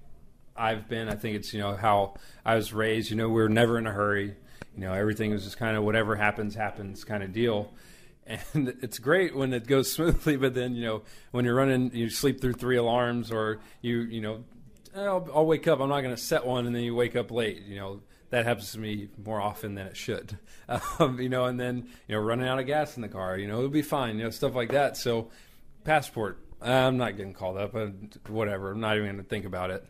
I've 0.61 0.89
been. 0.89 1.09
I 1.09 1.15
think 1.15 1.37
it's, 1.37 1.53
you 1.53 1.61
know, 1.61 1.75
how 1.75 2.15
I 2.45 2.55
was 2.55 2.73
raised. 2.73 3.11
You 3.11 3.17
know, 3.17 3.29
we 3.29 3.43
are 3.43 3.49
never 3.49 3.79
in 3.79 3.87
a 3.87 3.93
hurry. 3.93 4.37
You 4.77 4.81
know, 4.83 4.93
everything 4.93 5.31
was 5.31 5.45
just 5.45 5.59
kind 5.59 5.77
of 5.77 5.85
whatever 5.85 6.17
happens, 6.17 6.55
happens 6.55 7.05
kind 7.05 7.23
of 7.23 7.33
deal 7.33 7.73
and 8.31 8.69
it's 8.83 8.99
great 8.99 9.35
when 9.35 9.53
it 9.53 9.67
goes 9.67 9.93
smoothly. 9.93 10.37
But 10.37 10.55
then 10.55 10.75
you 10.75 10.85
know 10.85 11.03
when 11.33 11.45
you're 11.45 11.55
running, 11.55 11.91
you 11.95 12.09
sleep 12.09 12.41
through 12.41 12.55
three 12.55 12.77
alarms, 12.77 13.31
or 13.31 13.61
you 13.83 14.01
you 14.01 14.21
know 14.21 14.45
I'll, 14.97 15.29
I'll 15.35 15.47
wake 15.47 15.69
up. 15.69 15.81
I'm 15.81 15.89
not 15.89 16.01
going 16.01 16.15
to 16.15 16.21
set 16.21 16.47
one, 16.47 16.67
and 16.67 16.75
then 16.75 16.83
you 16.83 16.95
wake 16.95 17.17
up 17.17 17.31
late. 17.31 17.63
You 17.63 17.77
know 17.77 18.01
that 18.31 18.47
happens 18.47 18.73
to 18.73 18.79
me 18.79 19.09
more 19.25 19.41
often 19.41 19.75
than 19.75 19.87
it 19.87 19.97
should. 19.97 20.39
Um, 21.01 21.21
you 21.21 21.29
know, 21.29 21.47
and 21.47 21.59
then 21.59 21.89
you 22.07 22.15
know 22.15 22.21
running 22.21 22.47
out 22.47 22.61
of 22.61 22.67
gas 22.67 22.95
in 22.95 23.03
the 23.03 23.09
car. 23.09 23.37
You 23.37 23.49
know 23.49 23.59
it'll 23.59 23.71
be 23.71 23.83
fine. 23.83 24.19
You 24.19 24.25
know 24.25 24.31
stuff 24.31 24.55
like 24.55 24.71
that. 24.71 24.97
So 24.97 25.31
passport. 25.83 26.39
I'm 26.63 26.97
not 26.97 27.17
getting 27.17 27.33
called 27.33 27.57
up. 27.57 27.75
Uh, 27.75 27.89
whatever. 28.29 28.71
I'm 28.71 28.79
not 28.79 28.97
even 28.97 29.07
going 29.09 29.17
to 29.17 29.25
think 29.25 29.47
about 29.47 29.71
it. 29.71 29.85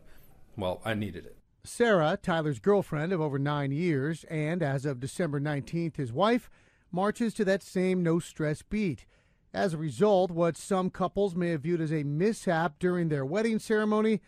Well, 0.57 0.81
I 0.85 0.95
needed 0.95 1.27
it. 1.27 1.37
Sarah, 1.65 2.19
Tyler's 2.21 2.59
girlfriend 2.59 3.13
of 3.13 3.21
over 3.21 3.39
nine 3.39 3.71
years, 3.71 4.25
and 4.25 4.63
as 4.63 4.87
of 4.87 5.01
December 5.01 5.41
19th, 5.41 5.97
his 5.97 6.13
wife, 6.13 6.51
marches 6.91 7.35
to 7.35 7.45
that 7.45 7.63
same 7.63 8.03
no 8.03 8.19
stress 8.19 8.63
beat. 8.63 9.05
As 9.53 9.75
a 9.75 9.79
result, 9.79 10.31
what 10.31 10.57
some 10.57 10.91
couples 10.91 11.35
may 11.35 11.51
have 11.51 11.63
viewed 11.63 11.81
as 11.81 11.93
a 11.93 12.03
mishap 12.03 12.79
during 12.79 13.09
their 13.09 13.25
wedding 13.25 13.59
ceremony, 13.59 14.21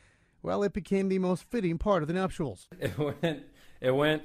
well, 0.43 0.63
it 0.63 0.73
became 0.73 1.09
the 1.09 1.21
most 1.21 1.45
fitting 1.45 1.79
part 1.79 2.03
of 2.03 2.09
the 2.09 2.15
nuptials. 2.15 2.69
It 2.81 2.99
went, 2.99 3.45
it 3.81 3.91
went 3.93 4.23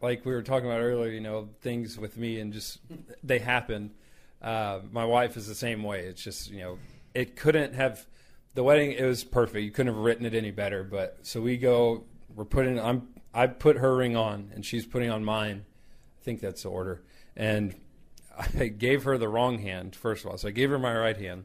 like 0.00 0.24
we 0.24 0.32
were 0.32 0.42
talking 0.42 0.66
about 0.66 0.80
earlier, 0.80 1.12
you 1.12 1.20
know, 1.20 1.50
things 1.60 1.98
with 1.98 2.16
me 2.16 2.40
and 2.40 2.52
just 2.52 2.80
they 3.22 3.38
happen. 3.38 3.92
Uh, 4.40 4.80
my 4.90 5.04
wife 5.04 5.36
is 5.36 5.46
the 5.46 5.54
same 5.54 5.82
way. 5.82 6.00
It's 6.00 6.22
just, 6.22 6.50
you 6.50 6.60
know, 6.60 6.78
it 7.14 7.36
couldn't 7.36 7.74
have 7.74 8.06
the 8.54 8.62
wedding. 8.62 8.92
It 8.92 9.04
was 9.04 9.24
perfect. 9.24 9.64
You 9.64 9.70
couldn't 9.70 9.94
have 9.94 10.02
written 10.02 10.26
it 10.26 10.34
any 10.34 10.50
better. 10.50 10.84
But 10.84 11.18
so 11.22 11.40
we 11.40 11.56
go. 11.56 12.04
We're 12.34 12.44
putting. 12.44 12.80
I'm. 12.80 13.08
I 13.34 13.46
put 13.46 13.78
her 13.78 13.96
ring 13.96 14.16
on, 14.16 14.50
and 14.54 14.64
she's 14.64 14.86
putting 14.86 15.10
on 15.10 15.24
mine. 15.24 15.64
I 16.20 16.24
think 16.24 16.40
that's 16.40 16.62
the 16.62 16.68
order 16.68 17.02
and 17.36 17.74
I 18.58 18.68
gave 18.68 19.04
her 19.04 19.18
the 19.18 19.28
wrong 19.28 19.58
hand 19.58 19.94
first 19.96 20.24
of 20.24 20.30
all. 20.30 20.38
So 20.38 20.48
I 20.48 20.52
gave 20.52 20.70
her 20.70 20.78
my 20.78 20.96
right 20.96 21.16
hand. 21.16 21.44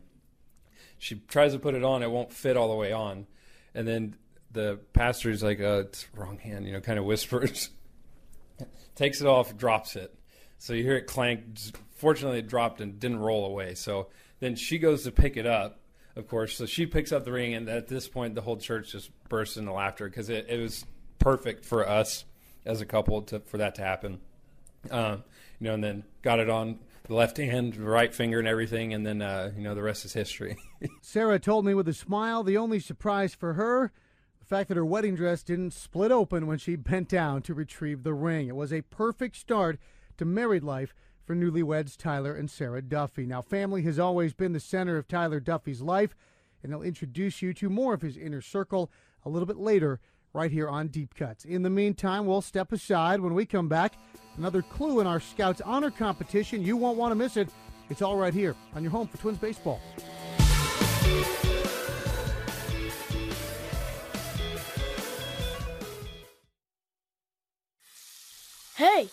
She 0.99 1.15
tries 1.27 1.53
to 1.53 1.59
put 1.59 1.75
it 1.75 1.83
on, 1.83 2.01
it 2.01 2.09
won't 2.09 2.33
fit 2.33 2.57
all 2.57 2.69
the 2.69 2.75
way 2.75 2.91
on, 2.91 3.27
and 3.75 3.87
then 3.87 4.15
the 4.51 4.79
pastor's 4.93 5.43
like, 5.43 5.59
uh, 5.59 5.83
"It's 5.85 6.07
wrong 6.15 6.39
hand," 6.39 6.65
you 6.65 6.73
know, 6.73 6.81
kind 6.81 6.97
of 6.97 7.05
whispers, 7.05 7.69
takes 8.95 9.21
it 9.21 9.27
off, 9.27 9.55
drops 9.55 9.95
it. 9.95 10.15
So 10.57 10.73
you 10.73 10.83
hear 10.83 10.95
it 10.95 11.05
clank. 11.05 11.59
Fortunately, 11.91 12.39
it 12.39 12.47
dropped 12.47 12.81
and 12.81 12.99
didn't 12.99 13.19
roll 13.19 13.45
away. 13.45 13.75
So 13.75 14.07
then 14.39 14.55
she 14.55 14.79
goes 14.79 15.03
to 15.03 15.11
pick 15.11 15.37
it 15.37 15.45
up, 15.45 15.79
of 16.17 16.27
course. 16.27 16.57
So 16.57 16.65
she 16.65 16.85
picks 16.85 17.11
up 17.11 17.23
the 17.25 17.31
ring, 17.31 17.53
and 17.53 17.69
at 17.69 17.87
this 17.87 18.07
point, 18.07 18.35
the 18.35 18.41
whole 18.41 18.57
church 18.57 18.91
just 18.91 19.11
bursts 19.29 19.57
into 19.57 19.71
laughter 19.71 20.09
because 20.09 20.29
it, 20.29 20.47
it 20.49 20.59
was 20.59 20.85
perfect 21.19 21.63
for 21.63 21.87
us 21.87 22.25
as 22.65 22.81
a 22.81 22.85
couple 22.85 23.21
to, 23.23 23.39
for 23.39 23.57
that 23.59 23.75
to 23.75 23.81
happen. 23.81 24.19
Um, 24.91 25.23
you 25.59 25.67
know, 25.67 25.73
and 25.73 25.83
then 25.83 26.03
got 26.21 26.39
it 26.39 26.49
on 26.49 26.79
the 27.07 27.13
left 27.13 27.37
hand, 27.37 27.73
the 27.73 27.83
right 27.83 28.13
finger, 28.13 28.39
and 28.39 28.47
everything, 28.47 28.93
and 28.93 29.05
then 29.05 29.21
uh, 29.21 29.51
you 29.55 29.63
know 29.63 29.75
the 29.75 29.81
rest 29.81 30.05
is 30.05 30.13
history. 30.13 30.57
Sarah 31.01 31.39
told 31.39 31.65
me 31.65 31.73
with 31.73 31.87
a 31.87 31.93
smile 31.93 32.43
the 32.43 32.57
only 32.57 32.79
surprise 32.79 33.33
for 33.33 33.53
her. 33.53 33.91
The 34.39 34.45
fact 34.45 34.69
that 34.69 34.77
her 34.77 34.85
wedding 34.85 35.15
dress 35.15 35.43
didn't 35.43 35.71
split 35.71 36.11
open 36.11 36.47
when 36.47 36.57
she 36.57 36.75
bent 36.75 37.09
down 37.09 37.41
to 37.43 37.53
retrieve 37.53 38.03
the 38.03 38.13
ring. 38.13 38.47
It 38.47 38.55
was 38.55 38.71
a 38.71 38.81
perfect 38.81 39.35
start 39.35 39.77
to 40.17 40.25
married 40.25 40.63
life 40.63 40.93
for 41.27 41.35
newlyweds 41.35 41.97
Tyler 41.97 42.33
and 42.33 42.49
Sarah 42.49 42.81
Duffey. 42.81 43.27
Now, 43.27 43.41
family 43.41 43.81
has 43.81 43.99
always 43.99 44.33
been 44.33 44.53
the 44.53 44.61
center 44.61 44.95
of 44.95 45.09
Tyler 45.09 45.41
Duffey's 45.41 45.81
life, 45.81 46.15
and 46.63 46.71
he'll 46.71 46.81
introduce 46.81 47.41
you 47.41 47.53
to 47.55 47.69
more 47.69 47.93
of 47.93 48.01
his 48.01 48.15
inner 48.15 48.39
circle 48.39 48.89
a 49.25 49.29
little 49.29 49.45
bit 49.45 49.57
later 49.57 49.99
right 50.31 50.51
here 50.51 50.69
on 50.69 50.87
Deep 50.87 51.13
Cuts. 51.15 51.43
In 51.43 51.63
the 51.63 51.69
meantime, 51.69 52.25
we'll 52.25 52.41
step 52.41 52.71
aside 52.71 53.19
when 53.19 53.33
we 53.33 53.45
come 53.45 53.67
back. 53.67 53.95
Another 54.37 54.61
clue 54.61 55.01
in 55.01 55.07
our 55.07 55.19
Scouts 55.19 55.59
Honor 55.65 55.91
competition. 55.91 56.63
You 56.63 56.77
won't 56.77 56.97
want 56.97 57.11
to 57.11 57.15
miss 57.15 57.35
it. 57.35 57.49
It's 57.89 58.01
all 58.01 58.15
right 58.15 58.33
here 58.33 58.55
on 58.73 58.81
your 58.81 58.91
home 58.91 59.07
for 59.07 59.17
Twins 59.17 59.37
Baseball. 59.37 59.81
Hey, 68.77 69.09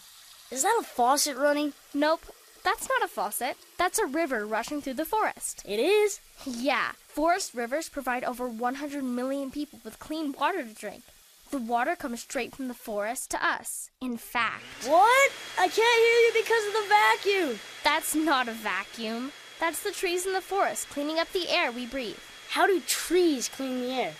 is 0.50 0.62
that 0.62 0.78
a 0.80 0.84
faucet 0.84 1.36
running? 1.36 1.72
Nope, 1.92 2.22
that's 2.64 2.88
not 2.88 3.02
a 3.02 3.08
faucet. 3.08 3.56
That's 3.76 3.98
a 3.98 4.06
river 4.06 4.46
rushing 4.46 4.80
through 4.80 4.94
the 4.94 5.04
forest. 5.04 5.62
It 5.66 5.78
is? 5.78 6.20
Yeah. 6.46 6.92
Forest 7.08 7.52
rivers 7.54 7.90
provide 7.90 8.24
over 8.24 8.48
100 8.48 9.04
million 9.04 9.50
people 9.50 9.80
with 9.84 9.98
clean 9.98 10.32
water 10.32 10.62
to 10.62 10.72
drink. 10.74 11.02
The 11.50 11.58
water 11.58 11.94
comes 11.94 12.22
straight 12.22 12.56
from 12.56 12.68
the 12.68 12.74
forest 12.74 13.30
to 13.32 13.46
us. 13.46 13.90
In 14.00 14.16
fact. 14.16 14.64
What? 14.86 15.32
I 15.58 15.68
can't 15.68 15.76
hear 15.76 16.20
you 16.20 16.32
because 16.34 16.66
of 16.66 16.72
the 16.72 16.88
vacuum. 16.88 17.60
That's 17.84 18.14
not 18.14 18.48
a 18.48 18.52
vacuum. 18.52 19.32
That's 19.60 19.82
the 19.82 19.92
trees 19.92 20.26
in 20.26 20.32
the 20.32 20.40
forest 20.40 20.88
cleaning 20.88 21.18
up 21.18 21.30
the 21.32 21.48
air 21.50 21.70
we 21.70 21.86
breathe. 21.86 22.18
How 22.48 22.66
do 22.66 22.80
trees 22.80 23.48
clean 23.48 23.80
the 23.80 23.92
air? 23.92 24.12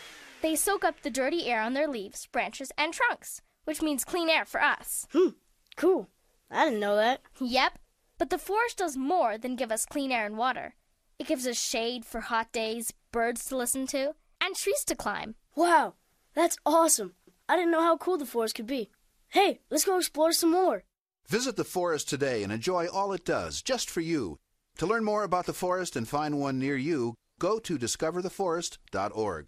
They 0.43 0.55
soak 0.55 0.85
up 0.85 1.01
the 1.01 1.11
dirty 1.11 1.47
air 1.47 1.63
on 1.63 1.73
their 1.73 1.89
leaves, 1.89 2.27
branches, 2.27 2.71
and 2.77 2.93
trunks, 2.93 3.41
which 3.65 3.81
means 3.81 4.05
clean 4.05 4.29
air 4.29 4.45
for 4.45 4.63
us. 4.63 5.07
Hmm, 5.13 5.29
cool. 5.77 6.09
I 6.51 6.67
didn't 6.67 6.81
know 6.81 6.97
that. 6.97 7.21
Yep. 7.41 7.79
But 8.19 8.31
the 8.31 8.39
forest 8.39 8.79
does 8.79 8.97
more 8.97 9.39
than 9.39 9.57
give 9.57 9.73
us 9.73 9.87
clean 9.87 10.13
air 10.13 10.27
and 10.27 10.37
water. 10.37 10.75
It 11.19 11.27
gives 11.27 11.47
us 11.47 11.61
shade 11.61 12.05
for 12.05 12.21
hot 12.21 12.53
days, 12.53 12.93
birds 13.13 13.45
to 13.47 13.57
listen 13.57 13.87
to, 13.89 14.15
and 14.41 14.55
trees 14.55 14.85
to 14.87 14.95
climb. 14.95 15.35
Wow, 15.55 15.95
that's 16.35 16.57
awesome. 16.65 17.15
I 17.49 17.57
didn't 17.57 17.73
know 17.73 17.83
how 17.83 17.97
cool 17.97 18.19
the 18.19 18.27
forest 18.27 18.55
could 18.55 18.67
be. 18.67 18.91
Hey, 19.29 19.61
let's 19.71 19.85
go 19.85 19.97
explore 19.97 20.33
some 20.33 20.51
more. 20.53 20.85
Visit 21.29 21.57
the 21.57 21.65
forest 21.65 22.09
today 22.09 22.43
and 22.43 22.53
enjoy 22.53 22.87
all 22.87 23.13
it 23.13 23.25
does 23.25 23.63
just 23.63 23.89
for 23.91 24.01
you. 24.01 24.39
To 24.79 24.87
learn 24.87 25.05
more 25.05 25.23
about 25.25 25.47
the 25.47 25.53
forest 25.53 25.97
and 25.97 26.09
find 26.09 26.41
one 26.41 26.59
near 26.59 26.77
you, 26.77 27.15
go 27.39 27.59
to 27.61 27.79
discovertheforest.org. 27.79 29.47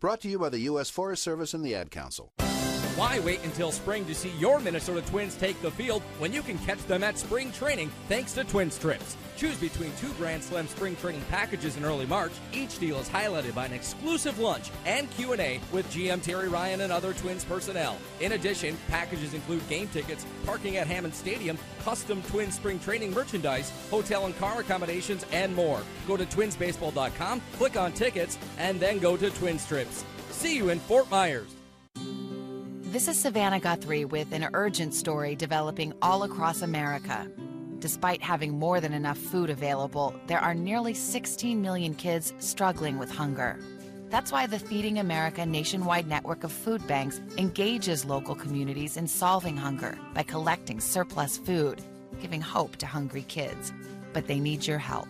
Brought 0.00 0.20
to 0.20 0.28
you 0.28 0.38
by 0.38 0.48
the 0.48 0.60
U.S. 0.60 0.90
Forest 0.90 1.22
Service 1.22 1.54
and 1.54 1.64
the 1.64 1.74
Ad 1.74 1.90
Council. 1.90 2.32
Why 2.98 3.20
wait 3.20 3.44
until 3.44 3.70
spring 3.70 4.04
to 4.06 4.14
see 4.14 4.30
your 4.40 4.58
Minnesota 4.58 5.02
Twins 5.02 5.36
take 5.36 5.62
the 5.62 5.70
field 5.70 6.02
when 6.18 6.32
you 6.32 6.42
can 6.42 6.58
catch 6.58 6.84
them 6.86 7.04
at 7.04 7.16
spring 7.16 7.52
training 7.52 7.92
thanks 8.08 8.32
to 8.32 8.42
Twins 8.42 8.76
Trips? 8.76 9.16
Choose 9.36 9.56
between 9.56 9.92
two 10.00 10.12
Grand 10.14 10.42
Slam 10.42 10.66
spring 10.66 10.96
training 10.96 11.22
packages 11.30 11.76
in 11.76 11.84
early 11.84 12.06
March. 12.06 12.32
Each 12.52 12.76
deal 12.80 12.98
is 12.98 13.08
highlighted 13.08 13.54
by 13.54 13.66
an 13.66 13.72
exclusive 13.72 14.40
lunch 14.40 14.72
and 14.84 15.08
Q&A 15.12 15.60
with 15.70 15.88
GM 15.92 16.20
Terry 16.20 16.48
Ryan 16.48 16.80
and 16.80 16.92
other 16.92 17.12
Twins 17.12 17.44
personnel. 17.44 17.98
In 18.18 18.32
addition, 18.32 18.76
packages 18.88 19.32
include 19.32 19.68
game 19.68 19.86
tickets, 19.86 20.26
parking 20.44 20.78
at 20.78 20.88
Hammond 20.88 21.14
Stadium, 21.14 21.56
custom 21.84 22.20
Twins 22.22 22.56
spring 22.56 22.80
training 22.80 23.14
merchandise, 23.14 23.70
hotel 23.92 24.26
and 24.26 24.36
car 24.40 24.58
accommodations, 24.58 25.24
and 25.30 25.54
more. 25.54 25.82
Go 26.08 26.16
to 26.16 26.26
twinsbaseball.com, 26.26 27.42
click 27.58 27.76
on 27.76 27.92
tickets, 27.92 28.38
and 28.58 28.80
then 28.80 28.98
go 28.98 29.16
to 29.16 29.30
Twins 29.30 29.64
Trips. 29.68 30.04
See 30.30 30.56
you 30.56 30.70
in 30.70 30.80
Fort 30.80 31.08
Myers. 31.12 31.57
This 32.90 33.06
is 33.06 33.20
Savannah 33.20 33.60
Guthrie 33.60 34.06
with 34.06 34.32
an 34.32 34.48
urgent 34.54 34.94
story 34.94 35.36
developing 35.36 35.92
all 36.00 36.22
across 36.22 36.62
America. 36.62 37.30
Despite 37.80 38.22
having 38.22 38.58
more 38.58 38.80
than 38.80 38.94
enough 38.94 39.18
food 39.18 39.50
available, 39.50 40.14
there 40.26 40.40
are 40.40 40.54
nearly 40.54 40.94
16 40.94 41.60
million 41.60 41.94
kids 41.94 42.32
struggling 42.38 42.96
with 42.96 43.10
hunger. 43.10 43.58
That's 44.08 44.32
why 44.32 44.46
the 44.46 44.58
Feeding 44.58 45.00
America 45.00 45.44
nationwide 45.44 46.08
network 46.08 46.44
of 46.44 46.50
food 46.50 46.86
banks 46.86 47.20
engages 47.36 48.06
local 48.06 48.34
communities 48.34 48.96
in 48.96 49.06
solving 49.06 49.58
hunger 49.58 49.98
by 50.14 50.22
collecting 50.22 50.80
surplus 50.80 51.36
food, 51.36 51.82
giving 52.22 52.40
hope 52.40 52.76
to 52.76 52.86
hungry 52.86 53.26
kids. 53.28 53.70
But 54.14 54.26
they 54.26 54.40
need 54.40 54.66
your 54.66 54.78
help. 54.78 55.08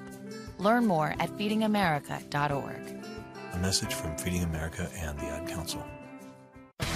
Learn 0.58 0.84
more 0.84 1.14
at 1.20 1.30
feedingamerica.org. 1.38 3.04
A 3.52 3.58
message 3.58 3.94
from 3.94 4.16
Feeding 4.18 4.42
America 4.42 4.90
and 4.96 5.16
the 5.16 5.26
Ad 5.26 5.46
Council. 5.46 5.86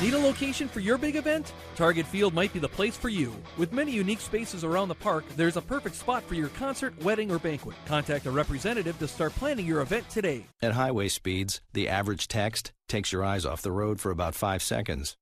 Need 0.03 0.15
a 0.15 0.19
location 0.19 0.67
for 0.67 0.81
your 0.81 0.99
big 0.99 1.15
event? 1.15 1.53
Target 1.77 2.07
Field 2.07 2.35
might 2.35 2.53
be 2.53 2.59
the 2.59 2.69
place 2.69 2.97
for 2.97 3.09
you. 3.09 3.33
With 3.57 3.73
many 3.73 3.93
unique 3.93 4.21
spaces 4.21 4.65
around 4.65 4.89
the 4.89 4.97
park, 4.97 5.25
there's 5.37 5.57
a 5.57 5.63
perfect 5.63 5.95
spot 5.95 6.25
for 6.25 6.35
your 6.35 6.49
concert, 6.49 6.93
wedding, 7.03 7.31
or 7.31 7.39
banquet. 7.39 7.77
Contact 7.87 8.27
a 8.27 8.33
representative 8.33 8.99
to 8.99 9.07
start 9.07 9.33
planning 9.37 9.65
your 9.65 9.81
event 9.81 10.09
today. 10.09 10.45
At 10.61 10.73
highway 10.73 11.07
speeds, 11.07 11.61
the 11.73 11.89
average 11.89 12.27
text 12.27 12.73
takes 12.89 13.13
your 13.13 13.23
eyes 13.23 13.47
off 13.47 13.63
the 13.63 13.71
road 13.71 14.01
for 14.01 14.11
about 14.11 14.35
five 14.35 14.61
seconds. 14.61 15.15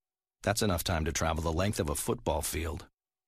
That's 0.42 0.62
enough 0.62 0.82
time 0.82 1.04
to 1.04 1.12
travel 1.12 1.42
the 1.42 1.52
length 1.52 1.78
of 1.78 1.90
a 1.90 1.94
football 1.94 2.40
field. 2.40 2.86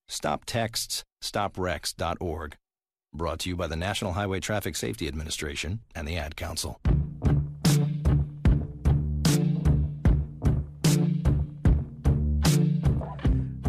Stop 0.09 0.47
texts, 0.47 1.05
stopwrecks.org. 1.23 2.57
Brought 3.13 3.41
to 3.41 3.51
you 3.51 3.57
by 3.57 3.67
the 3.67 3.77
National 3.77 4.13
Highway 4.13 4.41
Traffic 4.41 4.75
Safety 4.75 5.07
Administration 5.07 5.81
and 5.95 6.09
the 6.09 6.17
Ad 6.17 6.35
Council. 6.35 6.81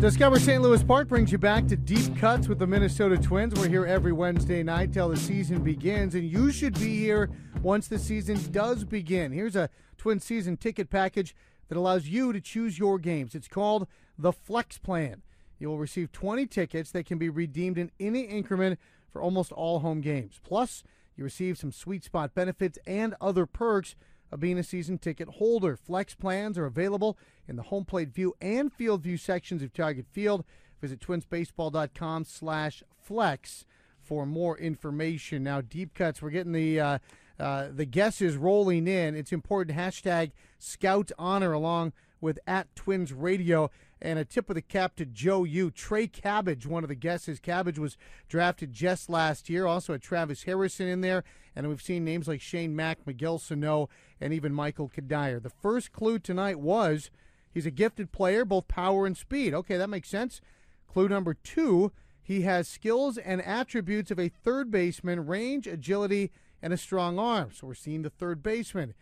Discover 0.04 0.40
St. 0.40 0.62
Louis 0.62 0.84
Park 0.84 1.08
brings 1.08 1.32
you 1.32 1.38
back 1.38 1.66
to 1.68 1.78
deep 1.78 2.18
cuts 2.18 2.50
with 2.50 2.60
the 2.60 2.68
Minnesota 2.68 3.16
Twins. 3.16 3.54
We're 3.54 3.70
here 3.70 3.86
every 3.86 4.12
Wednesday 4.12 4.62
night 4.62 4.92
till 4.92 5.08
the 5.08 5.16
season 5.16 5.64
begins, 5.64 6.14
and 6.14 6.30
you 6.30 6.52
should 6.52 6.74
be 6.74 7.00
here 7.00 7.30
once 7.62 7.88
the 7.88 7.98
season 7.98 8.38
does 8.52 8.84
begin. 8.84 9.32
Here's 9.32 9.56
a 9.56 9.70
Twin 9.98 10.20
season 10.20 10.58
ticket 10.58 10.90
package 10.90 11.34
that 11.70 11.78
allows 11.78 12.06
you 12.06 12.34
to 12.34 12.42
choose 12.42 12.78
your 12.78 13.00
games. 13.00 13.34
It's 13.34 13.48
called 13.48 13.88
the 14.18 14.34
Flex 14.34 14.78
Plan. 14.78 15.22
You 15.58 15.70
will 15.70 15.80
receive 15.80 16.12
20 16.12 16.48
tickets 16.48 16.92
that 16.92 17.06
can 17.06 17.18
be 17.18 17.30
redeemed 17.30 17.78
in 17.78 17.90
any 17.98 18.24
increment 18.24 18.80
for 19.10 19.22
almost 19.22 19.54
all 19.54 19.80
home 19.80 20.02
games. 20.02 20.42
Plus, 20.44 20.84
you 21.16 21.24
receive 21.24 21.58
some 21.58 21.72
sweet 21.72 22.04
spot 22.04 22.36
benefits 22.36 22.78
and 22.86 23.16
other 23.22 23.46
perks 23.46 23.96
of 24.34 24.40
being 24.40 24.58
a 24.58 24.64
season 24.64 24.98
ticket 24.98 25.30
holder. 25.30 25.78
Flex 25.78 26.16
plans 26.16 26.58
are 26.58 26.66
available 26.66 27.18
in 27.48 27.56
the 27.56 27.62
home 27.62 27.86
plate 27.86 28.10
view 28.10 28.34
and 28.42 28.74
field 28.74 29.04
view 29.04 29.16
sections 29.16 29.62
of 29.62 29.72
Target 29.72 30.08
Field. 30.12 30.44
Visit 30.82 31.00
twinsbaseball.com 31.00 32.26
slash 32.26 32.84
flex 33.00 33.64
for 34.02 34.26
more 34.26 34.58
information. 34.58 35.44
Now, 35.44 35.62
deep 35.62 35.94
cuts, 35.94 36.20
we're 36.20 36.32
getting 36.32 36.52
the 36.52 36.80
uh, 36.80 36.98
uh, 37.40 37.68
the 37.72 37.86
guesses 37.86 38.36
rolling 38.36 38.88
in. 38.88 39.16
It's 39.16 39.32
important. 39.32 39.78
Hashtag 39.78 40.32
Scout 40.58 41.12
Honor 41.20 41.54
along 41.54 41.94
with 42.20 42.40
at 42.48 42.76
Twins 42.76 43.14
Radio. 43.14 43.70
And 44.04 44.20
a 44.20 44.26
tip 44.26 44.50
of 44.50 44.56
the 44.56 44.62
cap 44.62 44.98
to 44.98 45.06
Joe 45.06 45.46
U. 45.46 45.72
Trey 45.72 46.08
Cabbage, 46.08 46.68
one 46.68 46.84
of 46.84 46.90
the 46.90 46.96
guesses. 46.96 47.40
Cabbage 47.40 47.80
was 47.80 47.98
drafted 48.28 48.74
just 48.74 49.10
last 49.10 49.50
year. 49.50 49.66
Also, 49.66 49.94
had 49.94 50.02
Travis 50.02 50.44
Harrison 50.44 50.88
in 50.88 51.00
there. 51.00 51.24
And 51.56 51.70
we've 51.70 51.82
seen 51.82 52.04
names 52.04 52.28
like 52.28 52.42
Shane 52.42 52.76
Mack, 52.76 53.08
Miguel 53.08 53.40
Sano, 53.40 53.88
and 54.20 54.34
even 54.34 54.54
Michael 54.54 54.90
Cuddyer. 54.90 55.42
The 55.42 55.50
first 55.50 55.94
clue 55.94 56.20
tonight 56.20 56.60
was 56.60 57.12
he's 57.54 57.66
a 57.66 57.72
gifted 57.72 58.12
player, 58.12 58.44
both 58.44 58.68
power 58.68 59.06
and 59.06 59.16
speed. 59.16 59.54
Okay, 59.54 59.78
that 59.78 59.90
makes 59.90 60.10
sense. 60.10 60.42
Clue 60.86 61.08
number 61.08 61.34
two 61.34 61.94
he 62.24 62.42
has 62.42 62.70
skills 62.70 63.18
and 63.18 63.42
attributes 63.42 64.10
of 64.10 64.20
a 64.20 64.30
third 64.30 64.72
baseman, 64.72 65.28
range, 65.28 65.68
agility, 65.68 66.32
and 66.62 66.72
a 66.72 66.78
strong 66.78 67.20
arm. 67.20 67.52
So 67.54 67.68
we're 67.68 67.74
seeing 67.74 68.02
the 68.02 68.10
third 68.10 68.42
baseman. 68.42 68.94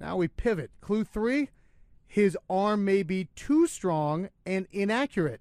Now 0.00 0.16
we 0.16 0.28
pivot. 0.28 0.70
Clue 0.80 1.04
three 1.04 1.50
his 2.12 2.36
arm 2.50 2.84
may 2.84 3.02
be 3.02 3.30
too 3.34 3.66
strong 3.66 4.28
and 4.44 4.66
inaccurate. 4.70 5.40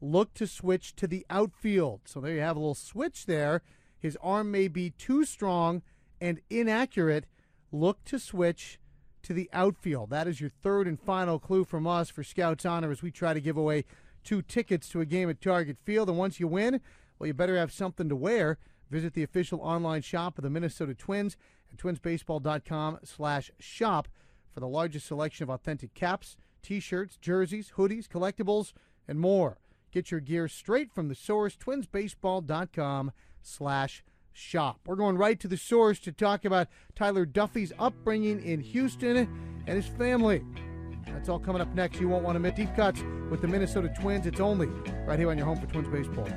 Look 0.00 0.32
to 0.34 0.46
switch 0.46 0.94
to 0.94 1.08
the 1.08 1.26
outfield. 1.28 2.02
So 2.04 2.20
there 2.20 2.34
you 2.34 2.40
have 2.40 2.54
a 2.54 2.60
little 2.60 2.76
switch 2.76 3.26
there. 3.26 3.62
His 3.98 4.16
arm 4.22 4.52
may 4.52 4.68
be 4.68 4.90
too 4.90 5.24
strong 5.24 5.82
and 6.20 6.40
inaccurate. 6.48 7.26
Look 7.72 8.04
to 8.04 8.20
switch 8.20 8.78
to 9.24 9.32
the 9.32 9.50
outfield. 9.52 10.10
That 10.10 10.28
is 10.28 10.40
your 10.40 10.50
third 10.50 10.86
and 10.86 11.00
final 11.00 11.40
clue 11.40 11.64
from 11.64 11.84
us 11.84 12.10
for 12.10 12.22
Scouts 12.22 12.64
Honor 12.64 12.92
as 12.92 13.02
we 13.02 13.10
try 13.10 13.34
to 13.34 13.40
give 13.40 13.56
away 13.56 13.84
two 14.22 14.40
tickets 14.40 14.88
to 14.90 15.00
a 15.00 15.04
game 15.04 15.28
at 15.28 15.40
Target 15.40 15.78
Field. 15.82 16.08
And 16.08 16.16
once 16.16 16.38
you 16.38 16.46
win, 16.46 16.80
well, 17.18 17.26
you 17.26 17.34
better 17.34 17.56
have 17.56 17.72
something 17.72 18.08
to 18.08 18.14
wear. 18.14 18.58
Visit 18.88 19.14
the 19.14 19.24
official 19.24 19.60
online 19.60 20.02
shop 20.02 20.38
of 20.38 20.44
the 20.44 20.50
Minnesota 20.50 20.94
Twins 20.94 21.36
at 21.72 21.78
twinsbaseball.com 21.78 23.00
slash 23.02 23.50
shop 23.58 24.06
for 24.54 24.60
the 24.60 24.68
largest 24.68 25.06
selection 25.06 25.42
of 25.42 25.50
authentic 25.50 25.92
caps, 25.92 26.36
t-shirts, 26.62 27.18
jerseys, 27.20 27.72
hoodies, 27.76 28.08
collectibles, 28.08 28.72
and 29.06 29.20
more. 29.20 29.58
Get 29.92 30.10
your 30.10 30.20
gear 30.20 30.48
straight 30.48 30.92
from 30.92 31.08
the 31.08 31.14
source, 31.14 31.56
twinsbaseball.com 31.56 33.12
slash 33.42 34.04
shop. 34.32 34.80
We're 34.86 34.96
going 34.96 35.18
right 35.18 35.38
to 35.40 35.48
the 35.48 35.56
source 35.56 35.98
to 36.00 36.12
talk 36.12 36.44
about 36.44 36.68
Tyler 36.94 37.26
Duffey's 37.26 37.72
upbringing 37.78 38.42
in 38.42 38.60
Houston 38.60 39.16
and 39.66 39.76
his 39.76 39.86
family. 39.86 40.42
That's 41.06 41.28
all 41.28 41.38
coming 41.38 41.62
up 41.62 41.72
next. 41.74 42.00
You 42.00 42.08
won't 42.08 42.24
want 42.24 42.36
to 42.36 42.40
miss 42.40 42.54
deep 42.54 42.74
cuts 42.74 43.02
with 43.30 43.40
the 43.40 43.48
Minnesota 43.48 43.92
Twins. 44.00 44.26
It's 44.26 44.40
only 44.40 44.66
right 45.06 45.18
here 45.18 45.30
on 45.30 45.38
your 45.38 45.46
home 45.46 45.60
for 45.60 45.66
Twins 45.66 45.88
Baseball. 45.88 46.28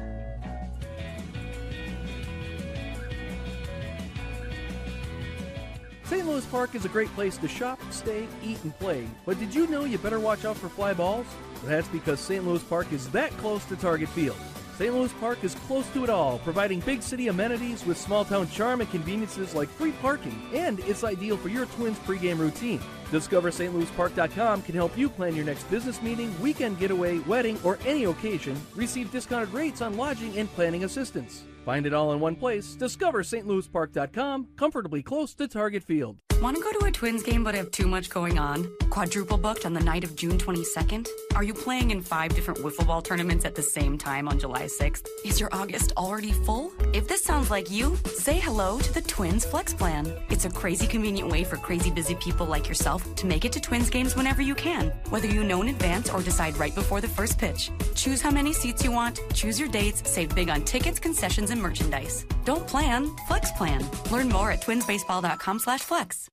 St. 6.08 6.26
Louis 6.26 6.46
Park 6.46 6.74
is 6.74 6.86
a 6.86 6.90
great 6.90 7.14
place 7.16 7.36
to 7.36 7.50
shop, 7.50 7.82
stay, 7.92 8.28
eat, 8.42 8.64
and 8.64 8.78
play. 8.80 9.06
But 9.26 9.40
did 9.40 9.54
you 9.54 9.68
know 9.68 9.84
you 9.84 9.98
better 9.98 10.22
watch 10.22 10.46
out 10.46 10.56
for 10.56 10.70
fly 10.70 10.94
balls? 10.94 11.26
That's 11.66 11.90
because 11.90 12.22
St. 12.22 12.48
Louis 12.48 12.64
Park 12.64 12.94
is 12.94 13.10
that 13.10 13.32
close 13.32 13.66
to 13.66 13.76
Target 13.76 14.08
Field. 14.10 14.38
St. 14.78 14.94
Louis 14.94 15.12
Park 15.20 15.44
is 15.44 15.56
close 15.56 15.86
to 15.90 16.06
it 16.06 16.10
all, 16.10 16.40
providing 16.40 16.80
big 16.80 17.02
city 17.02 17.28
amenities 17.28 17.86
with 17.86 17.98
small 17.98 18.24
town 18.24 18.48
charm 18.48 18.80
and 18.80 18.90
conveniences 18.90 19.54
like 19.54 19.68
free 19.68 19.92
parking, 19.92 20.40
and 20.54 20.80
it's 20.82 21.04
ideal 21.04 21.36
for 21.36 21.50
your 21.50 21.66
Twins 21.66 22.00
pregame 22.00 22.40
routine. 22.40 22.80
Discover 23.12 23.52
StLouisPark.com 23.52 24.62
can 24.62 24.76
help 24.76 24.98
you 24.98 25.10
plan 25.10 25.36
your 25.36 25.46
next 25.46 25.64
business 25.70 26.02
meeting, 26.02 26.34
weekend 26.40 26.80
getaway, 26.80 27.20
wedding, 27.20 27.60
or 27.66 27.80
any 27.86 28.06
occasion. 28.06 28.56
Receive 28.76 29.12
discounted 29.12 29.54
rates 29.54 29.82
on 29.82 29.98
lodging 29.98 30.38
and 30.38 30.50
planning 30.54 30.86
assistance. 30.86 31.44
Find 31.68 31.86
it 31.86 31.94
all 31.94 32.14
in 32.14 32.22
one 32.22 32.38
place. 32.38 32.76
Discover 32.76 33.24
StLouisPark.com, 33.24 34.48
comfortably 34.56 35.04
close 35.04 35.34
to 35.34 35.50
Target 35.50 35.84
Field. 35.84 36.16
Want 36.40 36.56
to 36.56 36.62
go 36.62 36.72
to 36.72 36.86
a 36.86 36.92
Twins 36.92 37.24
game 37.24 37.44
but 37.44 37.56
have 37.56 37.72
too 37.72 37.88
much 37.88 38.12
going 38.12 38.38
on? 38.38 38.68
Quadruple 38.92 39.40
booked 39.40 39.66
on 39.66 39.74
the 39.74 39.80
night 39.80 40.04
of 40.04 40.16
June 40.16 40.38
22nd? 40.38 41.10
Are 41.36 41.44
you 41.44 41.52
playing 41.52 41.90
in 41.90 42.00
five 42.00 42.36
different 42.36 42.60
wiffle 42.60 42.86
ball 42.86 43.02
tournaments 43.02 43.44
at 43.44 43.56
the 43.56 43.64
same 43.64 43.98
time 43.98 44.28
on 44.28 44.38
July 44.38 44.66
6th? 44.66 45.08
Is 45.26 45.40
your 45.40 45.50
August 45.52 45.94
already 45.98 46.32
full? 46.32 46.72
If 46.94 47.08
this 47.08 47.24
sounds 47.24 47.50
like 47.50 47.72
you, 47.72 47.98
say 48.06 48.38
hello 48.38 48.78
to 48.78 48.94
the 48.94 49.02
Twins 49.02 49.46
Flex 49.46 49.74
Plan. 49.74 50.14
It's 50.30 50.46
a 50.46 50.52
crazy 50.52 50.86
convenient 50.86 51.32
way 51.32 51.44
for 51.44 51.58
crazy 51.58 51.90
busy 51.90 52.14
people 52.14 52.46
like 52.46 52.68
yourself 52.68 53.16
to 53.16 53.26
make 53.26 53.44
it 53.44 53.52
to 53.54 53.60
Twins 53.60 53.90
games 53.90 54.16
whenever 54.16 54.44
you 54.44 54.54
can, 54.54 54.90
whether 55.10 55.28
you 55.28 55.44
know 55.44 55.64
in 55.64 55.70
advance 55.70 56.12
or 56.12 56.22
decide 56.22 56.56
right 56.58 56.76
before 56.76 57.02
the 57.02 57.08
first 57.08 57.40
pitch. 57.40 57.72
Choose 57.96 58.22
how 58.22 58.30
many 58.30 58.54
seats 58.54 58.84
you 58.84 58.92
want, 58.92 59.20
choose 59.34 59.60
your 59.60 59.70
dates, 59.70 60.08
save 60.08 60.36
big 60.36 60.50
on 60.50 60.62
tickets, 60.66 61.00
concessions, 61.00 61.50
and 61.50 61.60
merchandise. 61.60 62.26
Don't 62.46 62.68
plan, 62.68 63.10
Flex 63.28 63.52
Plan. 63.54 63.84
Learn 64.12 64.30
more 64.30 64.52
at 64.52 64.62
twinsbaseball.com 64.62 65.58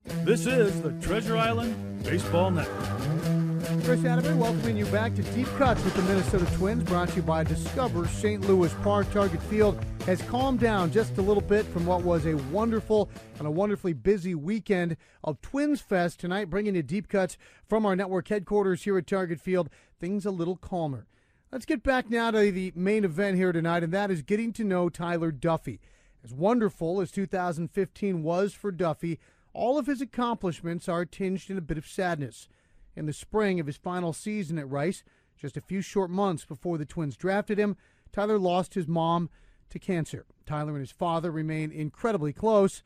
This 0.03 0.45
is 0.45 0.81
the 0.81 0.91
Treasure 1.01 1.37
Island 1.37 2.03
Baseball 2.03 2.51
Network. 2.51 3.83
Chris 3.83 4.03
Atterbury 4.03 4.35
welcoming 4.35 4.77
you 4.77 4.85
back 4.87 5.15
to 5.15 5.21
Deep 5.21 5.47
Cuts 5.57 5.83
with 5.83 5.95
the 5.95 6.01
Minnesota 6.03 6.45
Twins, 6.57 6.83
brought 6.83 7.09
to 7.09 7.17
you 7.17 7.21
by 7.21 7.43
Discover 7.43 8.07
St. 8.07 8.41
Louis 8.47 8.73
Park. 8.83 9.11
Target 9.11 9.41
Field 9.43 9.83
has 10.05 10.21
calmed 10.23 10.59
down 10.59 10.91
just 10.91 11.17
a 11.17 11.21
little 11.21 11.41
bit 11.41 11.65
from 11.67 11.85
what 11.85 12.03
was 12.03 12.25
a 12.25 12.35
wonderful 12.35 13.09
and 13.37 13.47
a 13.47 13.51
wonderfully 13.51 13.93
busy 13.93 14.35
weekend 14.35 14.97
of 15.23 15.41
Twins 15.41 15.81
Fest 15.81 16.19
tonight, 16.19 16.49
bringing 16.49 16.75
you 16.75 16.83
Deep 16.83 17.07
Cuts 17.07 17.37
from 17.67 17.85
our 17.85 17.95
network 17.95 18.27
headquarters 18.27 18.83
here 18.83 18.97
at 18.97 19.07
Target 19.07 19.39
Field. 19.39 19.69
things 19.99 20.25
a 20.25 20.31
little 20.31 20.57
calmer. 20.57 21.07
Let's 21.51 21.65
get 21.65 21.83
back 21.83 22.09
now 22.09 22.31
to 22.31 22.51
the 22.51 22.73
main 22.75 23.05
event 23.05 23.37
here 23.37 23.51
tonight, 23.51 23.83
and 23.83 23.93
that 23.93 24.11
is 24.11 24.21
getting 24.21 24.51
to 24.53 24.63
know 24.63 24.89
Tyler 24.89 25.31
Duffey. 25.31 25.79
As 26.23 26.33
wonderful 26.33 27.01
as 27.01 27.11
2015 27.11 28.23
was 28.23 28.53
for 28.53 28.71
Duffey, 28.71 29.19
all 29.55 29.79
of 29.79 29.87
his 29.87 30.01
accomplishments 30.01 30.89
are 30.89 31.05
tinged 31.05 31.49
in 31.49 31.57
a 31.57 31.61
bit 31.61 31.77
of 31.77 31.87
sadness. 31.87 32.47
In 32.95 33.05
the 33.05 33.13
spring 33.13 33.59
of 33.59 33.67
his 33.67 33.77
final 33.77 34.13
season 34.13 34.59
at 34.59 34.69
Rice, 34.69 35.03
just 35.37 35.57
a 35.57 35.61
few 35.61 35.81
short 35.81 36.09
months 36.09 36.45
before 36.45 36.77
the 36.77 36.85
Twins 36.85 37.17
drafted 37.17 37.57
him, 37.57 37.77
Tyler 38.11 38.37
lost 38.37 38.73
his 38.73 38.87
mom 38.87 39.29
to 39.69 39.79
cancer. 39.79 40.25
Tyler 40.45 40.71
and 40.71 40.79
his 40.79 40.91
father 40.91 41.31
remain 41.31 41.71
incredibly 41.71 42.31
close, 42.31 42.83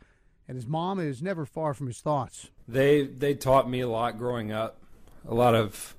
and 0.47 0.55
his 0.55 0.65
mom 0.65 0.99
is 0.99 1.21
never 1.21 1.45
far 1.45 1.73
from 1.73 1.87
his 1.87 2.01
thoughts. 2.01 2.49
They 2.67 3.05
they 3.05 3.33
taught 3.33 3.69
me 3.69 3.81
a 3.81 3.87
lot 3.87 4.17
growing 4.17 4.51
up, 4.51 4.81
a 5.27 5.33
lot 5.33 5.55
of, 5.55 5.95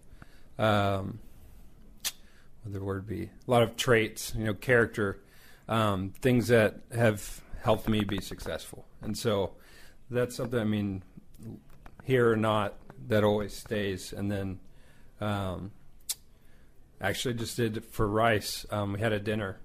um, 0.58 1.20
what 2.62 2.72
the 2.72 2.82
word 2.82 3.06
be, 3.06 3.30
a 3.46 3.50
lot 3.50 3.62
of 3.62 3.76
traits, 3.76 4.32
you 4.36 4.44
know, 4.44 4.54
character, 4.54 5.20
um, 5.68 6.10
things 6.20 6.48
that 6.48 6.80
have 6.92 7.42
helped 7.62 7.88
me 7.88 8.02
be 8.02 8.20
successful, 8.20 8.86
and 9.02 9.16
so 9.16 9.52
that's 10.10 10.36
something. 10.36 10.58
I 10.58 10.64
mean, 10.64 11.02
here 12.04 12.30
or 12.30 12.36
not, 12.36 12.74
that 13.08 13.24
always 13.24 13.54
stays. 13.54 14.12
And 14.12 14.30
then, 14.30 14.60
um, 15.20 15.72
actually, 17.00 17.34
just 17.34 17.56
did 17.56 17.84
for 17.84 18.06
Rice. 18.06 18.66
Um, 18.70 18.94
we 18.94 19.00
had 19.00 19.12
a 19.12 19.20
dinner, 19.20 19.60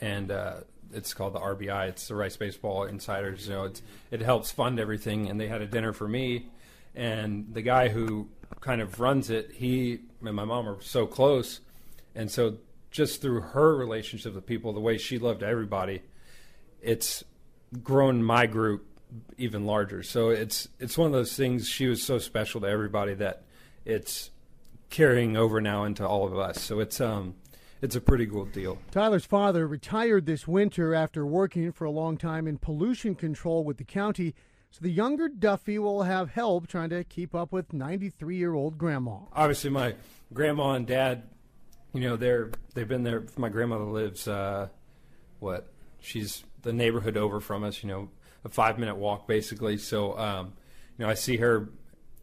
and 0.00 0.30
uh, 0.30 0.54
it's 0.92 1.14
called 1.14 1.34
the 1.34 1.40
RBI. 1.40 1.88
It's 1.88 2.08
the 2.08 2.14
Rice 2.14 2.36
Baseball 2.36 2.84
Insiders. 2.84 3.46
You 3.46 3.54
know, 3.54 3.64
it's, 3.64 3.82
it 4.10 4.20
helps 4.20 4.50
fund 4.50 4.80
everything. 4.80 5.28
And 5.28 5.40
they 5.40 5.48
had 5.48 5.62
a 5.62 5.66
dinner 5.66 5.92
for 5.92 6.08
me, 6.08 6.50
and 6.94 7.52
the 7.52 7.62
guy 7.62 7.88
who 7.88 8.28
kind 8.60 8.80
of 8.80 9.00
runs 9.00 9.30
it, 9.30 9.52
he 9.54 10.00
and 10.24 10.36
my 10.36 10.44
mom 10.44 10.68
are 10.68 10.80
so 10.82 11.06
close, 11.06 11.60
and 12.14 12.30
so 12.30 12.58
just 12.90 13.22
through 13.22 13.40
her 13.40 13.74
relationship 13.74 14.34
with 14.34 14.46
people, 14.46 14.72
the 14.72 14.80
way 14.80 14.98
she 14.98 15.18
loved 15.18 15.42
everybody, 15.42 16.02
it's 16.82 17.24
grown 17.82 18.22
my 18.22 18.46
group 18.46 18.86
even 19.38 19.66
larger. 19.66 20.02
So 20.02 20.30
it's 20.30 20.68
it's 20.78 20.96
one 20.96 21.06
of 21.06 21.12
those 21.12 21.36
things. 21.36 21.68
She 21.68 21.86
was 21.86 22.02
so 22.02 22.18
special 22.18 22.60
to 22.62 22.66
everybody 22.66 23.14
that 23.14 23.44
it's 23.84 24.30
carrying 24.90 25.36
over 25.36 25.60
now 25.60 25.84
into 25.84 26.06
all 26.06 26.26
of 26.26 26.38
us. 26.38 26.60
So 26.60 26.80
it's 26.80 27.00
um 27.00 27.34
it's 27.80 27.96
a 27.96 28.00
pretty 28.00 28.26
cool 28.26 28.44
deal. 28.44 28.78
Tyler's 28.92 29.24
father 29.24 29.66
retired 29.66 30.24
this 30.24 30.46
winter 30.46 30.94
after 30.94 31.26
working 31.26 31.72
for 31.72 31.84
a 31.84 31.90
long 31.90 32.16
time 32.16 32.46
in 32.46 32.58
pollution 32.58 33.14
control 33.16 33.64
with 33.64 33.76
the 33.76 33.84
county. 33.84 34.34
So 34.70 34.78
the 34.80 34.90
younger 34.90 35.28
Duffey 35.28 35.78
will 35.78 36.04
have 36.04 36.30
help 36.30 36.66
trying 36.66 36.90
to 36.90 37.04
keep 37.04 37.34
up 37.34 37.52
with 37.52 37.72
93 37.72 38.36
year 38.36 38.54
old 38.54 38.78
grandma. 38.78 39.18
Obviously, 39.32 39.70
my 39.70 39.94
grandma 40.32 40.72
and 40.72 40.86
dad, 40.86 41.24
you 41.92 42.00
know, 42.00 42.16
they're 42.16 42.50
they've 42.74 42.88
been 42.88 43.02
there. 43.02 43.24
My 43.36 43.48
grandmother 43.48 43.84
lives, 43.84 44.26
uh, 44.28 44.68
what? 45.40 45.68
She's 46.00 46.44
the 46.62 46.72
neighborhood 46.72 47.16
over 47.16 47.40
from 47.40 47.64
us. 47.64 47.82
You 47.82 47.88
know, 47.88 48.08
a 48.44 48.48
five 48.48 48.78
minute 48.78 48.96
walk 48.96 49.26
basically. 49.26 49.78
So, 49.78 50.18
um, 50.18 50.52
you 50.98 51.04
know, 51.04 51.10
I 51.10 51.14
see 51.14 51.36
her 51.38 51.68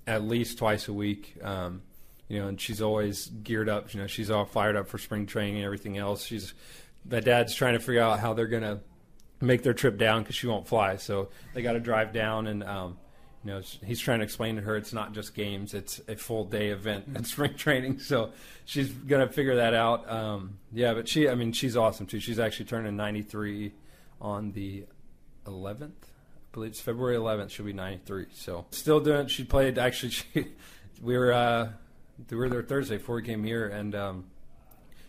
at 0.07 0.23
least 0.23 0.57
twice 0.57 0.87
a 0.87 0.93
week. 0.93 1.35
Um, 1.43 1.81
you 2.27 2.39
know, 2.39 2.47
and 2.47 2.61
she's 2.61 2.81
always 2.81 3.27
geared 3.27 3.69
up. 3.69 3.93
You 3.93 4.01
know, 4.01 4.07
she's 4.07 4.29
all 4.29 4.45
fired 4.45 4.75
up 4.75 4.87
for 4.87 4.97
spring 4.97 5.25
training 5.25 5.55
and 5.55 5.65
everything 5.65 5.97
else. 5.97 6.23
She's 6.23 6.53
my 7.09 7.19
dad's 7.19 7.55
trying 7.55 7.73
to 7.73 7.79
figure 7.79 8.01
out 8.01 8.19
how 8.19 8.33
they're 8.33 8.47
gonna 8.47 8.81
make 9.41 9.63
their 9.63 9.73
trip 9.73 9.97
down 9.97 10.21
because 10.21 10.35
she 10.35 10.47
won't 10.47 10.67
fly. 10.67 10.97
So 10.97 11.29
they 11.53 11.61
got 11.61 11.73
to 11.73 11.79
drive 11.79 12.13
down, 12.13 12.47
and 12.47 12.63
um, 12.63 12.97
you 13.43 13.51
know, 13.51 13.61
he's 13.83 13.99
trying 13.99 14.19
to 14.19 14.25
explain 14.25 14.57
to 14.57 14.61
her 14.61 14.75
it's 14.75 14.93
not 14.93 15.13
just 15.13 15.33
games; 15.33 15.73
it's 15.73 16.01
a 16.07 16.15
full 16.15 16.45
day 16.45 16.69
event 16.69 17.05
at 17.15 17.25
spring 17.25 17.55
training. 17.55 17.99
So 17.99 18.31
she's 18.65 18.89
gonna 18.89 19.29
figure 19.29 19.55
that 19.55 19.73
out. 19.73 20.09
Um, 20.09 20.59
yeah, 20.71 20.93
but 20.93 21.07
she, 21.07 21.29
I 21.29 21.35
mean, 21.35 21.51
she's 21.51 21.75
awesome 21.75 22.05
too. 22.05 22.19
She's 22.19 22.39
actually 22.39 22.65
turning 22.65 22.95
93 22.95 23.73
on 24.21 24.51
the 24.51 24.85
11th. 25.45 25.93
Believe 26.51 26.71
it's 26.71 26.81
February 26.81 27.15
11th. 27.15 27.51
She'll 27.51 27.65
be 27.65 27.73
93. 27.73 28.27
So 28.33 28.65
still 28.71 28.99
doing. 28.99 29.27
She 29.27 29.43
played. 29.43 29.77
Actually, 29.77 30.09
she, 30.33 30.47
we 31.01 31.17
were 31.17 31.31
uh, 31.31 31.69
we 32.29 32.37
were 32.37 32.49
there 32.49 32.63
Thursday 32.63 32.97
before 32.97 33.15
we 33.15 33.23
came 33.23 33.43
here, 33.43 33.67
and 33.67 33.93
um, 33.93 34.25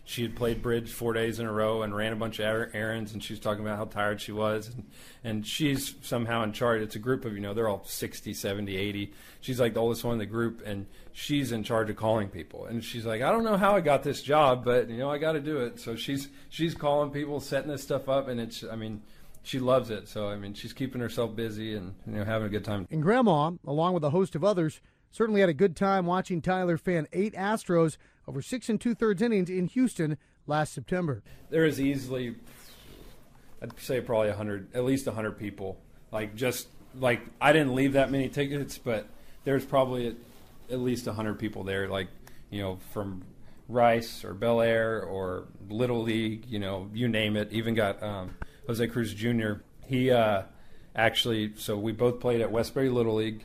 she 0.03 0.21
had 0.21 0.35
played 0.35 0.61
bridge 0.61 0.91
four 0.91 1.13
days 1.13 1.39
in 1.39 1.45
a 1.45 1.51
row 1.51 1.81
and 1.81 1.95
ran 1.95 2.13
a 2.13 2.15
bunch 2.15 2.39
of 2.39 2.45
er- 2.45 2.69
errands. 2.73 3.13
And 3.13 3.23
she 3.23 3.33
was 3.33 3.39
talking 3.39 3.63
about 3.63 3.77
how 3.77 3.85
tired 3.85 4.21
she 4.21 4.31
was, 4.31 4.67
and 4.67 4.85
and 5.23 5.47
she's 5.47 5.95
somehow 6.01 6.43
in 6.43 6.53
charge. 6.53 6.81
It's 6.81 6.95
a 6.95 6.99
group 6.99 7.25
of 7.25 7.33
you 7.33 7.39
know 7.39 7.55
they're 7.55 7.67
all 7.67 7.83
60, 7.85 8.33
70, 8.33 8.77
80. 8.77 9.13
She's 9.39 9.59
like 9.59 9.73
the 9.73 9.81
oldest 9.81 10.03
one 10.03 10.13
in 10.13 10.19
the 10.19 10.27
group, 10.27 10.61
and 10.63 10.85
she's 11.11 11.51
in 11.51 11.63
charge 11.63 11.89
of 11.89 11.95
calling 11.95 12.29
people. 12.29 12.65
And 12.65 12.83
she's 12.83 13.05
like, 13.05 13.23
I 13.23 13.31
don't 13.31 13.43
know 13.43 13.57
how 13.57 13.75
I 13.75 13.81
got 13.81 14.03
this 14.03 14.21
job, 14.21 14.63
but 14.63 14.89
you 14.89 14.97
know 14.97 15.09
I 15.09 15.17
got 15.17 15.31
to 15.31 15.41
do 15.41 15.57
it. 15.57 15.79
So 15.79 15.95
she's 15.95 16.29
she's 16.49 16.75
calling 16.75 17.09
people, 17.09 17.39
setting 17.39 17.71
this 17.71 17.81
stuff 17.81 18.09
up, 18.09 18.27
and 18.27 18.39
it's 18.39 18.63
I 18.63 18.75
mean 18.75 19.01
she 19.43 19.59
loves 19.59 19.89
it. 19.89 20.07
So 20.07 20.27
I 20.27 20.35
mean, 20.35 20.53
she's 20.53 20.73
keeping 20.73 21.01
herself 21.01 21.35
busy 21.35 21.75
and 21.75 21.95
you 22.05 22.13
know 22.13 22.23
having 22.23 22.47
a 22.47 22.49
good 22.49 22.65
time. 22.65 22.87
And 22.91 23.01
Grandma, 23.01 23.51
along 23.65 23.93
with 23.93 24.03
a 24.03 24.09
host 24.09 24.35
of 24.35 24.43
others, 24.43 24.81
certainly 25.11 25.41
had 25.41 25.49
a 25.49 25.53
good 25.53 25.75
time 25.75 26.05
watching 26.05 26.41
Tyler 26.41 26.77
fan 26.77 27.07
eight 27.13 27.33
Astros 27.33 27.97
over 28.27 28.41
six 28.41 28.69
and 28.69 28.79
two 28.79 28.95
thirds 28.95 29.21
innings 29.21 29.49
in 29.49 29.67
Houston 29.67 30.17
last 30.47 30.73
September. 30.73 31.23
There 31.49 31.65
is 31.65 31.79
easily, 31.79 32.35
I'd 33.61 33.79
say 33.79 34.01
probably 34.01 34.29
a 34.29 34.35
hundred, 34.35 34.73
at 34.75 34.83
least 34.83 35.07
a 35.07 35.11
hundred 35.11 35.37
people. 35.37 35.77
Like 36.11 36.35
just 36.35 36.67
like 36.99 37.21
I 37.39 37.53
didn't 37.53 37.75
leave 37.75 37.93
that 37.93 38.11
many 38.11 38.29
tickets, 38.29 38.77
but 38.77 39.07
there's 39.43 39.65
probably 39.65 40.07
at, 40.07 40.15
at 40.69 40.79
least 40.79 41.07
a 41.07 41.13
hundred 41.13 41.39
people 41.39 41.63
there. 41.63 41.87
Like 41.87 42.07
you 42.49 42.61
know 42.61 42.79
from 42.91 43.23
Rice 43.67 44.23
or 44.23 44.33
Bellaire 44.33 45.01
or 45.03 45.45
Little 45.69 46.01
League, 46.03 46.45
you 46.47 46.59
know, 46.59 46.89
you 46.93 47.07
name 47.07 47.37
it. 47.37 47.51
Even 47.51 47.73
got 47.73 48.01
um, 48.03 48.35
Jose 48.71 48.87
Cruz 48.87 49.13
Jr. 49.13 49.55
He 49.85 50.11
uh, 50.11 50.43
actually, 50.95 51.51
so 51.57 51.77
we 51.77 51.91
both 51.91 52.21
played 52.21 52.39
at 52.39 52.53
Westbury 52.53 52.87
Little 52.87 53.15
League, 53.15 53.43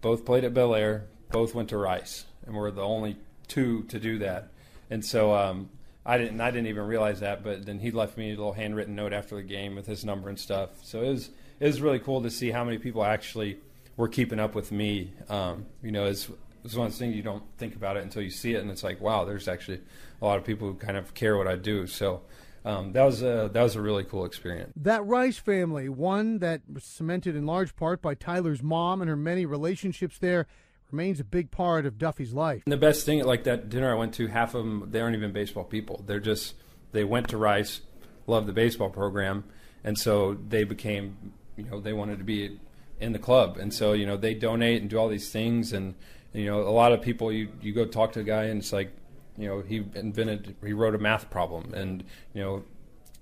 both 0.00 0.24
played 0.24 0.44
at 0.44 0.54
Bellaire, 0.54 1.06
both 1.32 1.56
went 1.56 1.70
to 1.70 1.76
Rice, 1.76 2.26
and 2.46 2.54
we're 2.54 2.70
the 2.70 2.80
only 2.80 3.16
two 3.48 3.82
to 3.88 3.98
do 3.98 4.18
that. 4.18 4.52
And 4.90 5.04
so 5.04 5.34
um, 5.34 5.70
I 6.06 6.18
didn't, 6.18 6.40
I 6.40 6.52
didn't 6.52 6.68
even 6.68 6.86
realize 6.86 7.18
that. 7.18 7.42
But 7.42 7.66
then 7.66 7.80
he 7.80 7.90
left 7.90 8.16
me 8.16 8.28
a 8.28 8.36
little 8.36 8.52
handwritten 8.52 8.94
note 8.94 9.12
after 9.12 9.34
the 9.34 9.42
game 9.42 9.74
with 9.74 9.88
his 9.88 10.04
number 10.04 10.28
and 10.28 10.38
stuff. 10.38 10.70
So 10.84 11.02
it 11.02 11.08
was, 11.08 11.30
it 11.58 11.66
was 11.66 11.80
really 11.80 11.98
cool 11.98 12.22
to 12.22 12.30
see 12.30 12.52
how 12.52 12.62
many 12.62 12.78
people 12.78 13.04
actually 13.04 13.58
were 13.96 14.06
keeping 14.06 14.38
up 14.38 14.54
with 14.54 14.70
me. 14.70 15.10
Um, 15.28 15.66
you 15.82 15.90
know, 15.90 16.04
it's, 16.04 16.30
it's 16.64 16.76
one 16.76 16.92
things 16.92 17.16
you 17.16 17.24
don't 17.24 17.42
think 17.58 17.74
about 17.74 17.96
it 17.96 18.04
until 18.04 18.22
you 18.22 18.30
see 18.30 18.54
it, 18.54 18.62
and 18.62 18.70
it's 18.70 18.84
like, 18.84 19.00
wow, 19.00 19.24
there's 19.24 19.48
actually 19.48 19.80
a 20.22 20.24
lot 20.24 20.38
of 20.38 20.44
people 20.44 20.68
who 20.68 20.74
kind 20.74 20.96
of 20.96 21.12
care 21.12 21.36
what 21.36 21.48
I 21.48 21.56
do. 21.56 21.88
So 21.88 22.22
um, 22.64 22.92
that 22.92 23.04
was 23.04 23.22
a 23.22 23.50
that 23.52 23.62
was 23.62 23.76
a 23.76 23.82
really 23.82 24.04
cool 24.04 24.24
experience. 24.24 24.72
That 24.76 25.04
Rice 25.04 25.36
family, 25.36 25.88
one 25.88 26.38
that 26.38 26.62
was 26.72 26.84
cemented 26.84 27.36
in 27.36 27.44
large 27.44 27.76
part 27.76 28.00
by 28.00 28.14
Tyler's 28.14 28.62
mom 28.62 29.02
and 29.02 29.08
her 29.08 29.16
many 29.16 29.44
relationships 29.44 30.18
there, 30.18 30.46
remains 30.90 31.20
a 31.20 31.24
big 31.24 31.50
part 31.50 31.84
of 31.84 31.98
Duffey's 31.98 32.32
life. 32.32 32.62
And 32.64 32.72
the 32.72 32.78
best 32.78 33.04
thing, 33.04 33.22
like 33.24 33.44
that 33.44 33.68
dinner 33.68 33.92
I 33.92 33.98
went 33.98 34.14
to, 34.14 34.28
half 34.28 34.54
of 34.54 34.64
them 34.64 34.88
they 34.90 35.00
aren't 35.00 35.14
even 35.14 35.32
baseball 35.32 35.64
people. 35.64 36.02
They're 36.06 36.20
just 36.20 36.54
they 36.92 37.04
went 37.04 37.28
to 37.28 37.36
Rice, 37.36 37.82
loved 38.26 38.46
the 38.46 38.52
baseball 38.54 38.88
program, 38.88 39.44
and 39.82 39.98
so 39.98 40.38
they 40.48 40.64
became 40.64 41.34
you 41.56 41.64
know 41.64 41.80
they 41.80 41.92
wanted 41.92 42.18
to 42.18 42.24
be 42.24 42.58
in 42.98 43.12
the 43.12 43.18
club, 43.18 43.58
and 43.58 43.74
so 43.74 43.92
you 43.92 44.06
know 44.06 44.16
they 44.16 44.32
donate 44.32 44.80
and 44.80 44.88
do 44.88 44.96
all 44.96 45.08
these 45.08 45.30
things, 45.30 45.74
and 45.74 45.94
you 46.32 46.46
know 46.46 46.60
a 46.60 46.70
lot 46.70 46.92
of 46.92 47.02
people 47.02 47.30
you 47.30 47.50
you 47.60 47.74
go 47.74 47.84
talk 47.84 48.12
to 48.12 48.20
a 48.20 48.24
guy 48.24 48.44
and 48.44 48.60
it's 48.60 48.72
like 48.72 48.90
you 49.36 49.48
know, 49.48 49.60
he 49.60 49.84
invented, 49.94 50.56
he 50.64 50.72
wrote 50.72 50.94
a 50.94 50.98
math 50.98 51.30
problem, 51.30 51.74
and 51.74 52.04
you 52.32 52.42
know, 52.42 52.64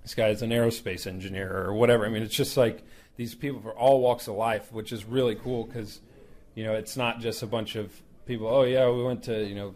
this 0.03 0.15
guy 0.15 0.29
is 0.29 0.43
an 0.43 0.51
aerospace 0.51 1.07
engineer 1.07 1.65
or 1.65 1.75
whatever. 1.75 2.05
I 2.05 2.09
mean, 2.09 2.23
it's 2.23 2.35
just 2.35 2.57
like 2.57 2.83
these 3.17 3.35
people 3.35 3.61
for 3.61 3.73
all 3.73 4.01
walks 4.01 4.29
of 4.29 4.35
life, 4.35 4.73
which 4.73 4.93
is 4.93 5.05
really 5.05 5.35
cool 5.35 5.65
because, 5.65 6.01
you 6.55 6.65
know, 6.65 6.75
it's 6.75 6.97
not 6.97 7.21
just 7.21 7.43
a 7.43 7.47
bunch 7.47 7.77
of 7.77 8.03
people. 8.27 8.49
Oh 8.49 8.63
yeah, 8.65 8.89
we 8.91 9.03
went 9.03 9.23
to 9.25 9.45
you 9.45 9.55
know, 9.55 9.75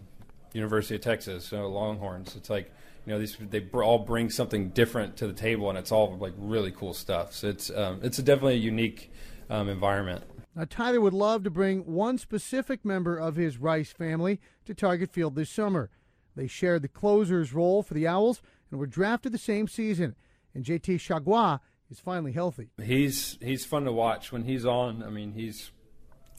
University 0.52 0.96
of 0.96 1.00
Texas, 1.00 1.52
you 1.52 1.58
know, 1.58 1.68
Longhorns. 1.68 2.36
It's 2.36 2.50
like 2.50 2.72
you 3.06 3.12
know 3.12 3.18
these 3.18 3.36
they 3.40 3.64
all 3.72 4.00
bring 4.00 4.30
something 4.30 4.70
different 4.70 5.16
to 5.18 5.26
the 5.26 5.32
table, 5.32 5.68
and 5.70 5.78
it's 5.78 5.92
all 5.92 6.16
like 6.16 6.34
really 6.36 6.72
cool 6.72 6.92
stuff. 6.92 7.32
So 7.32 7.48
it's 7.48 7.70
um, 7.70 8.00
it's 8.02 8.18
a 8.18 8.22
definitely 8.22 8.54
a 8.54 8.58
unique 8.58 9.12
um, 9.48 9.68
environment. 9.68 10.24
Now, 10.56 10.64
Tyler 10.68 11.02
would 11.02 11.12
love 11.12 11.44
to 11.44 11.50
bring 11.50 11.80
one 11.80 12.16
specific 12.16 12.82
member 12.82 13.18
of 13.18 13.36
his 13.36 13.58
Rice 13.58 13.92
family 13.92 14.40
to 14.64 14.72
Target 14.72 15.10
Field 15.12 15.34
this 15.34 15.50
summer. 15.50 15.90
They 16.36 16.46
shared 16.46 16.82
the 16.82 16.88
closer's 16.88 17.52
role 17.52 17.82
for 17.82 17.94
the 17.94 18.06
Owls 18.06 18.42
and 18.70 18.78
were 18.78 18.86
drafted 18.86 19.32
the 19.32 19.38
same 19.38 19.66
season. 19.66 20.14
And 20.54 20.64
JT 20.64 20.96
Chargois 20.96 21.60
is 21.90 21.98
finally 21.98 22.32
healthy. 22.32 22.70
He's 22.82 23.38
he's 23.40 23.64
fun 23.64 23.84
to 23.84 23.92
watch 23.92 24.32
when 24.32 24.44
he's 24.44 24.66
on. 24.66 25.02
I 25.02 25.08
mean, 25.08 25.32
he's 25.32 25.70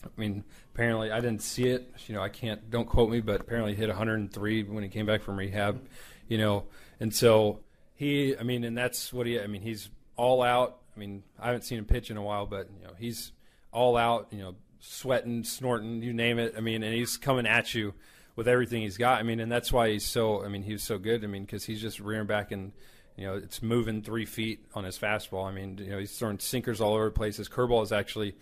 I 0.04 0.08
mean, 0.16 0.44
apparently 0.74 1.10
I 1.10 1.20
didn't 1.20 1.42
see 1.42 1.64
it. 1.64 1.92
You 2.06 2.14
know, 2.14 2.22
I 2.22 2.28
can't 2.28 2.70
don't 2.70 2.86
quote 2.88 3.10
me, 3.10 3.20
but 3.20 3.40
apparently 3.40 3.74
hit 3.74 3.88
103 3.88 4.64
when 4.64 4.82
he 4.82 4.88
came 4.88 5.06
back 5.06 5.22
from 5.22 5.38
rehab. 5.38 5.80
You 6.28 6.38
know, 6.38 6.64
and 7.00 7.14
so 7.14 7.60
he, 7.94 8.36
I 8.36 8.42
mean, 8.42 8.64
and 8.64 8.76
that's 8.76 9.12
what 9.12 9.26
he. 9.26 9.40
I 9.40 9.46
mean, 9.46 9.62
he's 9.62 9.90
all 10.16 10.42
out. 10.42 10.78
I 10.94 11.00
mean, 11.00 11.22
I 11.38 11.46
haven't 11.46 11.62
seen 11.62 11.78
him 11.78 11.84
pitch 11.84 12.10
in 12.10 12.16
a 12.16 12.22
while, 12.22 12.46
but 12.46 12.68
you 12.78 12.86
know, 12.86 12.94
he's 12.98 13.32
all 13.72 13.96
out. 13.96 14.28
You 14.30 14.38
know, 14.38 14.54
sweating, 14.80 15.42
snorting, 15.44 16.02
you 16.02 16.12
name 16.12 16.38
it. 16.38 16.54
I 16.56 16.60
mean, 16.60 16.82
and 16.82 16.94
he's 16.94 17.16
coming 17.16 17.46
at 17.46 17.74
you 17.74 17.94
with 18.38 18.46
everything 18.46 18.82
he's 18.82 18.96
got. 18.96 19.18
I 19.18 19.24
mean, 19.24 19.40
and 19.40 19.50
that's 19.50 19.72
why 19.72 19.90
he's 19.90 20.04
so. 20.04 20.44
I 20.44 20.48
mean, 20.48 20.62
he 20.62 20.70
was 20.70 20.84
so 20.84 20.96
good. 20.96 21.24
I 21.24 21.26
mean, 21.26 21.42
because 21.42 21.64
he's 21.64 21.80
just 21.80 21.98
rearing 21.98 22.28
back 22.28 22.52
and 22.52 22.70
you 23.16 23.26
know 23.26 23.34
it's 23.34 23.60
moving 23.64 24.00
three 24.00 24.26
feet 24.26 24.64
on 24.74 24.84
his 24.84 24.96
fastball. 24.96 25.44
I 25.44 25.50
mean, 25.50 25.76
you 25.78 25.90
know, 25.90 25.98
he's 25.98 26.16
throwing 26.16 26.38
sinkers 26.38 26.80
all 26.80 26.94
over 26.94 27.06
the 27.06 27.10
place. 27.10 27.38
His 27.38 27.48
curveball 27.48 27.82
is 27.82 27.90
actually 27.90 28.36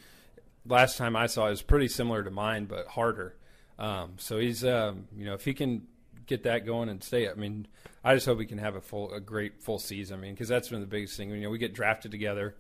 last 0.67 0.99
time 0.99 1.17
I 1.17 1.29
saw 1.29 1.47
it 1.47 1.51
was 1.51 1.63
pretty 1.63 1.89
similar 1.89 2.23
to 2.23 2.31
mine, 2.31 2.67
but 2.67 2.89
harder. 2.89 3.37
Um, 3.79 4.17
so 4.19 4.39
he's 4.39 4.63
um, 4.67 5.09
you 5.17 5.25
know 5.25 5.33
if 5.33 5.47
he 5.47 5.55
can 5.55 5.87
get 6.27 6.43
that 6.43 6.67
going 6.67 6.91
and 6.91 7.03
stay. 7.03 7.31
I 7.31 7.33
mean, 7.33 7.67
I 8.05 8.13
just 8.13 8.27
hope 8.27 8.37
we 8.37 8.45
can 8.45 8.59
have 8.59 8.77
a 8.77 8.83
full, 8.83 9.15
a 9.15 9.21
great 9.21 9.63
full 9.63 9.79
season. 9.79 10.19
I 10.19 10.21
mean, 10.21 10.35
because 10.35 10.49
that's 10.49 10.69
been 10.69 10.81
the 10.81 10.87
biggest 10.87 11.17
thing. 11.17 11.31
You 11.31 11.41
know, 11.41 11.49
we 11.51 11.57
get 11.57 11.73
drafted 11.73 12.11
together, 12.11 12.55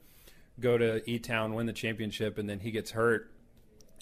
go 0.58 0.78
to 0.78 1.02
E 1.10 1.18
Town, 1.18 1.52
win 1.52 1.66
the 1.66 1.74
championship, 1.74 2.38
and 2.38 2.48
then 2.48 2.60
he 2.60 2.70
gets 2.70 2.92
hurt, 2.92 3.30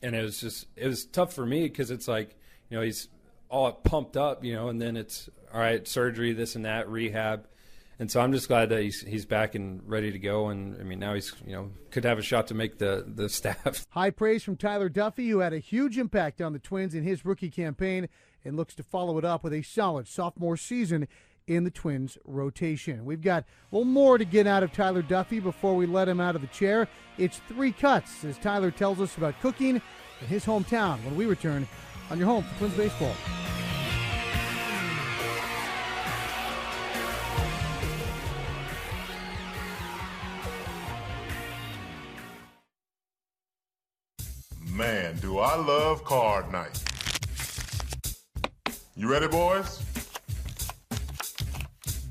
and 0.04 0.14
it 0.14 0.22
was 0.22 0.40
just 0.40 0.66
it 0.76 0.86
was 0.86 1.04
tough 1.04 1.32
for 1.32 1.44
me 1.44 1.64
because 1.64 1.90
it's 1.90 2.06
like 2.06 2.36
you 2.70 2.76
know 2.76 2.84
he's 2.84 3.08
all 3.48 3.70
pumped 3.72 4.16
up, 4.16 4.44
you 4.44 4.54
know, 4.54 4.68
and 4.68 4.80
then 4.80 4.96
it's 4.96 5.28
all 5.52 5.60
right, 5.60 5.86
surgery, 5.86 6.32
this 6.32 6.56
and 6.56 6.64
that, 6.64 6.88
rehab. 6.88 7.46
And 7.98 8.10
so 8.10 8.20
I'm 8.20 8.32
just 8.32 8.48
glad 8.48 8.70
that 8.70 8.82
he's 8.82 9.02
he's 9.02 9.24
back 9.24 9.54
and 9.54 9.80
ready 9.86 10.10
to 10.10 10.18
go. 10.18 10.48
And 10.48 10.76
I 10.80 10.82
mean, 10.82 10.98
now 10.98 11.14
he's 11.14 11.32
you 11.46 11.52
know 11.52 11.70
could 11.90 12.04
have 12.04 12.18
a 12.18 12.22
shot 12.22 12.48
to 12.48 12.54
make 12.54 12.78
the 12.78 13.04
the 13.06 13.28
staff. 13.28 13.86
High 13.90 14.10
praise 14.10 14.42
from 14.42 14.56
Tyler 14.56 14.90
Duffey, 14.90 15.28
who 15.28 15.38
had 15.38 15.52
a 15.52 15.58
huge 15.58 15.96
impact 15.96 16.40
on 16.40 16.52
the 16.52 16.58
Twins 16.58 16.94
in 16.94 17.04
his 17.04 17.24
rookie 17.24 17.50
campaign 17.50 18.08
and 18.44 18.56
looks 18.56 18.74
to 18.74 18.82
follow 18.82 19.16
it 19.18 19.24
up 19.24 19.44
with 19.44 19.52
a 19.52 19.62
solid 19.62 20.08
sophomore 20.08 20.56
season 20.56 21.06
in 21.46 21.64
the 21.64 21.70
Twins 21.70 22.18
rotation. 22.24 23.04
We've 23.04 23.20
got 23.20 23.44
a 23.44 23.76
little 23.76 23.90
more 23.90 24.18
to 24.18 24.24
get 24.24 24.46
out 24.46 24.62
of 24.62 24.72
Tyler 24.72 25.02
Duffey 25.02 25.42
before 25.42 25.76
we 25.76 25.86
let 25.86 26.08
him 26.08 26.20
out 26.20 26.34
of 26.34 26.40
the 26.40 26.48
chair. 26.48 26.88
It's 27.18 27.40
three 27.48 27.72
cuts 27.72 28.24
as 28.24 28.38
Tyler 28.38 28.70
tells 28.70 29.00
us 29.00 29.16
about 29.16 29.40
cooking 29.40 29.80
in 30.20 30.26
his 30.26 30.44
hometown 30.44 31.02
when 31.04 31.16
we 31.16 31.26
return 31.26 31.68
on 32.10 32.18
your 32.18 32.26
home 32.26 32.44
for 32.44 32.58
Twins 32.58 32.76
baseball. 32.76 33.14
Man, 44.66 45.16
do 45.18 45.38
I 45.38 45.54
love 45.54 46.04
card 46.04 46.50
night. 46.50 46.82
You 48.96 49.10
ready, 49.10 49.28
boys? 49.28 49.80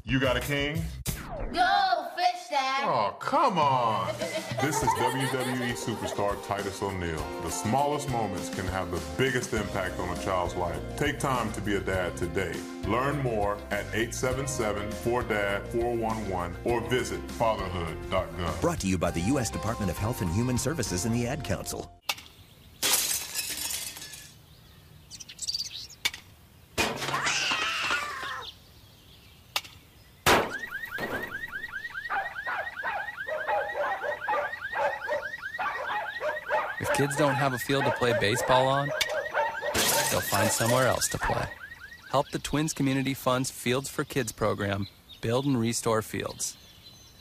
You 0.06 0.20
got 0.20 0.38
a 0.38 0.39
king? 0.39 0.82
Go, 1.52 1.52
fish 1.52 1.93
dad. 2.54 2.84
Oh, 2.84 3.16
come 3.20 3.58
on. 3.58 4.14
this 4.62 4.84
is 4.84 4.89
WWE 4.89 5.74
superstar 5.74 6.38
Titus 6.45 6.84
O'Neil. 6.84 7.26
The 7.41 7.49
smallest 7.49 8.10
moments 8.10 8.49
can 8.49 8.68
have 8.68 8.91
the 8.91 9.01
biggest 9.18 9.54
impact 9.54 9.99
on 9.99 10.16
a 10.16 10.22
child's 10.22 10.56
life. 10.56 10.78
Take 10.95 11.18
time 11.20 11.51
to 11.54 11.62
be 11.62 11.74
a 11.76 11.80
dad 11.80 12.16
today. 12.16 12.54
Learn 12.88 13.18
more 13.24 13.58
at 13.72 13.88
877-4DAD-411 13.93 16.54
or 16.64 16.88
visit 16.89 17.28
fatherhood.gov. 17.32 18.62
Brought 18.62 18.82
to 18.82 18.88
you 18.88 18.99
by 18.99 19.12
the 19.12 19.22
U.S. 19.22 19.49
Department 19.49 19.89
of 19.89 19.97
Health 19.97 20.22
and 20.22 20.30
Human 20.32 20.58
Services 20.58 21.06
and 21.06 21.16
the 21.16 21.26
Ad 21.28 21.43
Council. 21.43 21.91
Kids 37.14 37.20
don't 37.20 37.36
have 37.36 37.53
a 37.53 37.59
field 37.59 37.86
to 37.86 37.91
play 37.91 38.14
baseball 38.20 38.68
on, 38.68 38.89
they'll 40.09 40.22
find 40.22 40.49
somewhere 40.49 40.88
else 40.88 41.07
to 41.09 41.18
play. 41.18 41.45
Help 42.11 42.30
the 42.30 42.39
Twins 42.39 42.74
Community 42.74 43.14
Fund's 43.14 43.51
Fields 43.51 43.89
for 43.89 44.03
Kids 44.03 44.32
program 44.32 44.88
build 45.22 45.45
and 45.45 45.59
restore 45.59 46.01
fields. 46.01 46.57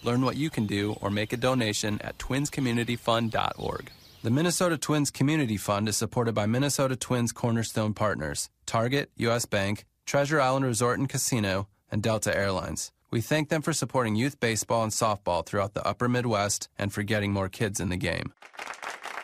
Learn 0.03 0.22
what 0.22 0.36
you 0.36 0.51
can 0.51 0.66
do 0.66 0.97
or 1.01 1.11
make 1.11 1.32
a 1.32 1.36
donation 1.36 2.01
at 2.03 2.18
twinscommunityfund.org. 2.18 3.90
The 4.22 4.30
Minnesota 4.30 4.76
Twins 4.76 5.11
Community 5.11 5.57
Fund 5.57 5.88
is 5.88 5.97
supported 5.97 6.34
by 6.34 6.47
Minnesota 6.47 6.97
Twins 6.97 7.32
Cornerstone 7.32 7.95
Partners, 7.95 8.51
Target, 8.66 9.11
U.S. 9.16 9.47
Bank, 9.47 9.84
Treasure 10.07 10.40
Island 10.40 10.64
Resort 10.64 10.99
and 10.99 11.09
Casino, 11.09 11.68
and 11.90 12.03
Delta 12.03 12.36
Airlines. 12.36 12.93
We 13.11 13.20
thank 13.20 13.51
them 13.51 13.62
for 13.62 13.72
supporting 13.72 14.16
youth 14.16 14.40
baseball 14.40 14.82
and 14.82 14.93
softball 14.93 15.45
throughout 15.45 15.74
the 15.74 15.86
upper 15.86 16.09
Midwest 16.09 16.68
and 16.78 16.93
for 16.93 17.03
getting 17.03 17.32
more 17.32 17.49
kids 17.49 17.78
in 17.78 17.90
the 17.90 17.97
game. 17.97 18.32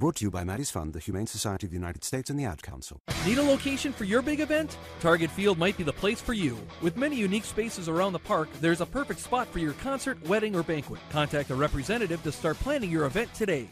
Brought 0.00 0.16
to 0.16 0.24
you 0.24 0.30
by 0.30 0.44
Maddie's 0.44 0.70
Fund, 0.70 0.94
the 0.94 0.98
Humane 0.98 1.26
Society 1.26 1.66
of 1.66 1.72
the 1.72 1.76
United 1.76 2.04
States, 2.04 2.30
and 2.30 2.40
the 2.40 2.46
Ad 2.46 2.62
Council. 2.62 3.02
Need 3.26 3.36
a 3.36 3.42
location 3.42 3.92
for 3.92 4.04
your 4.04 4.22
big 4.22 4.40
event? 4.40 4.78
Target 4.98 5.30
Field 5.30 5.58
might 5.58 5.76
be 5.76 5.84
the 5.84 5.92
place 5.92 6.22
for 6.22 6.32
you. 6.32 6.56
With 6.80 6.96
many 6.96 7.16
unique 7.16 7.44
spaces 7.44 7.86
around 7.86 8.14
the 8.14 8.18
park, 8.18 8.48
there's 8.62 8.80
a 8.80 8.86
perfect 8.86 9.20
spot 9.20 9.46
for 9.48 9.58
your 9.58 9.74
concert, 9.74 10.18
wedding, 10.26 10.56
or 10.56 10.62
banquet. 10.62 11.02
Contact 11.10 11.50
a 11.50 11.54
representative 11.54 12.22
to 12.22 12.32
start 12.32 12.56
planning 12.60 12.90
your 12.90 13.04
event 13.04 13.34
today. 13.34 13.68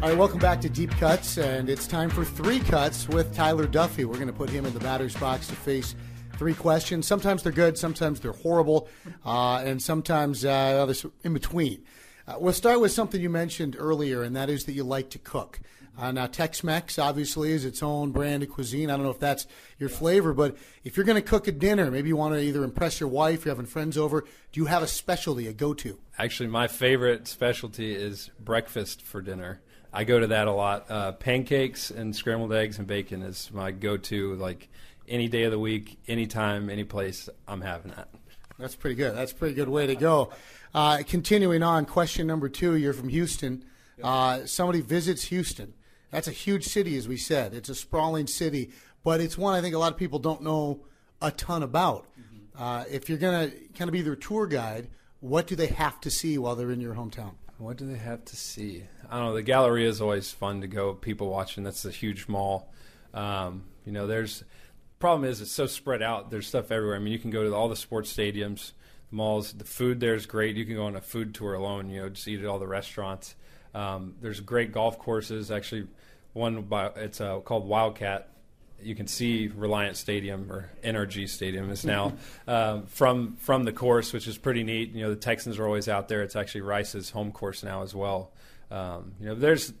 All 0.00 0.08
right, 0.08 0.18
welcome 0.18 0.40
back 0.40 0.60
to 0.62 0.68
Deep 0.68 0.90
Cuts, 0.92 1.38
and 1.38 1.70
it's 1.70 1.86
time 1.86 2.10
for 2.10 2.24
three 2.24 2.58
cuts 2.58 3.08
with 3.08 3.32
Tyler 3.32 3.68
Duffey. 3.68 4.04
We're 4.04 4.14
going 4.14 4.26
to 4.26 4.32
put 4.32 4.50
him 4.50 4.66
in 4.66 4.74
the 4.74 4.80
batter's 4.80 5.16
box 5.16 5.46
to 5.46 5.54
face 5.54 5.94
three 6.38 6.54
questions. 6.54 7.06
Sometimes 7.06 7.42
they're 7.42 7.52
good, 7.52 7.76
sometimes 7.76 8.20
they're 8.20 8.32
horrible, 8.32 8.88
uh, 9.26 9.56
and 9.64 9.82
sometimes 9.82 10.44
uh, 10.44 10.86
there's 10.86 11.04
in 11.24 11.34
between. 11.34 11.82
Uh, 12.26 12.36
we'll 12.38 12.52
start 12.52 12.80
with 12.80 12.92
something 12.92 13.20
you 13.20 13.30
mentioned 13.30 13.76
earlier, 13.78 14.22
and 14.22 14.36
that 14.36 14.48
is 14.48 14.64
that 14.64 14.72
you 14.72 14.84
like 14.84 15.10
to 15.10 15.18
cook. 15.18 15.60
Uh, 15.98 16.12
now, 16.12 16.26
Tex-Mex 16.26 16.96
obviously 16.96 17.50
is 17.50 17.64
its 17.64 17.82
own 17.82 18.12
brand 18.12 18.44
of 18.44 18.50
cuisine. 18.50 18.88
I 18.88 18.94
don't 18.94 19.02
know 19.02 19.10
if 19.10 19.18
that's 19.18 19.48
your 19.80 19.88
flavor, 19.88 20.32
but 20.32 20.56
if 20.84 20.96
you're 20.96 21.06
going 21.06 21.20
to 21.20 21.28
cook 21.28 21.48
a 21.48 21.52
dinner, 21.52 21.90
maybe 21.90 22.08
you 22.08 22.16
want 22.16 22.34
to 22.34 22.40
either 22.40 22.62
impress 22.62 23.00
your 23.00 23.08
wife, 23.08 23.44
you're 23.44 23.52
having 23.52 23.66
friends 23.66 23.98
over. 23.98 24.20
Do 24.52 24.60
you 24.60 24.66
have 24.66 24.84
a 24.84 24.86
specialty, 24.86 25.48
a 25.48 25.52
go-to? 25.52 25.98
Actually, 26.16 26.50
my 26.50 26.68
favorite 26.68 27.26
specialty 27.26 27.96
is 27.96 28.30
breakfast 28.38 29.02
for 29.02 29.20
dinner. 29.20 29.60
I 29.92 30.04
go 30.04 30.20
to 30.20 30.28
that 30.28 30.46
a 30.46 30.52
lot. 30.52 30.88
Uh, 30.88 31.12
pancakes 31.12 31.90
and 31.90 32.14
scrambled 32.14 32.52
eggs 32.52 32.78
and 32.78 32.86
bacon 32.86 33.22
is 33.22 33.50
my 33.52 33.72
go-to. 33.72 34.36
Like 34.36 34.68
any 35.08 35.28
day 35.28 35.44
of 35.44 35.52
the 35.52 35.58
week, 35.58 35.98
anytime, 36.06 36.70
any 36.70 36.84
place, 36.84 37.28
I'm 37.46 37.60
having 37.60 37.92
that. 37.92 38.08
That's 38.58 38.74
pretty 38.74 38.96
good. 38.96 39.14
That's 39.14 39.32
a 39.32 39.34
pretty 39.34 39.54
good 39.54 39.68
way 39.68 39.86
to 39.86 39.94
go. 39.94 40.30
Uh, 40.74 41.02
continuing 41.06 41.62
on, 41.62 41.86
question 41.86 42.26
number 42.26 42.48
two. 42.48 42.74
You're 42.74 42.92
from 42.92 43.08
Houston. 43.08 43.64
Uh, 44.02 44.44
somebody 44.46 44.80
visits 44.80 45.24
Houston. 45.24 45.74
That's 46.10 46.28
a 46.28 46.32
huge 46.32 46.64
city, 46.64 46.96
as 46.96 47.06
we 47.06 47.16
said. 47.16 47.54
It's 47.54 47.68
a 47.68 47.74
sprawling 47.74 48.26
city, 48.26 48.70
but 49.04 49.20
it's 49.20 49.36
one 49.36 49.54
I 49.54 49.60
think 49.60 49.74
a 49.74 49.78
lot 49.78 49.92
of 49.92 49.98
people 49.98 50.18
don't 50.18 50.42
know 50.42 50.84
a 51.20 51.30
ton 51.30 51.62
about. 51.62 52.06
Uh, 52.56 52.84
if 52.90 53.08
you're 53.08 53.18
going 53.18 53.50
to 53.50 53.56
kind 53.76 53.88
of 53.88 53.92
be 53.92 54.02
their 54.02 54.16
tour 54.16 54.46
guide, 54.46 54.88
what 55.20 55.46
do 55.46 55.54
they 55.54 55.66
have 55.68 56.00
to 56.00 56.10
see 56.10 56.38
while 56.38 56.56
they're 56.56 56.72
in 56.72 56.80
your 56.80 56.94
hometown? 56.94 57.34
What 57.58 57.76
do 57.76 57.86
they 57.86 57.98
have 57.98 58.24
to 58.24 58.36
see? 58.36 58.84
I 59.10 59.16
don't 59.16 59.26
know. 59.26 59.34
The 59.34 59.42
Galleria 59.42 59.88
is 59.88 60.00
always 60.00 60.30
fun 60.30 60.60
to 60.60 60.66
go. 60.66 60.94
People 60.94 61.28
watching. 61.28 61.64
That's 61.64 61.84
a 61.84 61.90
huge 61.90 62.28
mall. 62.28 62.72
Um, 63.14 63.64
you 63.84 63.92
know, 63.92 64.06
there's 64.06 64.44
problem 64.98 65.28
is 65.28 65.40
it's 65.40 65.52
so 65.52 65.66
spread 65.66 66.02
out. 66.02 66.30
There's 66.30 66.46
stuff 66.46 66.70
everywhere. 66.70 66.96
I 66.96 66.98
mean, 66.98 67.12
you 67.12 67.18
can 67.18 67.30
go 67.30 67.44
to 67.44 67.54
all 67.54 67.68
the 67.68 67.76
sports 67.76 68.12
stadiums, 68.12 68.72
the 69.10 69.16
malls. 69.16 69.52
The 69.52 69.64
food 69.64 70.00
there 70.00 70.14
is 70.14 70.26
great. 70.26 70.56
You 70.56 70.64
can 70.64 70.74
go 70.74 70.86
on 70.86 70.96
a 70.96 71.00
food 71.00 71.34
tour 71.34 71.54
alone. 71.54 71.90
You 71.90 72.02
know, 72.02 72.08
just 72.08 72.26
eat 72.28 72.40
at 72.40 72.46
all 72.46 72.58
the 72.58 72.66
restaurants. 72.66 73.34
Um, 73.74 74.14
there's 74.20 74.40
great 74.40 74.72
golf 74.72 74.98
courses. 74.98 75.50
Actually, 75.50 75.88
one 76.32 76.62
by 76.62 76.86
it's 76.96 77.20
uh, 77.20 77.40
called 77.40 77.66
Wildcat 77.66 78.30
you 78.80 78.94
can 78.94 79.06
see 79.06 79.48
Reliant 79.48 79.96
Stadium 79.96 80.50
or 80.50 80.70
NRG 80.84 81.28
Stadium 81.28 81.70
is 81.70 81.84
now 81.84 82.12
um, 82.46 82.86
from 82.86 83.36
from 83.36 83.64
the 83.64 83.72
course, 83.72 84.12
which 84.12 84.26
is 84.26 84.38
pretty 84.38 84.62
neat. 84.62 84.92
You 84.92 85.04
know, 85.04 85.10
the 85.10 85.16
Texans 85.16 85.58
are 85.58 85.66
always 85.66 85.88
out 85.88 86.08
there. 86.08 86.22
It's 86.22 86.36
actually 86.36 86.62
Rice's 86.62 87.10
home 87.10 87.32
course 87.32 87.62
now 87.62 87.82
as 87.82 87.94
well. 87.94 88.32
Um, 88.70 89.12
you 89.20 89.26
know, 89.26 89.34
there's 89.34 89.72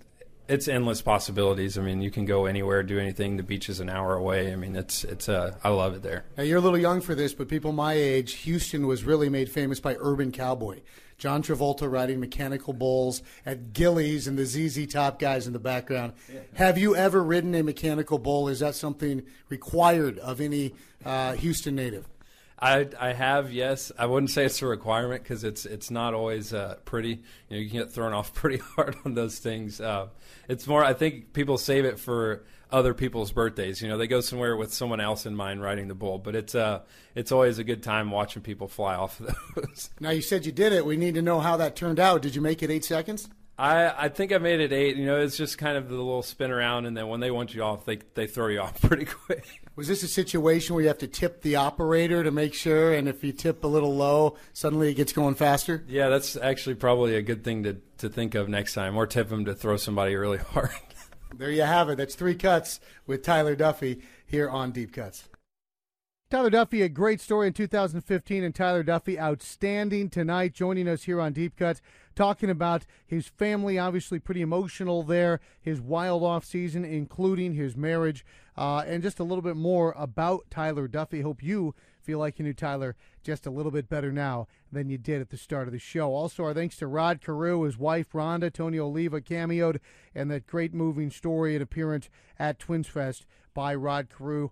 it's 0.48 0.66
endless 0.66 1.02
possibilities. 1.02 1.76
I 1.76 1.82
mean, 1.82 2.00
you 2.00 2.10
can 2.10 2.24
go 2.24 2.46
anywhere, 2.46 2.82
do 2.82 2.98
anything. 2.98 3.36
The 3.36 3.42
beach 3.42 3.68
is 3.68 3.80
an 3.80 3.90
hour 3.90 4.14
away. 4.14 4.52
I 4.52 4.56
mean, 4.56 4.74
it's 4.74 5.04
it's 5.04 5.28
uh, 5.28 5.56
I 5.62 5.68
love 5.68 5.94
it 5.94 6.02
there. 6.02 6.24
Now, 6.36 6.42
you're 6.42 6.58
a 6.58 6.62
little 6.62 6.78
young 6.78 7.00
for 7.00 7.14
this, 7.14 7.34
but 7.34 7.48
people 7.48 7.72
my 7.72 7.92
age, 7.92 8.32
Houston 8.34 8.86
was 8.86 9.04
really 9.04 9.28
made 9.28 9.50
famous 9.50 9.78
by 9.78 9.96
Urban 9.98 10.32
Cowboy. 10.32 10.80
John 11.18 11.42
Travolta 11.42 11.90
riding 11.90 12.20
mechanical 12.20 12.72
bulls 12.72 13.22
at 13.44 13.72
Gilley's 13.72 14.28
and 14.28 14.38
the 14.38 14.46
ZZ 14.46 14.86
Top 14.86 15.18
guys 15.18 15.48
in 15.48 15.52
the 15.52 15.58
background. 15.58 16.12
Yeah. 16.32 16.40
Have 16.54 16.78
you 16.78 16.94
ever 16.94 17.22
ridden 17.22 17.54
a 17.56 17.62
mechanical 17.62 18.18
bull? 18.18 18.48
Is 18.48 18.60
that 18.60 18.76
something 18.76 19.24
required 19.48 20.18
of 20.20 20.40
any 20.40 20.74
uh, 21.04 21.32
Houston 21.32 21.74
native? 21.74 22.08
I, 22.60 22.88
I 22.98 23.12
have 23.12 23.52
yes. 23.52 23.92
I 23.96 24.06
wouldn't 24.06 24.30
say 24.30 24.44
it's 24.44 24.60
a 24.62 24.66
requirement 24.66 25.22
because 25.22 25.44
it's 25.44 25.64
it's 25.64 25.90
not 25.90 26.14
always 26.14 26.52
uh, 26.52 26.76
pretty. 26.84 27.10
You 27.10 27.16
know, 27.50 27.56
you 27.58 27.68
can 27.68 27.78
get 27.78 27.90
thrown 27.92 28.12
off 28.12 28.34
pretty 28.34 28.58
hard 28.58 28.96
on 29.04 29.14
those 29.14 29.38
things. 29.38 29.80
Uh, 29.80 30.08
it's 30.48 30.66
more. 30.66 30.84
I 30.84 30.92
think 30.92 31.32
people 31.32 31.58
save 31.58 31.84
it 31.84 32.00
for 32.00 32.44
other 32.70 32.94
people's 32.94 33.32
birthdays. 33.32 33.80
You 33.80 33.88
know, 33.88 33.96
they 33.96 34.06
go 34.06 34.20
somewhere 34.20 34.56
with 34.56 34.72
someone 34.72 35.00
else 35.00 35.24
in 35.24 35.34
mind 35.34 35.62
riding 35.62 35.88
the 35.88 35.94
bull. 35.94 36.18
But 36.18 36.34
it's 36.34 36.54
uh 36.54 36.82
it's 37.14 37.32
always 37.32 37.58
a 37.58 37.64
good 37.64 37.82
time 37.82 38.10
watching 38.10 38.42
people 38.42 38.68
fly 38.68 38.94
off 38.94 39.20
of 39.20 39.34
those. 39.56 39.90
Now 40.00 40.10
you 40.10 40.22
said 40.22 40.44
you 40.44 40.52
did 40.52 40.72
it. 40.72 40.84
We 40.84 40.96
need 40.96 41.14
to 41.14 41.22
know 41.22 41.40
how 41.40 41.56
that 41.58 41.76
turned 41.76 42.00
out. 42.00 42.22
Did 42.22 42.34
you 42.34 42.42
make 42.42 42.62
it 42.62 42.70
eight 42.70 42.84
seconds? 42.84 43.28
I, 43.58 44.04
I 44.04 44.08
think 44.08 44.32
I 44.32 44.38
made 44.38 44.60
it 44.60 44.72
eight. 44.72 44.96
You 44.96 45.06
know, 45.06 45.20
it's 45.20 45.36
just 45.36 45.58
kind 45.58 45.76
of 45.76 45.88
the 45.88 45.96
little 45.96 46.22
spin 46.22 46.52
around, 46.52 46.86
and 46.86 46.96
then 46.96 47.08
when 47.08 47.18
they 47.18 47.32
want 47.32 47.54
you 47.54 47.62
off, 47.62 47.84
they 47.84 47.98
they 48.14 48.28
throw 48.28 48.46
you 48.46 48.60
off 48.62 48.80
pretty 48.80 49.04
quick. 49.04 49.44
Was 49.74 49.88
this 49.88 50.02
a 50.02 50.08
situation 50.08 50.74
where 50.74 50.82
you 50.82 50.88
have 50.88 50.98
to 50.98 51.08
tip 51.08 51.42
the 51.42 51.56
operator 51.56 52.22
to 52.22 52.30
make 52.30 52.54
sure, 52.54 52.94
and 52.94 53.08
if 53.08 53.24
you 53.24 53.32
tip 53.32 53.64
a 53.64 53.66
little 53.66 53.94
low, 53.94 54.36
suddenly 54.52 54.90
it 54.90 54.94
gets 54.94 55.12
going 55.12 55.34
faster? 55.34 55.84
Yeah, 55.88 56.08
that's 56.08 56.36
actually 56.36 56.76
probably 56.76 57.16
a 57.16 57.22
good 57.22 57.42
thing 57.44 57.64
to, 57.64 57.76
to 57.98 58.08
think 58.08 58.34
of 58.34 58.48
next 58.48 58.74
time, 58.74 58.96
or 58.96 59.06
tip 59.06 59.28
them 59.28 59.44
to 59.44 59.54
throw 59.54 59.76
somebody 59.76 60.14
really 60.14 60.38
hard. 60.52 60.70
there 61.36 61.50
you 61.50 61.62
have 61.62 61.88
it. 61.90 61.96
That's 61.96 62.14
three 62.14 62.36
cuts 62.36 62.80
with 63.06 63.22
Tyler 63.22 63.56
Duffey 63.56 64.02
here 64.26 64.48
on 64.48 64.70
Deep 64.72 64.92
Cuts. 64.92 65.28
Tyler 66.30 66.50
Duffey, 66.50 66.84
a 66.84 66.90
great 66.90 67.22
story 67.22 67.46
in 67.46 67.54
2015, 67.54 68.44
and 68.44 68.54
Tyler 68.54 68.84
Duffey, 68.84 69.18
outstanding 69.18 70.10
tonight, 70.10 70.52
joining 70.52 70.86
us 70.86 71.04
here 71.04 71.22
on 71.22 71.32
Deep 71.32 71.56
Cuts, 71.56 71.80
talking 72.14 72.50
about 72.50 72.84
his 73.06 73.28
family, 73.28 73.78
obviously 73.78 74.18
pretty 74.18 74.42
emotional 74.42 75.02
there, 75.02 75.40
his 75.58 75.80
wild 75.80 76.22
off 76.22 76.44
season, 76.44 76.84
including 76.84 77.54
his 77.54 77.78
marriage, 77.78 78.26
uh, 78.58 78.84
and 78.86 79.02
just 79.02 79.18
a 79.18 79.24
little 79.24 79.40
bit 79.40 79.56
more 79.56 79.94
about 79.96 80.44
Tyler 80.50 80.86
Duffey. 80.86 81.22
Hope 81.22 81.42
you 81.42 81.74
feel 82.02 82.18
like 82.18 82.38
you 82.38 82.44
knew 82.44 82.52
Tyler 82.52 82.94
just 83.22 83.46
a 83.46 83.50
little 83.50 83.72
bit 83.72 83.88
better 83.88 84.12
now 84.12 84.48
than 84.70 84.90
you 84.90 84.98
did 84.98 85.22
at 85.22 85.30
the 85.30 85.38
start 85.38 85.66
of 85.66 85.72
the 85.72 85.78
show. 85.78 86.12
Also, 86.12 86.44
our 86.44 86.52
thanks 86.52 86.76
to 86.76 86.86
Rod 86.86 87.22
Carew, 87.22 87.62
his 87.62 87.78
wife 87.78 88.12
Rhonda, 88.12 88.52
Tony 88.52 88.78
Oliva 88.78 89.22
cameoed, 89.22 89.78
and 90.14 90.30
that 90.30 90.46
great 90.46 90.74
moving 90.74 91.10
story 91.10 91.54
and 91.54 91.62
appearance 91.62 92.10
at 92.38 92.58
Twins 92.58 92.86
Fest 92.86 93.24
by 93.54 93.74
Rod 93.74 94.08
Carew 94.14 94.50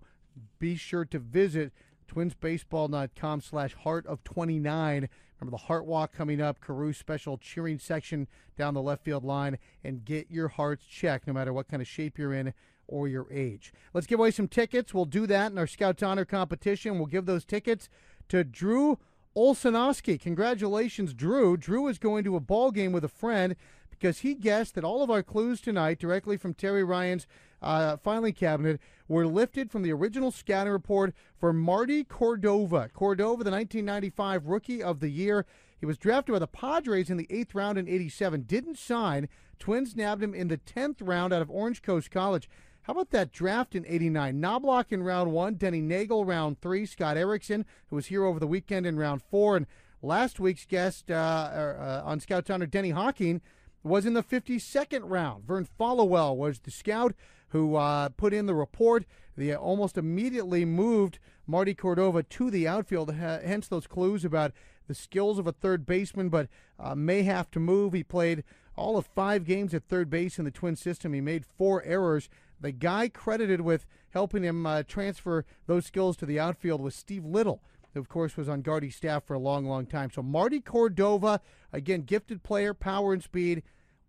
be 0.59 0.75
sure 0.75 1.05
to 1.05 1.19
visit 1.19 1.71
twinsbaseball.com 2.11 3.41
slash 3.41 3.73
heart 3.73 4.05
of 4.05 4.23
29 4.23 5.09
remember 5.39 5.51
the 5.51 5.65
heart 5.65 5.85
walk 5.85 6.13
coming 6.13 6.41
up 6.41 6.59
carew 6.61 6.93
special 6.93 7.37
cheering 7.37 7.77
section 7.77 8.27
down 8.57 8.73
the 8.73 8.81
left 8.81 9.03
field 9.03 9.25
line 9.25 9.57
and 9.83 10.05
get 10.05 10.31
your 10.31 10.47
hearts 10.47 10.85
checked 10.85 11.27
no 11.27 11.33
matter 11.33 11.51
what 11.51 11.67
kind 11.67 11.81
of 11.81 11.87
shape 11.87 12.17
you're 12.17 12.33
in 12.33 12.53
or 12.87 13.07
your 13.07 13.27
age. 13.31 13.73
Let's 13.93 14.07
give 14.07 14.19
away 14.19 14.31
some 14.31 14.47
tickets. 14.47 14.93
We'll 14.93 15.05
do 15.05 15.27
that 15.27 15.51
in 15.51 15.57
our 15.57 15.67
scouts 15.67 16.01
honor 16.01 16.25
competition. 16.25 16.97
We'll 16.97 17.07
give 17.07 17.25
those 17.25 17.45
tickets 17.45 17.89
to 18.29 18.43
drew 18.43 18.97
olsonowski. 19.35 20.19
Congratulations 20.19 21.13
drew. 21.13 21.57
Drew 21.57 21.87
is 21.87 21.99
going 21.99 22.23
to 22.23 22.35
a 22.35 22.41
ball 22.41 22.71
game 22.71 22.91
with 22.91 23.03
a 23.03 23.09
friend 23.09 23.55
because 23.99 24.19
he 24.19 24.33
guessed 24.33 24.75
that 24.75 24.83
all 24.83 25.03
of 25.03 25.09
our 25.09 25.23
clues 25.23 25.61
tonight 25.61 25.99
directly 25.99 26.37
from 26.37 26.53
terry 26.53 26.83
ryan's 26.83 27.27
uh, 27.61 27.97
filing 27.97 28.33
cabinet 28.33 28.79
were 29.07 29.25
lifted 29.25 29.71
from 29.71 29.81
the 29.81 29.91
original 29.91 30.31
scouting 30.31 30.73
report 30.73 31.13
for 31.39 31.53
Marty 31.53 32.03
Cordova. 32.03 32.89
Cordova, 32.93 33.43
the 33.43 33.51
1995 33.51 34.47
Rookie 34.47 34.83
of 34.83 34.99
the 34.99 35.09
Year. 35.09 35.45
He 35.79 35.85
was 35.85 35.97
drafted 35.97 36.33
by 36.33 36.39
the 36.39 36.47
Padres 36.47 37.09
in 37.09 37.17
the 37.17 37.27
eighth 37.29 37.55
round 37.55 37.77
in 37.77 37.87
87, 37.87 38.41
didn't 38.41 38.77
sign. 38.77 39.29
Twins 39.59 39.95
nabbed 39.95 40.23
him 40.23 40.33
in 40.33 40.47
the 40.47 40.57
10th 40.57 40.97
round 41.01 41.33
out 41.33 41.41
of 41.41 41.49
Orange 41.49 41.81
Coast 41.81 42.11
College. 42.11 42.49
How 42.83 42.93
about 42.93 43.09
that 43.11 43.31
draft 43.33 43.75
in 43.75 43.85
89? 43.85 44.41
Knoblauch 44.41 44.91
in 44.91 45.03
round 45.03 45.31
one, 45.31 45.55
Denny 45.55 45.81
Neagle 45.81 46.25
round 46.25 46.61
three, 46.61 46.85
Scott 46.85 47.17
Erickson, 47.17 47.65
who 47.89 47.97
was 47.97 48.07
here 48.07 48.23
over 48.23 48.39
the 48.39 48.47
weekend 48.47 48.85
in 48.85 48.97
round 48.97 49.21
four, 49.21 49.57
and 49.57 49.67
last 50.01 50.39
week's 50.39 50.65
guest 50.65 51.11
uh, 51.11 51.51
er, 51.53 51.77
uh, 51.79 52.09
on 52.09 52.21
Scout 52.21 52.49
Honor, 52.49 52.65
Denny 52.65 52.91
Hocking, 52.91 53.41
was 53.83 54.05
in 54.05 54.13
the 54.13 54.23
52nd 54.23 55.01
round. 55.03 55.45
Vern 55.45 55.67
Followell 55.77 56.35
was 56.35 56.59
the 56.59 56.71
scout 56.71 57.13
who 57.49 57.75
uh, 57.75 58.09
put 58.09 58.33
in 58.33 58.45
the 58.45 58.55
report. 58.55 59.05
They 59.35 59.53
almost 59.55 59.97
immediately 59.97 60.65
moved 60.65 61.19
Marty 61.45 61.73
Cordova 61.73 62.23
to 62.23 62.51
the 62.51 62.67
outfield, 62.67 63.13
hence 63.13 63.67
those 63.67 63.87
clues 63.87 64.25
about 64.25 64.51
the 64.87 64.95
skills 64.95 65.39
of 65.39 65.47
a 65.47 65.51
third 65.51 65.85
baseman, 65.85 66.29
but 66.29 66.47
uh, 66.79 66.95
may 66.95 67.23
have 67.23 67.49
to 67.51 67.59
move. 67.59 67.93
He 67.93 68.03
played 68.03 68.43
all 68.75 68.97
of 68.97 69.07
five 69.07 69.45
games 69.45 69.73
at 69.73 69.83
third 69.83 70.09
base 70.09 70.37
in 70.37 70.45
the 70.45 70.51
Twin 70.51 70.75
system. 70.75 71.13
He 71.13 71.21
made 71.21 71.45
four 71.45 71.83
errors. 71.83 72.29
The 72.59 72.71
guy 72.71 73.09
credited 73.09 73.61
with 73.61 73.85
helping 74.11 74.43
him 74.43 74.65
uh, 74.65 74.83
transfer 74.83 75.45
those 75.67 75.85
skills 75.85 76.17
to 76.17 76.25
the 76.25 76.39
outfield 76.39 76.81
was 76.81 76.95
Steve 76.95 77.25
Liddle, 77.25 77.61
of 77.95 78.09
course, 78.09 78.37
was 78.37 78.49
on 78.49 78.61
Gardy's 78.61 78.95
staff 78.95 79.23
for 79.25 79.33
a 79.33 79.39
long, 79.39 79.65
long 79.65 79.85
time. 79.85 80.09
So 80.11 80.21
Marty 80.21 80.59
Cordova, 80.59 81.41
again, 81.73 82.01
gifted 82.01 82.43
player, 82.43 82.73
power 82.73 83.13
and 83.13 83.23
speed, 83.23 83.63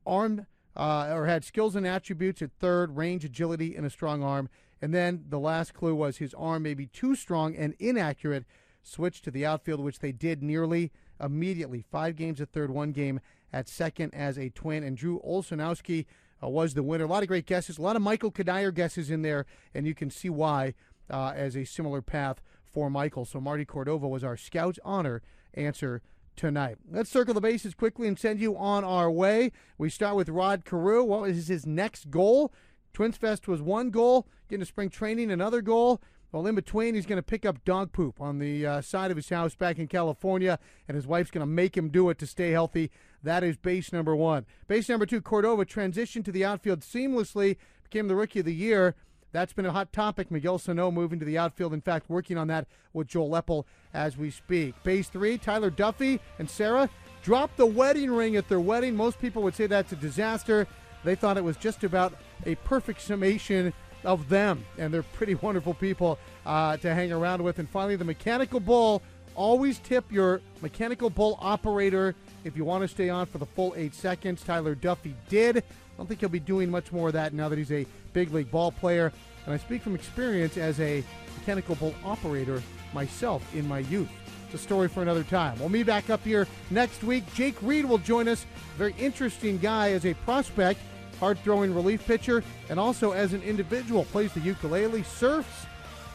armed 0.06 0.46
uh, 0.76 1.10
or 1.12 1.26
had 1.26 1.44
skills 1.44 1.74
and 1.74 1.86
attributes 1.86 2.40
at 2.40 2.52
third, 2.60 2.96
range, 2.96 3.24
agility, 3.24 3.74
and 3.74 3.84
a 3.84 3.90
strong 3.90 4.22
arm. 4.22 4.48
And 4.80 4.94
then 4.94 5.24
the 5.28 5.40
last 5.40 5.74
clue 5.74 5.94
was 5.94 6.18
his 6.18 6.34
arm 6.34 6.62
may 6.62 6.74
be 6.74 6.86
too 6.86 7.16
strong 7.16 7.56
and 7.56 7.74
inaccurate. 7.78 8.44
Switched 8.82 9.24
to 9.24 9.30
the 9.30 9.44
outfield, 9.44 9.80
which 9.80 9.98
they 9.98 10.12
did 10.12 10.42
nearly 10.42 10.92
immediately. 11.20 11.84
Five 11.90 12.14
games 12.16 12.40
at 12.40 12.52
third, 12.52 12.70
one 12.70 12.92
game 12.92 13.20
at 13.52 13.68
second 13.68 14.14
as 14.14 14.38
a 14.38 14.50
twin. 14.50 14.84
And 14.84 14.96
Drew 14.96 15.20
Olsonowski 15.26 16.06
uh, 16.42 16.48
was 16.48 16.74
the 16.74 16.82
winner. 16.82 17.04
A 17.04 17.08
lot 17.08 17.22
of 17.22 17.28
great 17.28 17.46
guesses, 17.46 17.78
a 17.78 17.82
lot 17.82 17.96
of 17.96 18.02
Michael 18.02 18.30
Cuddyer 18.30 18.72
guesses 18.72 19.10
in 19.10 19.22
there, 19.22 19.46
and 19.74 19.86
you 19.86 19.94
can 19.94 20.10
see 20.10 20.30
why 20.30 20.74
uh, 21.10 21.32
as 21.34 21.56
a 21.56 21.64
similar 21.64 22.00
path 22.00 22.40
for 22.70 22.90
Michael. 22.90 23.24
So 23.24 23.40
Marty 23.40 23.64
Cordova 23.64 24.08
was 24.08 24.24
our 24.24 24.36
Scouts 24.36 24.78
honor 24.84 25.22
answer 25.54 26.02
tonight. 26.36 26.76
Let's 26.90 27.10
circle 27.10 27.34
the 27.34 27.40
bases 27.40 27.74
quickly 27.74 28.06
and 28.06 28.18
send 28.18 28.40
you 28.40 28.56
on 28.56 28.84
our 28.84 29.10
way. 29.10 29.52
We 29.76 29.90
start 29.90 30.16
with 30.16 30.28
Rod 30.28 30.64
Carew. 30.64 31.02
What 31.02 31.30
is 31.30 31.48
his 31.48 31.66
next 31.66 32.10
goal? 32.10 32.52
Twins 32.92 33.16
Fest 33.16 33.48
was 33.48 33.60
one 33.60 33.90
goal, 33.90 34.26
getting 34.48 34.60
to 34.60 34.66
spring 34.66 34.88
training, 34.88 35.30
another 35.30 35.60
goal. 35.62 36.00
Well, 36.30 36.46
in 36.46 36.54
between, 36.54 36.94
he's 36.94 37.06
going 37.06 37.18
to 37.18 37.22
pick 37.22 37.46
up 37.46 37.64
dog 37.64 37.92
poop 37.92 38.20
on 38.20 38.38
the 38.38 38.66
uh, 38.66 38.80
side 38.82 39.10
of 39.10 39.16
his 39.16 39.30
house 39.30 39.54
back 39.54 39.78
in 39.78 39.88
California, 39.88 40.58
and 40.86 40.94
his 40.94 41.06
wife's 41.06 41.30
going 41.30 41.40
to 41.40 41.46
make 41.46 41.76
him 41.76 41.88
do 41.88 42.10
it 42.10 42.18
to 42.18 42.26
stay 42.26 42.50
healthy. 42.50 42.90
That 43.22 43.42
is 43.42 43.56
base 43.56 43.92
number 43.92 44.14
one. 44.14 44.44
Base 44.66 44.88
number 44.88 45.06
two, 45.06 45.22
Cordova 45.22 45.64
transitioned 45.64 46.24
to 46.26 46.32
the 46.32 46.44
outfield 46.44 46.80
seamlessly, 46.80 47.56
became 47.82 48.08
the 48.08 48.16
rookie 48.16 48.40
of 48.40 48.44
the 48.44 48.54
year. 48.54 48.94
That's 49.32 49.52
been 49.52 49.66
a 49.66 49.72
hot 49.72 49.92
topic. 49.92 50.30
Miguel 50.30 50.58
Sano 50.58 50.90
moving 50.90 51.18
to 51.18 51.24
the 51.24 51.38
outfield. 51.38 51.74
In 51.74 51.80
fact, 51.80 52.08
working 52.08 52.38
on 52.38 52.48
that 52.48 52.66
with 52.92 53.08
Joel 53.08 53.28
Lepel 53.28 53.66
as 53.92 54.16
we 54.16 54.30
speak. 54.30 54.74
Base 54.82 55.08
three, 55.08 55.38
Tyler 55.38 55.70
Duffey 55.70 56.20
and 56.38 56.48
Sarah 56.48 56.88
dropped 57.22 57.56
the 57.56 57.66
wedding 57.66 58.10
ring 58.10 58.36
at 58.36 58.48
their 58.48 58.60
wedding. 58.60 58.96
Most 58.96 59.20
people 59.20 59.42
would 59.42 59.54
say 59.54 59.66
that's 59.66 59.92
a 59.92 59.96
disaster. 59.96 60.66
They 61.04 61.14
thought 61.14 61.36
it 61.36 61.44
was 61.44 61.56
just 61.56 61.84
about 61.84 62.14
a 62.46 62.54
perfect 62.56 63.00
summation 63.00 63.72
of 64.04 64.28
them, 64.28 64.64
and 64.78 64.92
they're 64.92 65.02
pretty 65.02 65.34
wonderful 65.42 65.74
people 65.74 66.18
uh, 66.46 66.76
to 66.78 66.94
hang 66.94 67.12
around 67.12 67.42
with. 67.42 67.58
And 67.58 67.68
finally, 67.68 67.96
the 67.96 68.04
mechanical 68.04 68.60
bull. 68.60 69.02
Always 69.34 69.78
tip 69.78 70.10
your 70.10 70.40
mechanical 70.62 71.10
bull 71.10 71.38
operator 71.40 72.16
if 72.42 72.56
you 72.56 72.64
want 72.64 72.82
to 72.82 72.88
stay 72.88 73.08
on 73.08 73.26
for 73.26 73.38
the 73.38 73.46
full 73.46 73.72
eight 73.76 73.94
seconds. 73.94 74.42
Tyler 74.42 74.74
Duffey 74.74 75.14
did. 75.28 75.62
I 75.98 76.00
don't 76.00 76.06
think 76.06 76.20
he'll 76.20 76.28
be 76.28 76.38
doing 76.38 76.70
much 76.70 76.92
more 76.92 77.08
of 77.08 77.14
that 77.14 77.34
now 77.34 77.48
that 77.48 77.58
he's 77.58 77.72
a 77.72 77.84
big 78.12 78.32
league 78.32 78.52
ball 78.52 78.70
player. 78.70 79.12
And 79.46 79.52
I 79.52 79.58
speak 79.58 79.82
from 79.82 79.96
experience 79.96 80.56
as 80.56 80.78
a 80.78 81.02
mechanical 81.36 81.74
bull 81.74 81.92
operator 82.04 82.62
myself 82.94 83.42
in 83.52 83.66
my 83.66 83.80
youth. 83.80 84.08
It's 84.44 84.54
a 84.54 84.58
story 84.58 84.86
for 84.86 85.02
another 85.02 85.24
time. 85.24 85.58
We'll 85.58 85.70
meet 85.70 85.86
back 85.86 86.08
up 86.08 86.22
here 86.22 86.46
next 86.70 87.02
week. 87.02 87.24
Jake 87.34 87.56
Reed 87.62 87.84
will 87.84 87.98
join 87.98 88.28
us. 88.28 88.46
Very 88.76 88.94
interesting 88.96 89.58
guy 89.58 89.90
as 89.90 90.06
a 90.06 90.14
prospect, 90.14 90.78
hard 91.18 91.36
throwing 91.40 91.74
relief 91.74 92.06
pitcher, 92.06 92.44
and 92.70 92.78
also 92.78 93.10
as 93.10 93.32
an 93.32 93.42
individual. 93.42 94.04
Plays 94.04 94.32
the 94.32 94.40
ukulele, 94.40 95.02
surfs, 95.02 95.66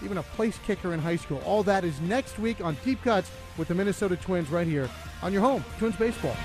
even 0.01 0.17
a 0.17 0.23
place 0.23 0.57
kicker 0.65 0.93
in 0.93 0.99
high 0.99 1.17
school. 1.17 1.41
All 1.45 1.61
that 1.63 1.84
is 1.84 1.99
next 1.99 2.39
week 2.39 2.61
on 2.63 2.77
Deep 2.86 3.03
Cuts 3.03 3.29
with 3.57 3.67
the 3.67 3.75
Minnesota 3.75 4.15
Twins 4.15 4.49
right 4.49 4.65
here 4.65 4.89
on 5.21 5.34
your 5.34 5.41
home, 5.41 5.63
Twins 5.77 5.97
Baseball. 5.97 6.38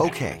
Okay, 0.00 0.40